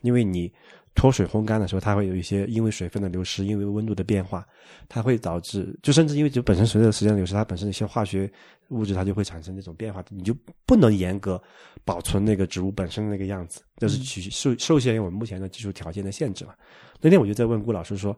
[0.00, 0.52] 因为你
[0.94, 4.46] 脱水烘干的时候，它会有一些因为水分的流失，因为温度的变化，
[4.88, 8.30] 它会导致就甚至因为就本身随着时间的流失，它本身的一些化学
[8.68, 10.34] 物质它就会产生这种变化，你就
[10.66, 11.42] 不能严格
[11.84, 16.54] 保存那个植物本身的那个样子，就是取受受限于我们目前的技术条件的限制嘛。
[17.00, 18.16] 那天我就在问顾老师说。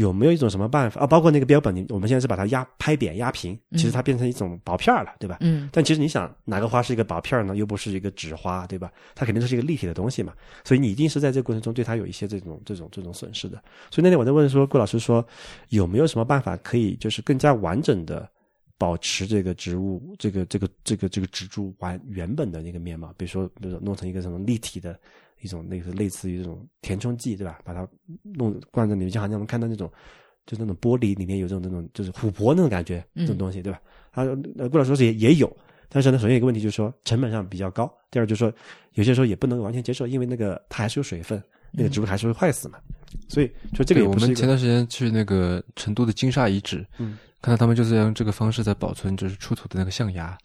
[0.00, 1.06] 有没有一种什么办法啊？
[1.06, 5.36] 包括那个标本，你我们现在是把它压拍扁、压平，其实它变成一种薄片了，对吧？
[5.40, 5.68] 嗯。
[5.70, 7.54] 但其实你想，哪个花是一个薄片呢？
[7.54, 8.90] 又不是一个纸花，对吧？
[9.14, 10.32] 它肯定是一个立体的东西嘛。
[10.64, 13.62] 所以你一定是在这个过程中对它有一些这种、这种、这种损失的。
[13.90, 15.24] 所以那天我在问说，顾老师说
[15.68, 18.26] 有没有什么办法可以就是更加完整的
[18.78, 23.12] 保持这个植物、这个、这个、这个、这个植株完原本的那个面貌？
[23.18, 24.98] 比如说，比如说弄成一个什么立体的。
[25.40, 27.58] 一种类似类似于这种填充剂，对吧？
[27.64, 27.86] 把它
[28.22, 29.90] 弄灌在里面，就好像我们看到那种，
[30.46, 33.80] 就那种玻璃里面有这种那种，就是琥珀那种感觉，这种东西，对吧？
[34.12, 34.24] 他
[34.68, 35.54] 顾老师说也也有，
[35.88, 38.52] 但是呢，首先一个问题就是说成本上比较高，第二就是说
[38.94, 41.42] 有些时候也不能完全接受，因为那个它还是有水分，
[41.72, 42.78] 那个植物还是会坏死嘛。
[43.28, 50.36] 所以就这个我们前段时间去那个成都的金沙遗址，嗯，看到他们就是用这个方式在保存，就是出土的那个象牙。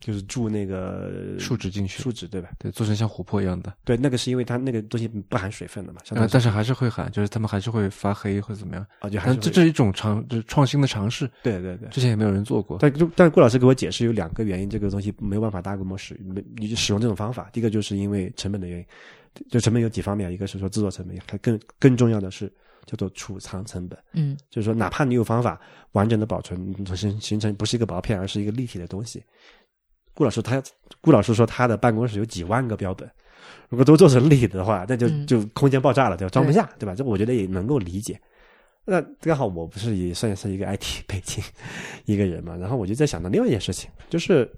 [0.00, 2.50] 就是注那个树脂进去，树脂对吧？
[2.58, 3.74] 对，做成像琥珀一样的。
[3.84, 6.00] 对，那个是因为它那个东西不含水分的嘛。
[6.10, 9.10] 啊，但是还是会含，就是他们还是会发黑或者怎么样啊？
[9.10, 11.28] 就还是这这是一种尝，就是创新的尝试。
[11.42, 12.78] 对对对，之前也没有人做过。
[12.80, 17.50] 但就但顾老师给我解释有两个原因，这个东西没有办法大规模使没你使用这种方法。
[17.52, 18.86] 第一个就是因为成本的原因，
[19.50, 22.52] 就成本有几方面，一个是说制作成本，它更更重要的是
[22.86, 23.98] 叫做储藏成本。
[24.12, 25.60] 嗯就是说，哪怕你有方法
[25.92, 29.22] 完整的保存，形形成不是一个薄片，而是一个立体的东西。
[30.18, 30.60] 顾老师他，
[31.00, 33.08] 顾老师说他的办公室有几万个标本，
[33.68, 36.30] 如果都做成立体的话，那就嗯就空间爆炸了，对吧？
[36.30, 36.92] 装不下，对吧？
[36.92, 38.20] 这我觉得也能够理解。
[38.84, 41.40] 那刚好我不是也算是一个 IT 背景
[42.04, 44.50] 一个人嘛，然后我就在想到另外一件事情，就是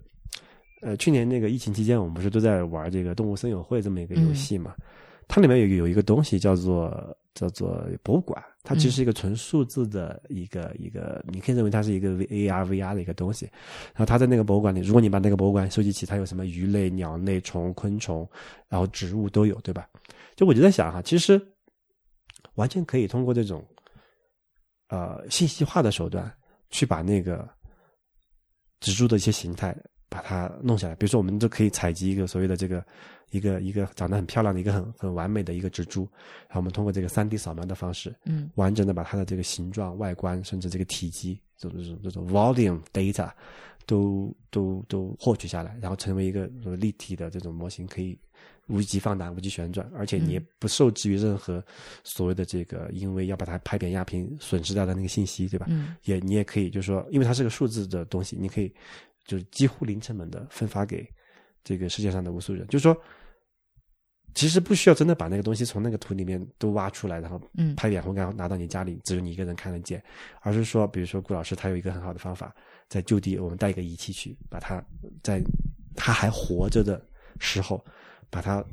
[0.80, 4.74] 呃，去年那个疫情期间，我们不是都在玩这个《动物森友会》这么一个游戏嘛？
[5.28, 13.46] 它里面有有一个东西叫做叫做博物馆，它其实是一个纯数字的一个、一个，你可以认为它是一个 V AR VR 的一个东西。
[13.94, 18.28] 然后它在那个博物馆里，如果你把那个博物馆收集起，它有什么鱼类、鸟类、虫、昆虫，
[18.68, 19.88] 然后植物都有，对吧？
[20.36, 21.40] 就我就在想哈，其实
[22.54, 23.66] 完全可以通过这种
[24.88, 26.30] 呃信息化的手段，
[26.68, 27.48] 去把那个
[28.80, 29.74] 植株的一些形态
[30.10, 30.94] 把它弄下来。
[30.96, 32.84] 比如说，我们就可以采集一个所谓的这个
[33.30, 36.00] 一个一个长得很漂亮的一个很很完美的一个植株，
[36.48, 43.30] 然后我们通过这个三 D 扫描的方式，嗯完整的把它的这个形状、外观，甚至这个体积，这种这种这种 volume data
[43.86, 48.18] 都都都获取下来，然后成为一个呃立体的这种模型，可以
[48.66, 51.64] 无极放大、无极旋转，而且你也不受制于任何
[52.04, 55.66] 所谓的这个，因为要把它拍扁压平损失掉的那个信息，对吧？
[55.68, 58.72] 嗯也你也可以就是说，因为它是个数字的东西，你可以
[59.30, 61.08] 就是几乎零成本的分发给
[61.62, 63.00] 这个世界上的无数人，就是说。
[64.32, 67.74] 其实不需要真的把那个东西从那个图里面都挖出来，然后嗯。
[67.74, 70.00] 拍扁后干拿到你家里，只有你一个人看得见，
[70.40, 72.54] 而是说，比如说顾老师他有一个很好的方法，
[72.88, 74.80] 在就地我们带一个仪器去，把它
[75.20, 75.42] 在
[75.96, 77.04] 他还活着的
[77.40, 77.84] 时候，
[78.30, 78.64] 把它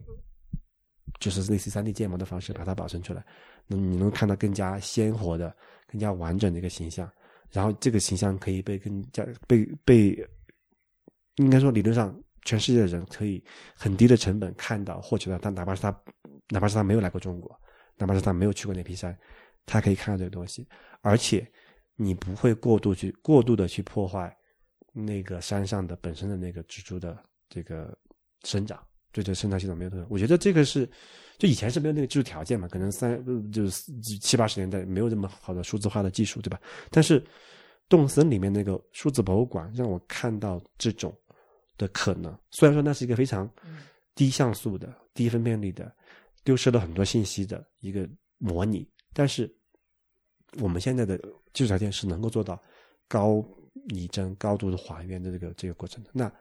[1.19, 3.25] 就是类似三 D 建模的方式把它保存出来，
[3.65, 5.51] 那你能看到更加鲜活的、
[5.91, 7.11] 更加完整的一个形象，
[7.49, 10.15] 然后这个形象可以被更加被被，
[11.37, 12.15] 应该说理论上
[12.45, 13.43] 全世界的人可以
[13.75, 15.89] 很低的成本看到获取到，但哪怕是他
[16.49, 17.59] 哪怕是他没有来过中国，
[17.97, 19.17] 哪怕是他没有去过那批山，
[19.65, 20.67] 他可以看到这个东西，
[21.01, 21.45] 而且
[21.95, 24.35] 你不会过度去过度的去破坏
[24.93, 27.17] 那个山上的本身的那个植株的
[27.49, 27.97] 这个
[28.43, 28.81] 生长，
[29.11, 30.89] 对这生态系统没有特我觉得这个是
[31.37, 33.91] 就以前是没有那个技术条件嘛，可能三就是
[34.21, 36.59] 七八十年代没有这么好的数字化的技术，对吧？
[36.89, 37.23] 但是
[37.89, 41.15] 动森里面那个数字博物馆让我看到这种
[41.77, 43.49] 的可能，虽然说那是一个非常
[44.15, 45.93] 低像素的、低分辨率的、
[46.43, 49.53] 丢失了很多信息的一个模拟，但是
[50.59, 51.17] 我们现在的
[51.53, 52.59] 技术条件是能够做到
[53.07, 53.45] 高
[53.89, 56.09] 拟真、高度的还原的这个这个过程的。
[56.13, 56.31] 那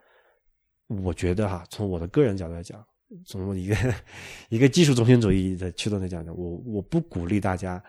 [0.86, 2.84] 我觉得哈，从我的个人角度来讲，
[3.26, 3.76] 从一个
[4.48, 7.82] 一个技术中心主义的驱动来讲呢，我我不鼓励大家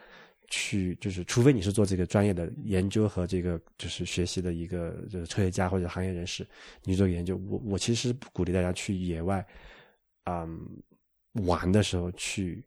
[0.47, 6.47] 去，就是除非你是做这个专业的研究和这个就是学习的一个就是科学家或者行业人士，
[6.83, 9.45] 你做研究，我我其实不鼓励大家去野外，
[10.25, 10.59] 嗯，
[11.45, 12.63] 玩的时候去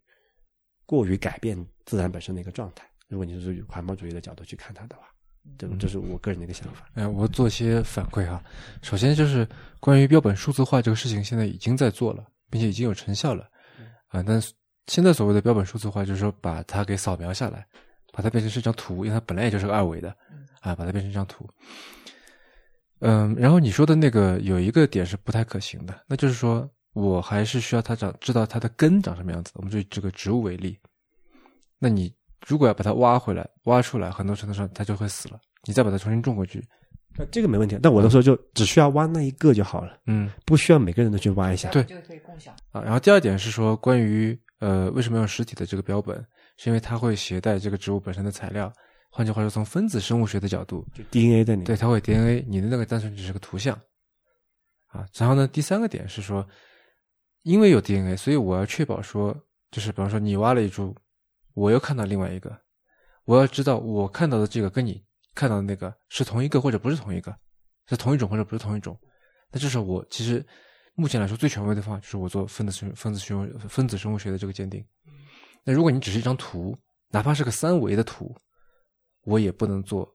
[0.87, 2.87] 过于改变自然本身的一个状态。
[3.09, 5.03] 如果你是从环保主义的角度去看它的话，
[5.57, 5.75] 对吧？
[5.81, 6.89] 这是我个人的一个想法。
[6.95, 8.43] 哎，我做些反馈哈。
[8.83, 9.49] 首先就是
[9.81, 13.49] 关于标本数字化这个事情，现在已经在做了，并且已经有成效了
[14.09, 14.23] 啊。
[14.23, 14.53] 但是
[14.91, 17.65] 现在所谓的标本数字化，就是说把它给扫描下来，
[18.13, 20.09] 把它变成是一张图，因为它本来也就是个二维的
[20.61, 21.49] 啊，把它变成一张图。
[22.99, 29.53] 嗯，然后你说的那个有一个点是不太可行的，那就是说我还是需要它长知道它的根长什么样子。
[29.55, 30.77] 我们就以这个植物为例，
[31.79, 32.13] 那你
[32.45, 35.39] 如果要把它挖回来、挖出来，很多程度上它就会死了。
[35.69, 36.61] 你再把它重新种回去，
[37.17, 41.71] 那这个没问题，但我的时候就只需要挖那一个就好了，嗯不需要每个人都去挖一下。
[41.71, 42.53] 对这个可以共享。
[42.73, 42.83] 啊。
[42.83, 46.17] 然后第二点是说，关于呃为什么用实体的这个标本，
[46.57, 48.73] 是因为它会携带这个植物本身的材料。
[49.13, 51.65] 换句话说，从分子生物学的角度，就 DNA 的你。
[51.65, 53.75] 对，它会 DNA，你的那个单纯只是个图像
[54.87, 55.05] 啊。
[55.15, 56.47] 然后呢，第三个点是说，
[57.43, 59.37] 因为有 DNA，所以我要确保说，
[59.73, 60.95] 就是比方说你挖了一株，
[61.55, 62.57] 我又看到另外一个，
[63.25, 65.03] 我要知道我看到的这个跟你
[65.35, 67.35] 看到的那个是同一个或者不是同一个，
[67.89, 68.97] 是同一种或者不是同一种。
[69.51, 70.47] 那这时候我其实
[70.95, 74.85] 目前来说最权威的方法，就是我做分子生分子生物分子生物学的这个鉴定。
[75.65, 76.77] 那如果你只是一张图，
[77.11, 78.35] 哪怕是个三维的图，
[79.25, 80.09] 我也不能做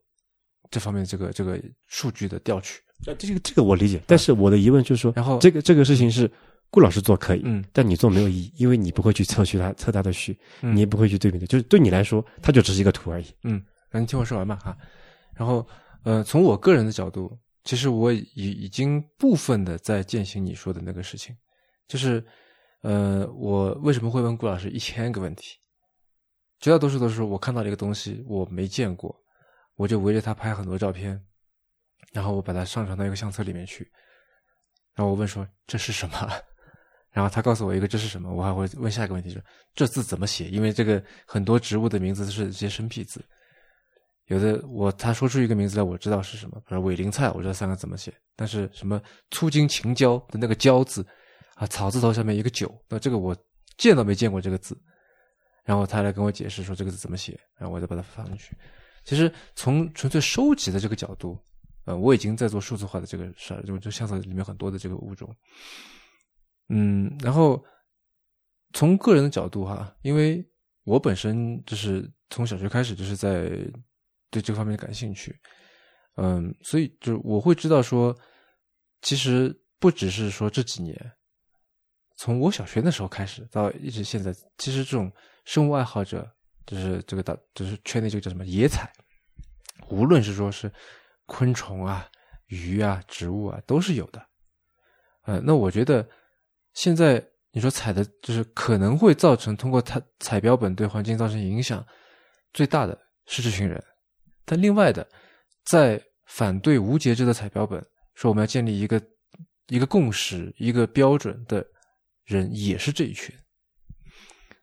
[0.69, 2.81] 这方面这个这个数据的调取。
[3.07, 6.31] 呃这个这个我理解，但是我的疑问就是说，然后这个这个事情是
[6.69, 13.25] 顾老师做可以，嗯但你做没有意义，因为你不会去测序它测它的序，嗯你也不会去对比的，就是对你来说，它就只是一个图而已。
[13.43, 13.61] 嗯，
[13.91, 14.77] 那你听我说完吧哈。
[15.33, 15.67] 然后
[16.03, 21.35] 呃，从我个人的角度，其实我已已经部分的在践行你说的那个事情，
[21.87, 22.23] 就是
[22.81, 25.57] 呃，我为什么会问顾老师一千个问题？
[26.59, 29.13] 绝大多数都是我看到了一个东西我没见过，
[29.75, 31.21] 我就围着它拍很多照片，
[32.13, 33.91] 然后我把它上传到一个相册里面去，
[34.93, 36.31] 然后我问说这是什么？
[37.11, 39.43] 然后他告诉我一个这是什么，我还会问下一个问题，就是
[39.73, 40.49] 这字怎么写？
[40.49, 43.23] 因为这个很多植物的名字都是这些生僻字，
[44.27, 51.05] 有的我他说出一个名字来，我知道是什么，比如伪鳞菜，我知道三个怎么写，但是什么粗茎青椒的那个椒字
[51.55, 53.35] 啊，草字头下面一个九，那这个我
[53.77, 54.75] 见都没见过这个字，
[55.63, 58.55] 然后他来跟我解释说这个字怎么写，然后我再把它放进去。
[59.03, 61.37] 其实从纯粹收集的这个角度，
[61.85, 65.31] 呃，我已经在做数字化的这个事儿，就就相册里面很多的这个物种。
[66.69, 67.63] 嗯，然后
[68.73, 70.43] 从个人的角度哈，因为
[70.83, 73.51] 我本身就是从小学开始就是在
[74.35, 75.33] 对这方面感兴趣，
[76.17, 78.13] 嗯，所以就是我会知道说，
[79.01, 80.93] 其实不只是说这几年，
[82.17, 85.09] 从我小学那时候开始到一直现在，其实这种
[85.45, 86.29] 生物爱好者，
[86.65, 88.91] 就是这个大，就是圈内这个叫什么野采，
[89.89, 90.69] 无论是说是
[91.25, 92.09] 昆虫啊、
[92.47, 94.25] 鱼啊、植物啊，都是有的。
[95.23, 96.05] 呃，那我觉得。
[96.75, 101.81] 现在你说采的，就是可能会造成通过它采标本对环境造成影响
[102.51, 103.81] 最大的是这群人，
[104.45, 105.07] 但另外的
[105.65, 109.01] 在反对无节制的采标本，说我们要建立一个
[109.67, 111.65] 一个共识、一个标准的
[112.23, 113.35] 人也是这一群。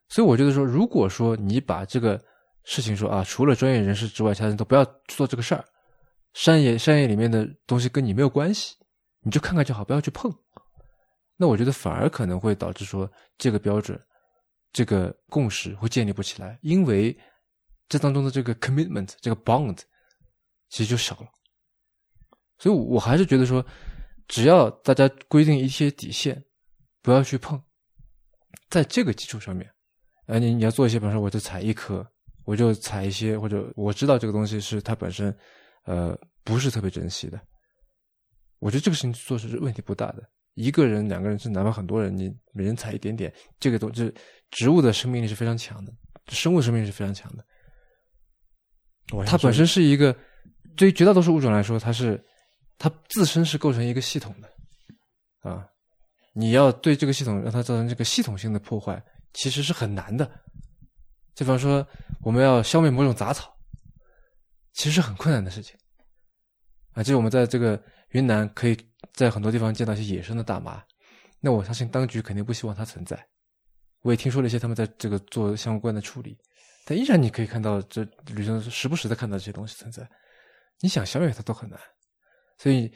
[0.09, 2.23] 所以我觉得说，如果说你把这个
[2.65, 5.65] 事情说啊，除了专业人士之外，其他人都不要做这个事儿，
[6.35, 8.77] 山野山野里面的东西跟你没有关系，
[9.23, 10.33] 你就看看就好，不要去碰。
[11.37, 13.99] 那我觉得反而可能会导致说这个标准、
[14.73, 17.19] 这个共识会建立不起来，因为
[17.89, 19.79] 这当中的这个 commitment、这个 bond
[20.69, 21.27] 其实就少了。
[22.59, 23.65] 所以，我还是觉得说，
[24.29, 26.43] 只要大家规定一些底线，
[27.03, 27.61] 不要去碰，
[28.71, 29.69] 在这个基础上面，
[30.27, 32.07] 呃，你你要做一些，比方说，我就采一颗，
[32.45, 35.37] 我就采一些，或者我知道这个东西是它本身，
[35.87, 37.41] 呃，不是特别珍惜的，
[38.61, 40.23] 我觉得这个事情做是问题不大的。
[40.55, 44.15] 一个人、两个人，是哪怕很多人，你每人采一点点，这个都是
[44.51, 45.93] 植物的生命力是非常强的，
[46.29, 47.45] 生物生命力是非常强的。
[49.27, 50.17] 它本身是一个，
[50.77, 52.23] 对于绝大多数物种来说，它是
[52.79, 55.67] 它自身是构成一个系统的啊。
[56.33, 59.03] 你要对这个系统让它造成这个系统性的破坏，
[59.35, 60.25] 其实是很难的。
[61.35, 61.87] 就比方说，
[62.21, 63.55] 我们要消灭某种杂草，
[64.73, 65.77] 其实是很困难的事情
[66.93, 67.03] 啊。
[67.03, 68.77] 就我们在这个云南可以。
[69.15, 70.83] 在很多地方见到一些野生的大麻，
[71.41, 73.21] 那我相信当局肯定不希望它存在。
[74.03, 76.39] 我也听说了一些他们在这个做相关的处理，
[76.85, 78.03] 但依然你可以看到这
[78.35, 80.09] 旅行时不时的看到这些东西存在。
[80.81, 81.79] 你想消灭它都很难，
[82.59, 82.91] 所以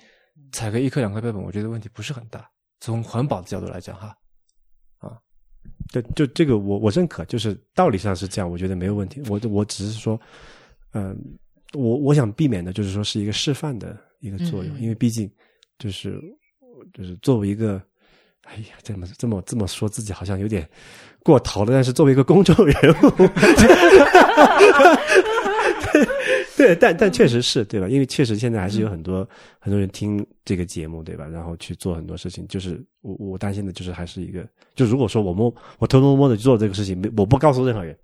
[0.53, 2.51] 采个一颗两颗标本，我觉得问题不是很大。
[2.81, 4.17] 从环保的角度来讲，哈，
[4.99, 5.19] 啊，
[5.93, 9.23] 对，就这个我我认可，就是道理上是这样，我觉得没有问题。
[9.29, 10.21] 我我只是说，
[10.93, 11.17] 嗯，
[11.75, 15.31] 我我想避免的就是说是一个示范的一个作用，因为毕竟。
[15.79, 16.19] 就是，
[16.95, 17.79] 就是作为一个，
[18.47, 20.68] 哎呀，这么这么这么说自己好像有点
[21.23, 21.73] 过头了。
[21.73, 23.10] 但是作为一个公众人物，
[26.56, 27.89] 对，但但确实是对吧？
[27.89, 29.28] 因为确实现在还是有很多
[29.59, 31.27] 很多人听这个节目，对吧？
[31.27, 32.47] 然后去做很多事情。
[32.48, 37.97] 就是我我担心的就是还是一个，就如果说我摸我偷偷摸摸的去做这个事情，没我不告诉任何人，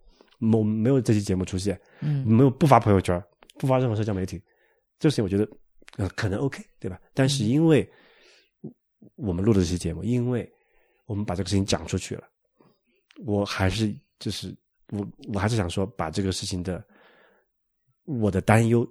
[0.52, 3.22] 我没有这期节目出现，嗯，没有不发朋友圈，
[3.58, 4.42] 不发任何社交媒体，
[4.98, 5.48] 这事情我觉得。
[5.98, 6.98] 呃，可能 OK，对吧？
[7.12, 7.86] 但是因为
[9.16, 10.50] 我们录的这期节目，因为
[11.06, 12.24] 我们把这个事情讲出去了，
[13.24, 14.54] 我还是就是
[14.90, 16.84] 我我还是想说，把这个事情的
[18.04, 18.86] 我的担忧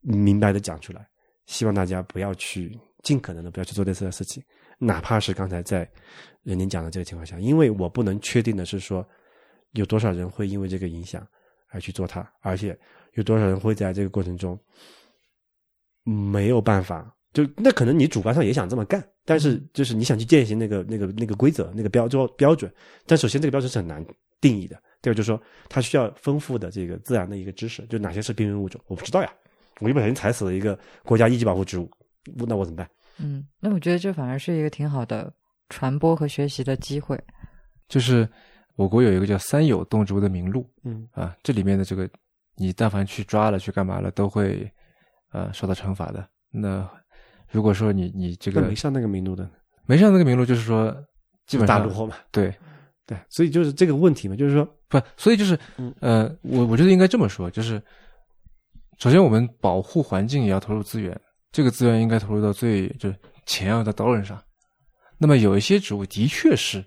[0.00, 1.08] 明白的讲出来，
[1.46, 4.42] 希望大家不要去尽可能的不要去做类似的事情，
[4.78, 5.90] 哪怕是刚才在
[6.42, 9.06] 人您讲的这个情况下，因为我不能确定的是说
[9.72, 11.26] 有多少人会因为这个影响
[11.68, 12.78] 而去做它，而且
[13.14, 14.58] 有多少人会在这个过程中。
[16.08, 22.72] 没有办法，就那可能你主观上也想这么干，但是就是你想去践行那个那个那个规则、那个标标标准，
[23.04, 24.02] 但首先这个标准是很难
[24.40, 24.74] 定义的。
[25.02, 25.38] 第二就是说，
[25.68, 29.30] 它需要丰富的这个自然的一个知识，就哪些是濒危物种，我不知道呀。
[29.80, 31.90] 我一不小心踩死了一个国家一级保护植物，
[32.48, 32.88] 那我怎么办？
[33.18, 35.30] 嗯，那我觉得这反而是一个挺好的
[35.68, 37.22] 传播和学习的机会。
[37.86, 38.26] 就是
[38.76, 42.08] 我国有一个叫“三有”动植物的名录，嗯啊，这里面的这个，
[42.56, 44.66] 你但凡去抓了、去干嘛了，都会。
[45.32, 46.26] 呃，受到惩罚的。
[46.50, 46.88] 那
[47.50, 49.48] 如果说你你这个没上那个名录的，
[49.86, 50.94] 没上那个名录，就是说
[51.46, 52.16] 基本上大落后嘛。
[52.30, 52.54] 对
[53.06, 55.58] 对，所以就是这个问题嘛，就是说不，所以就是
[56.00, 57.80] 呃，我我觉得应该这么说，就是
[58.98, 61.18] 首先我们保护环境也要投入资源，
[61.52, 63.16] 这个资源应该投入到最就是
[63.46, 64.42] 钱要在刀刃上。
[65.18, 66.84] 那么有一些植物的确是，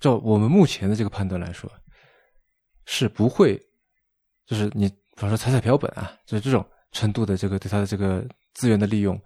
[0.00, 1.70] 照我们目前的这个判断来说，
[2.86, 3.60] 是不会，
[4.46, 6.66] 就是你比方说采采标本啊，就是这种。
[6.94, 8.22] 程度的这个对它的这个
[8.52, 9.18] 资源的利用，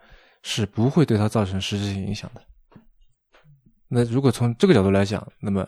[0.48, 2.40] 是不会对它造成实质性影响的。
[3.88, 5.66] 那如果从这个角度来讲，那么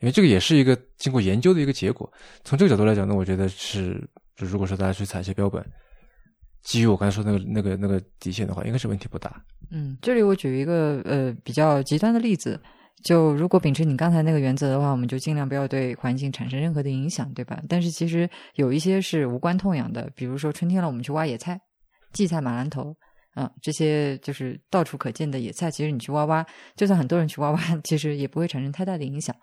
[0.00, 2.12] 因为这个也是一个经过研究的一个结果，
[2.42, 4.04] 从这个角度来讲，那我觉得是，
[4.34, 5.64] 就如果说大家去采一些标本，
[6.64, 9.40] 基于我刚才说那个那个那个底线的话，应该是问题不大。
[9.70, 12.60] 嗯，这里我举一个呃比较极端的例子，
[13.04, 17.62] 就如果秉持你刚才那个原则的话，我们就尽量不要对环境产生任何的影响，对吧？
[17.68, 21.60] 但是其实有一些是无关痛痒的，比如说春天了，我们去挖野菜、
[22.12, 22.96] 荠菜、马兰头。
[23.34, 26.44] 啊，这些就是到处可见的野菜，其实你去挖挖，
[26.76, 29.34] 就算很多人去挖挖，其实也不会产生太大的影响。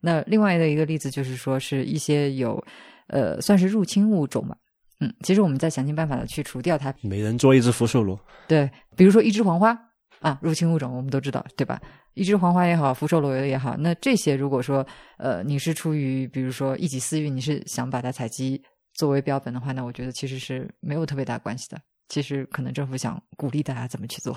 [0.00, 2.62] 那另外的一个例子就是说，是一些有
[3.08, 4.56] 呃算是入侵物种吧，
[5.00, 6.94] 嗯，其实我们在想尽办法的去除掉它。
[7.02, 8.18] 每人捉一只福寿螺，
[8.48, 9.78] 对，比如说一只黄花
[10.20, 11.80] 啊，入侵物种我们都知道，对吧？
[12.14, 14.86] 一只黄花也好，福寿螺也好，那这些如果说
[15.18, 18.62] 呃你是出于比如说一己私欲，你是想把它采集
[18.94, 21.78] 作为标本的话，那我觉得其实是没有特别大关系的。
[22.08, 24.36] 其实可能政府想鼓励大家怎么去做，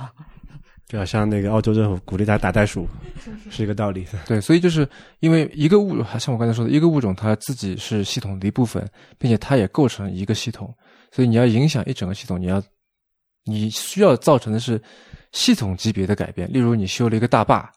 [0.88, 2.88] 就好像那个澳洲政府鼓励大家打袋鼠，
[3.52, 4.08] 是一个道理。
[4.26, 4.88] 对，所以就是
[5.20, 10.74] 因为一个物，像我刚才说的，一个物种它自己是系统的一部分，并且它也构成一个系统，
[11.12, 12.64] 所以你要影响一整个系统，你要
[13.44, 14.82] 你需要造成的是
[15.34, 16.52] 系统级别的改变。
[16.52, 17.70] 例如你修了一个大坝，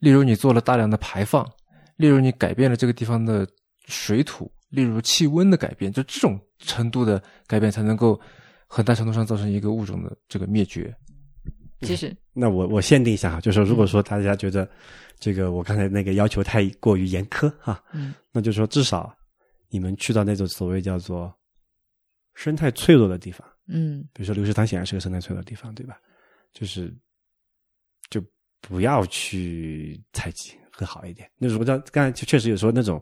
[0.00, 1.48] 例如你做了大量的排放，
[1.96, 3.46] 例如你改变了这个地方的
[3.86, 8.20] 水土，例如气温的改变，就这种程度的改变才能够。
[8.68, 10.94] 很大程度上造成一个物种的这个灭绝。
[11.80, 14.68] 其实，那我我限定一下哈，就是说，如果说大家觉得
[15.20, 19.16] 这个我刚才那个要求太过于严苛哈，嗯，那就是说至少
[19.68, 21.32] 你们去到那种所谓叫做
[22.34, 26.00] 生态脆弱的地方，嗯，比如说流石滩显然是个生态脆弱的地方，对吧？
[26.52, 26.92] 就是
[28.10, 28.20] 就
[28.60, 31.30] 不要去采集会好一点。
[31.38, 33.00] 那如果刚刚才确实有说那种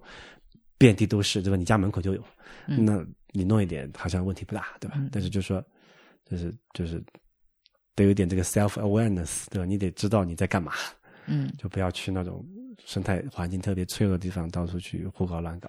[0.77, 1.57] 遍地都是，对吧？
[1.57, 2.23] 你家门口就有，
[2.67, 3.03] 那。
[3.37, 4.97] 你弄一点好像问题不大，对吧？
[5.13, 5.63] 但是就说，
[6.25, 7.05] 就是就是
[7.95, 9.67] 得有点这个 self awareness，对吧？
[9.67, 10.73] 你得知道你在干嘛，
[11.27, 12.43] 嗯，就不要去那种
[12.85, 15.69] 生态环境特别脆弱的地方到处去胡搞乱搞。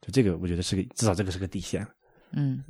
[0.00, 1.86] 就这个，我觉得是个至少这个是个底线。
[2.32, 2.62] 嗯，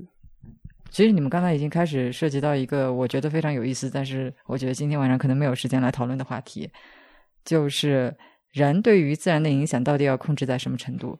[0.90, 6.70] 其实你们刚才已经开始涉及到一个我觉得非常有意思，但是我觉得今天晚上可能没有时间来讨论的话题，
[7.44, 8.14] 就是
[8.52, 11.18] 人对于自然的影响到底要控制在什么程度？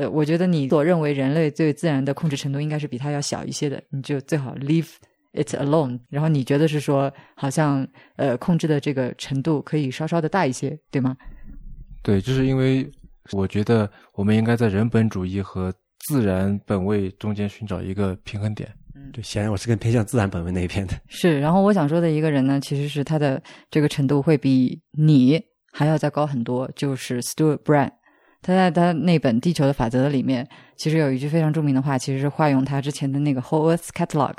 [0.00, 4.88] 呃，我觉得你所认为人类对自然的控制程度应该是比它要小一些的，你就最好 leave
[5.34, 6.00] it alone。
[6.08, 7.86] 然后你觉得是说，好像
[8.16, 11.14] 呃控制的这个程度可以稍稍的大一些，对吗？
[12.02, 12.90] 对，就是因为
[13.32, 15.70] 我觉得我们应该在人本主义和
[16.06, 18.72] 自然本位中间寻找一个平衡点。
[18.94, 20.94] 嗯，对，显然我是更偏向自然本位那一片的。
[21.08, 25.38] 是，然后我想说的一个人呢，其实是他的这个程度会比你
[25.70, 27.90] 还要再高很多，就是 Stuart Brand。
[28.42, 34.34] 他在他那本《地球的法则》里面，其实有一句非常著名的话，其实是化用他之前的那个《Whole Earth Catalog》，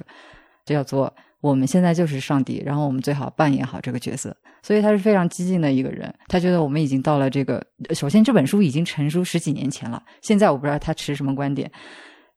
[0.66, 4.36] 叫做“我们现在就是上帝，然后我们最好扮演好这个角色”。
[4.64, 7.64] 所以他是非常激进的一个人，他觉得我们已经到了这个。
[7.96, 11.72] 首先，这本书已经成书十几年前了，现在我不知道他持什么观点。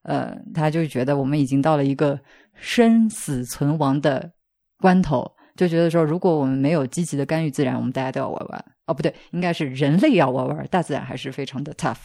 [0.04, 2.18] 呃，他就觉得我们已经到了一个
[2.54, 4.30] 生死存亡的
[4.78, 8.64] 关头，就觉得说，如果我们没有积极的干预自然，我们大家都要玩完。
[8.86, 11.96] 哦，不对，应该是人类要玩玩，大自然还是非常的 tough，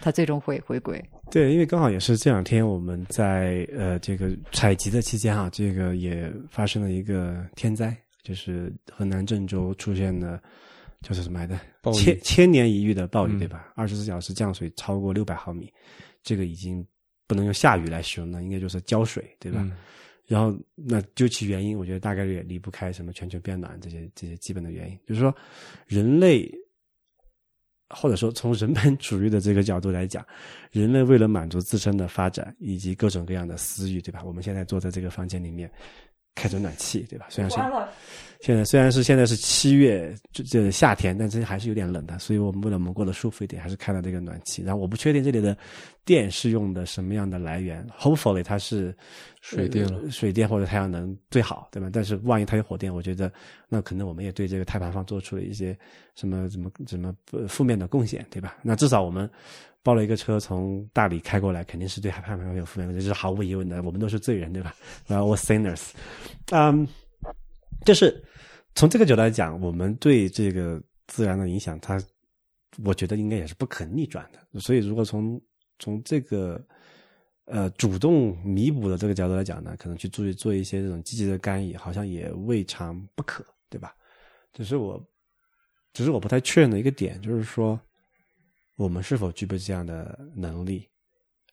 [0.00, 1.02] 它最终会回归。
[1.30, 10.40] 对，因为刚好也是这两天我们在呃这个采集的期间哈，这个也发生了一个天灾，就是河南郑州出现了
[11.02, 11.58] 就是什么来的
[11.94, 13.72] 千千年一遇的暴雨，对吧？
[13.74, 15.72] 二十四小时降水超过六百毫米，
[16.22, 16.86] 这个已经
[17.26, 19.66] 不能用下雨来形容了，应该就是浇水，对吧？
[20.26, 24.98] 然后，那究其原因，我觉得大概率也离不开什么全球变暖这些这些基本的原因。
[25.06, 25.34] 就是说，
[25.86, 26.50] 人类
[27.88, 30.26] 或者说从人本主义的这个角度来讲，
[30.72, 34.22] 人类为了满足自身的发展以及各种各样的私欲，对吧？
[34.24, 35.70] 我们现在坐在这个房间里面。
[36.38, 37.26] 开着暖气，对吧？
[37.30, 37.56] 虽然是
[38.46, 42.16] 现在虽然是现在是七月，这这夏天，但是还是有点冷的。
[42.20, 44.62] 所以我们为了我们过得舒服一点，还是开了这个暖气。
[44.62, 45.58] 然后我不确定这里的
[46.04, 48.96] 电是用的什么样的来源，Hopefully 它是
[49.40, 51.90] 水电了，水电或者太阳能最好，对吧？
[51.92, 53.32] 但是万一它有火电，我觉得
[53.68, 55.76] 那可能我们也对这个碳排放做出了一些
[56.14, 57.12] 什么什么什么
[57.48, 58.58] 负面的贡献，对吧？
[58.62, 59.28] 那至少我们。
[59.82, 63.80] 包了一个车从大理开过来，肯定是对碳排放有负面，这是毫无疑问的。
[63.82, 64.74] 我们都是罪人，对吧
[65.06, 65.90] 然后我 sinners。
[66.50, 66.86] 嗯，
[67.84, 68.20] 就是
[68.76, 72.00] 从这个角度来讲，我们对这个自然的影响，它
[72.84, 74.60] 我觉得应该也是不可逆转的。
[74.60, 75.40] 所以，如果从
[75.80, 76.64] 从这个
[77.46, 83.96] 呃主动弥补的这个角度来讲呢，可能去注意做一些这种积极的干预，好像也未尝不可，对吧？
[84.52, 85.02] 只是我，
[85.92, 87.80] 只是我不太确认的一个点，就是说。
[88.78, 90.86] 我们是否具备这样的能力，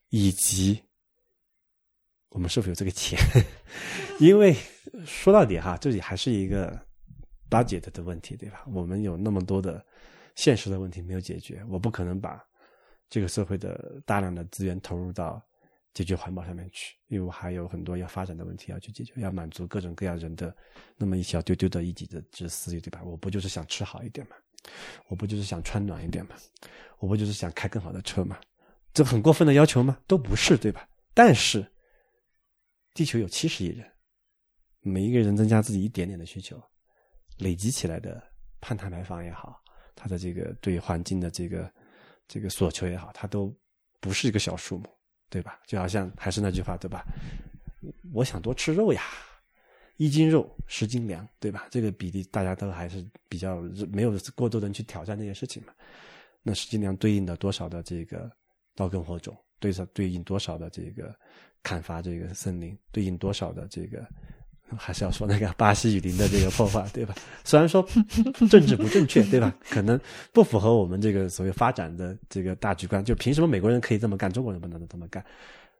[0.09, 0.77] 以及
[2.27, 3.17] 我们是否有这个钱？
[4.19, 4.53] 因为
[5.05, 6.77] 说到底哈，这里还是一个
[7.53, 8.65] budget 的问题，对吧？
[8.73, 9.85] 我们有那么多的
[10.33, 12.43] 现实的问题没有解决，我不可能把
[13.09, 15.39] 这个社会的大量的资源投入到
[15.93, 20.55] 解决环保上面去，因为我还有很多要发展的问题要去解决，要满足各种各样人的
[20.97, 23.03] 那么一小丢丢的一己的这私欲，对吧？
[23.03, 24.35] 我不就是想吃好一点吗？
[25.09, 26.35] 我不就是想穿暖一点吗？
[26.97, 28.39] 我不就是想开更好的车吗？
[28.93, 29.99] 这很过分的要求吗？
[30.07, 30.87] 都不是，对吧？
[31.13, 31.63] 但是，
[32.93, 33.85] 地球有七十亿人，
[34.81, 36.59] 每一个人增加自己一点点的需求，
[37.37, 38.21] 累积起来的
[38.61, 39.61] 碳排放也好，
[39.95, 41.71] 它的这个对环境的这个
[42.27, 43.53] 这个索求也好，它都
[43.99, 44.85] 不是一个小数目，
[45.29, 45.59] 对吧？
[45.65, 47.03] 就好像还是那句话，对吧？
[48.13, 49.01] 我想多吃肉呀，
[49.97, 51.67] 一斤肉十斤粮，对吧？
[51.69, 53.61] 这个比例大家都还是比较
[53.91, 55.73] 没有过多人去挑战这件事情嘛。
[56.41, 58.31] 那十斤粮对应的多少的这个
[58.75, 59.35] 刀耕火种？
[59.59, 61.17] 对上对应多少的这个
[61.61, 64.05] 砍伐这个森林，对应多少的这个，
[64.77, 67.13] 还是要说那个巴西雨林的这个破坏，对吧？
[67.43, 67.87] 虽然说
[68.49, 69.53] 政治不正确，对吧？
[69.69, 69.99] 可能
[70.31, 73.03] 不符合我们这个所谓发展的这个大局观。
[73.03, 75.23] 就凭什么美国人可以这么干，中国人不能这么干？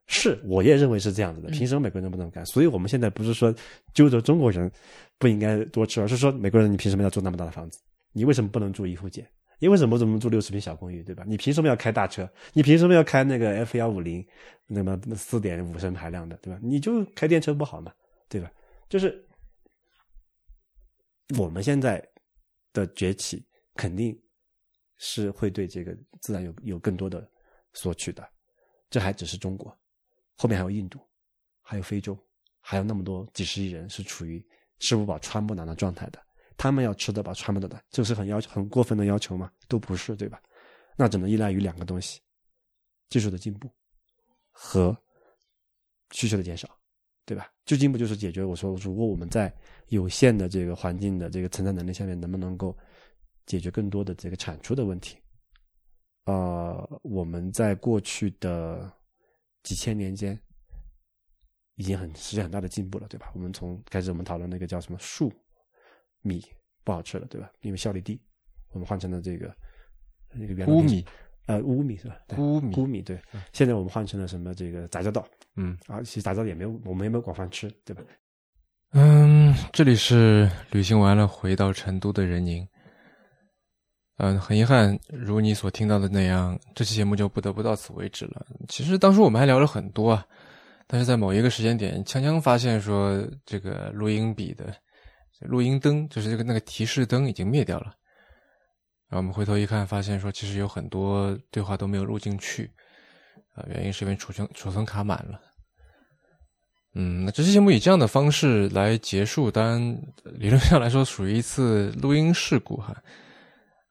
[0.06, 1.50] 是，我也认为是这样子的。
[1.50, 2.46] 凭什么美国人不能干？
[2.46, 3.54] 所以我们现在不是说
[3.94, 4.70] 揪着中国人
[5.18, 7.80] 不应该多吃，而是说美国人你凭什么要住那么大的房子？
[8.12, 9.26] 你为什么不能住一户建？
[9.60, 11.24] 你为什么怎么住六十平小公寓，对吧？
[11.26, 12.30] 你凭什么要开大车？
[12.52, 14.24] 你凭什么要开那个 F 幺五零，
[14.68, 16.60] 那么四点五升排量的，对吧？
[16.62, 17.92] 你就开电车不好吗？
[18.28, 18.52] 对吧？
[18.94, 19.28] 就是
[21.40, 22.08] 我们现在
[22.72, 23.44] 的崛起，
[23.74, 24.16] 肯定
[24.98, 27.28] 是会对这个自然有有更多的
[27.74, 28.24] 索取的。
[28.92, 29.76] 这还只是中国，
[30.36, 31.00] 后面还有印度，
[31.64, 32.16] 还有非洲，
[32.60, 34.48] 还有那么多几十亿人是处于
[34.78, 36.24] 吃不饱穿不暖的状态的。
[36.56, 39.52] 他们要吃得饱、穿不得的，这是很要求、很过分的要求吗？
[39.68, 40.40] 都不是，对吧？
[40.96, 42.22] 那只能依赖于两个东西：
[43.10, 43.74] 技术的进步
[44.52, 44.96] 和
[46.12, 46.80] 需求的减少，
[47.26, 47.52] 对吧？
[47.66, 49.54] 就进步就是解决我说，如果我们在
[49.88, 52.78] 有限的这个环境的这个承载能力下面，能不能够
[53.46, 55.18] 解决更多的这个产出的问题？
[56.26, 58.92] 呃，我们在过去的
[59.64, 60.40] 几千年间
[61.76, 63.32] 已经很实现很大的进步了，对吧？
[63.34, 65.32] 我们从开始我们讨论那个叫什么树。
[66.26, 66.42] 米
[66.86, 67.52] 不好吃了，对吧？
[67.60, 68.18] 因为效率低，
[68.70, 69.54] 我们换成了这个
[70.32, 71.06] 那个乌米，
[71.48, 72.18] 呃，乌米是吧？
[72.38, 73.22] 乌米，乌米对。
[73.52, 74.56] 现在我们换成了什么？
[74.56, 78.02] 这个杂交稻，嗯，啊，其实杂交也没有，我们也没有广泛吃，对吧？
[78.92, 82.68] 嗯，这里是旅行完了回到成都的人宁。
[84.18, 88.46] 嗯，很遗憾，如你所听到的那样，这期节目就不得不到此为止了。
[88.68, 90.26] 其实当时我们还聊了很多啊，
[90.88, 94.74] 但是在某一个时间点，锵锵发现说这个录音笔的。
[95.40, 97.94] 录音灯就是这个那个提示灯已经灭掉了，
[99.10, 102.72] 然后我们回头一看，发现说其实有很多对话都没有录进去，
[103.56, 105.40] 啊，原因是因为储存储存卡满了。
[106.96, 109.82] 嗯，那这期节目以这样的方式来结束，当然
[110.24, 112.96] 理论上来说属于一次录音事故哈，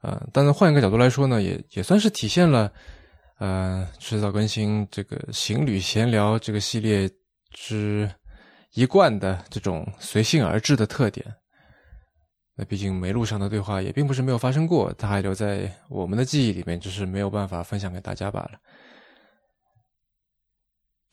[0.01, 2.73] 啊，但是换一个角度来说呢，也也算是体现了，
[3.39, 7.11] 呃，迟早更新这个行旅闲聊这个系列
[7.51, 8.09] 之
[8.75, 11.27] 一贯的这种随性而至的特点。
[12.55, 18.53] 那毕竟没录上的对话也并不是没有发生过，它还留在我们的记忆里面，只是没有办法分享给大家罢了。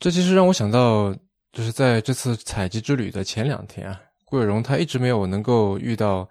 [0.00, 1.14] 这其实让我想到，
[1.52, 6.26] 就是在这次采集之旅的前两天啊，顾有荣他一直没有能够遇到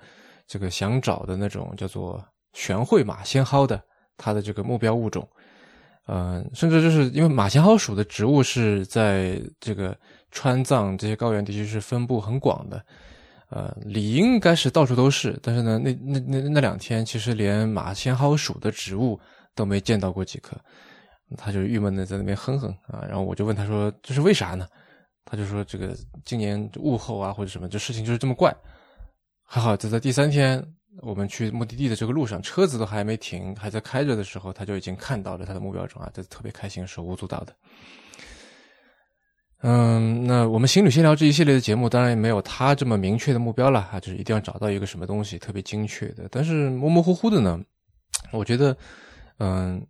[0.47, 2.21] 这个想找的那种叫做
[2.53, 3.79] 玄会马先蒿的
[4.17, 5.25] 它的这个目标物种，
[6.07, 9.95] 嗯，甚至就是因为马先蒿属的植物是在这个
[10.31, 12.83] 川藏这些高原地区是分布很广的。
[13.51, 19.19] 呃，理应该是到处都是，但是呢，那那那那两天，其实连马先蒿属的植物
[19.55, 20.55] 都没见到过几棵，
[21.37, 23.03] 他就郁闷的在那边哼哼啊。
[23.07, 24.67] 然后我就问他说：“这是为啥呢？”
[25.25, 25.95] 他就说：“这个
[26.25, 28.55] 今年物候啊，或者什么，这事情就是这么怪。”
[29.43, 30.63] 还好，就在第三天，
[31.01, 37.55] 我们去目的地的这个路上，车子都还没停，还在开着的时候，他就已经看到了他的目标中啊，这特别开心，手舞足蹈的。
[39.61, 46.27] 嗯，那我们行旅闲聊这一系列的节目，当然也没有他这么明确的目标了啊，就是一定要找到一个什么东西特别精确的。
[46.31, 47.59] 但是模模糊糊的呢，
[48.31, 48.77] 我觉得，
[49.39, 49.85] 嗯，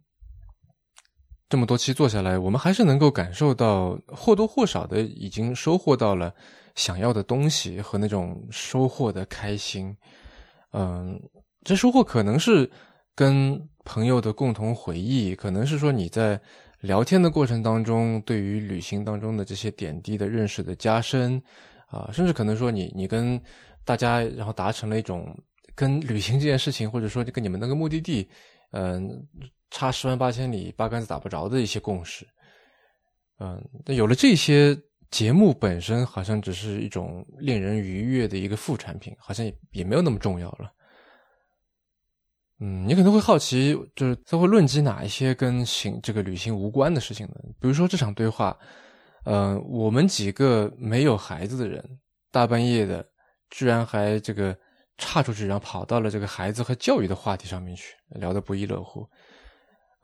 [1.49, 6.33] 这么多期做下来，我们还是能够感受到或多或少的已经收获到了
[6.75, 9.93] 想要的东西和那种收获的开心。
[10.71, 11.19] 嗯，
[11.63, 12.69] 这收获可能是
[13.15, 16.39] 跟朋友的共同回忆，可能是说你在。
[16.81, 21.35] 聊天的过程当中，对于旅行当中的这些点滴的认识的加深，
[21.87, 23.37] 啊，甚至可能说你你跟
[23.83, 25.37] 大家然后达成了一种
[25.75, 28.25] 跟旅行这件事情，或者说跟你们那个目的地，
[28.71, 29.11] 嗯，
[29.71, 32.27] 差十万八千里八竿子打不着的一些共识，
[33.39, 34.77] 嗯，那有了这些
[35.11, 40.71] 节目本身，好像只是一种令人愉悦的一个副产品，好像也也没有那么重要了。
[42.59, 47.35] 嗯，你可能会好奇，就是他会论及哪一些跟行这个旅行无关的事情呢？
[47.59, 48.57] 比如说这场对话，
[49.23, 51.81] 呃，我们几个没有孩子的人，
[52.31, 53.07] 大半夜的，
[53.49, 54.57] 居然还这个
[54.97, 59.07] 岔出去，然后跑到了这个孩子和教育的话题上面去，聊得不亦乐乎。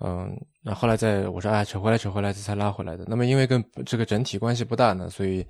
[0.01, 3.05] 嗯，那后来在我说啊，扯回来扯回来，这才拉回来的。
[3.07, 5.41] 那么因为跟这个整体关系不大呢，所以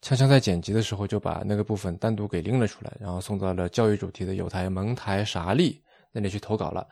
[0.00, 6.86] 锵锵在剪辑的时候就把那个部分单独给拎了出来，然后送到了教育主题的有台蒙台啥利那里去投稿了。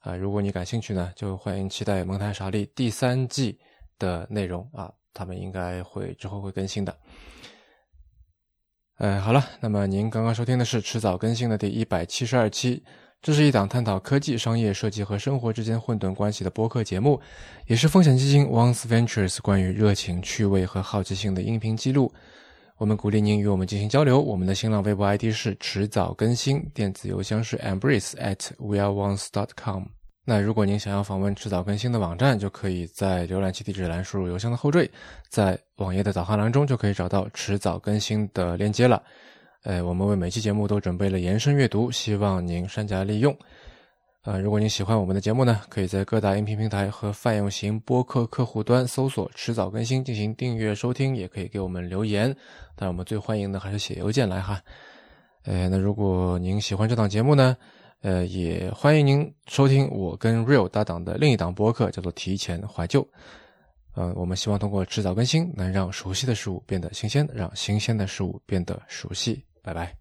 [0.00, 3.58] 啊，如果你感兴趣呢，就欢迎期待蒙台啥利第三季
[3.98, 6.94] 的内容啊，他们应该会之后会更新的。
[8.96, 12.84] 哎，好了，那么您刚刚收听的是迟早更新的第一百七十二期。
[13.22, 17.20] 这是一档探讨科技、商业、设计和生活之间混沌关系的播客节目，
[17.66, 22.10] 也是风险基金 Once Ventures 关于热情、趣味和好奇心的音频记录。
[22.78, 24.18] 我们鼓励您与我们进行交流。
[24.18, 29.84] 我们的新浪微博 ID 是迟早更新，电子邮箱是 embrace at weareones dot com。
[30.24, 34.90] 那如果您想要访问迟早更新的网站，就可以在浏览器地址栏输入邮箱的后缀，
[35.28, 39.02] 在网页的导航栏中就可以找到迟早更新的链接了。
[39.62, 43.36] 呃，我们为每期节目都准备了延伸阅读，希望您善加利用。
[44.22, 52.34] 呃，如果您喜欢我们的节目呢，可以在各大音频平台和泛用型播客客户端搜索“迟早更新”进行订阅收听，也可以给我们留言。
[52.74, 54.60] 但我们最欢迎的还是写邮件来哈。
[55.44, 57.54] 呃，那如果您喜欢这档节目呢，
[58.00, 63.02] 呃，也欢迎您收听我跟 Real 搭档的另一档播客，叫做《提前怀旧》。
[63.94, 69.42] 呃，我们希望通过迟早更新，能让熟悉的事物变得新鲜，让新鲜的事物变得熟悉。
[69.70, 69.99] 拜拜。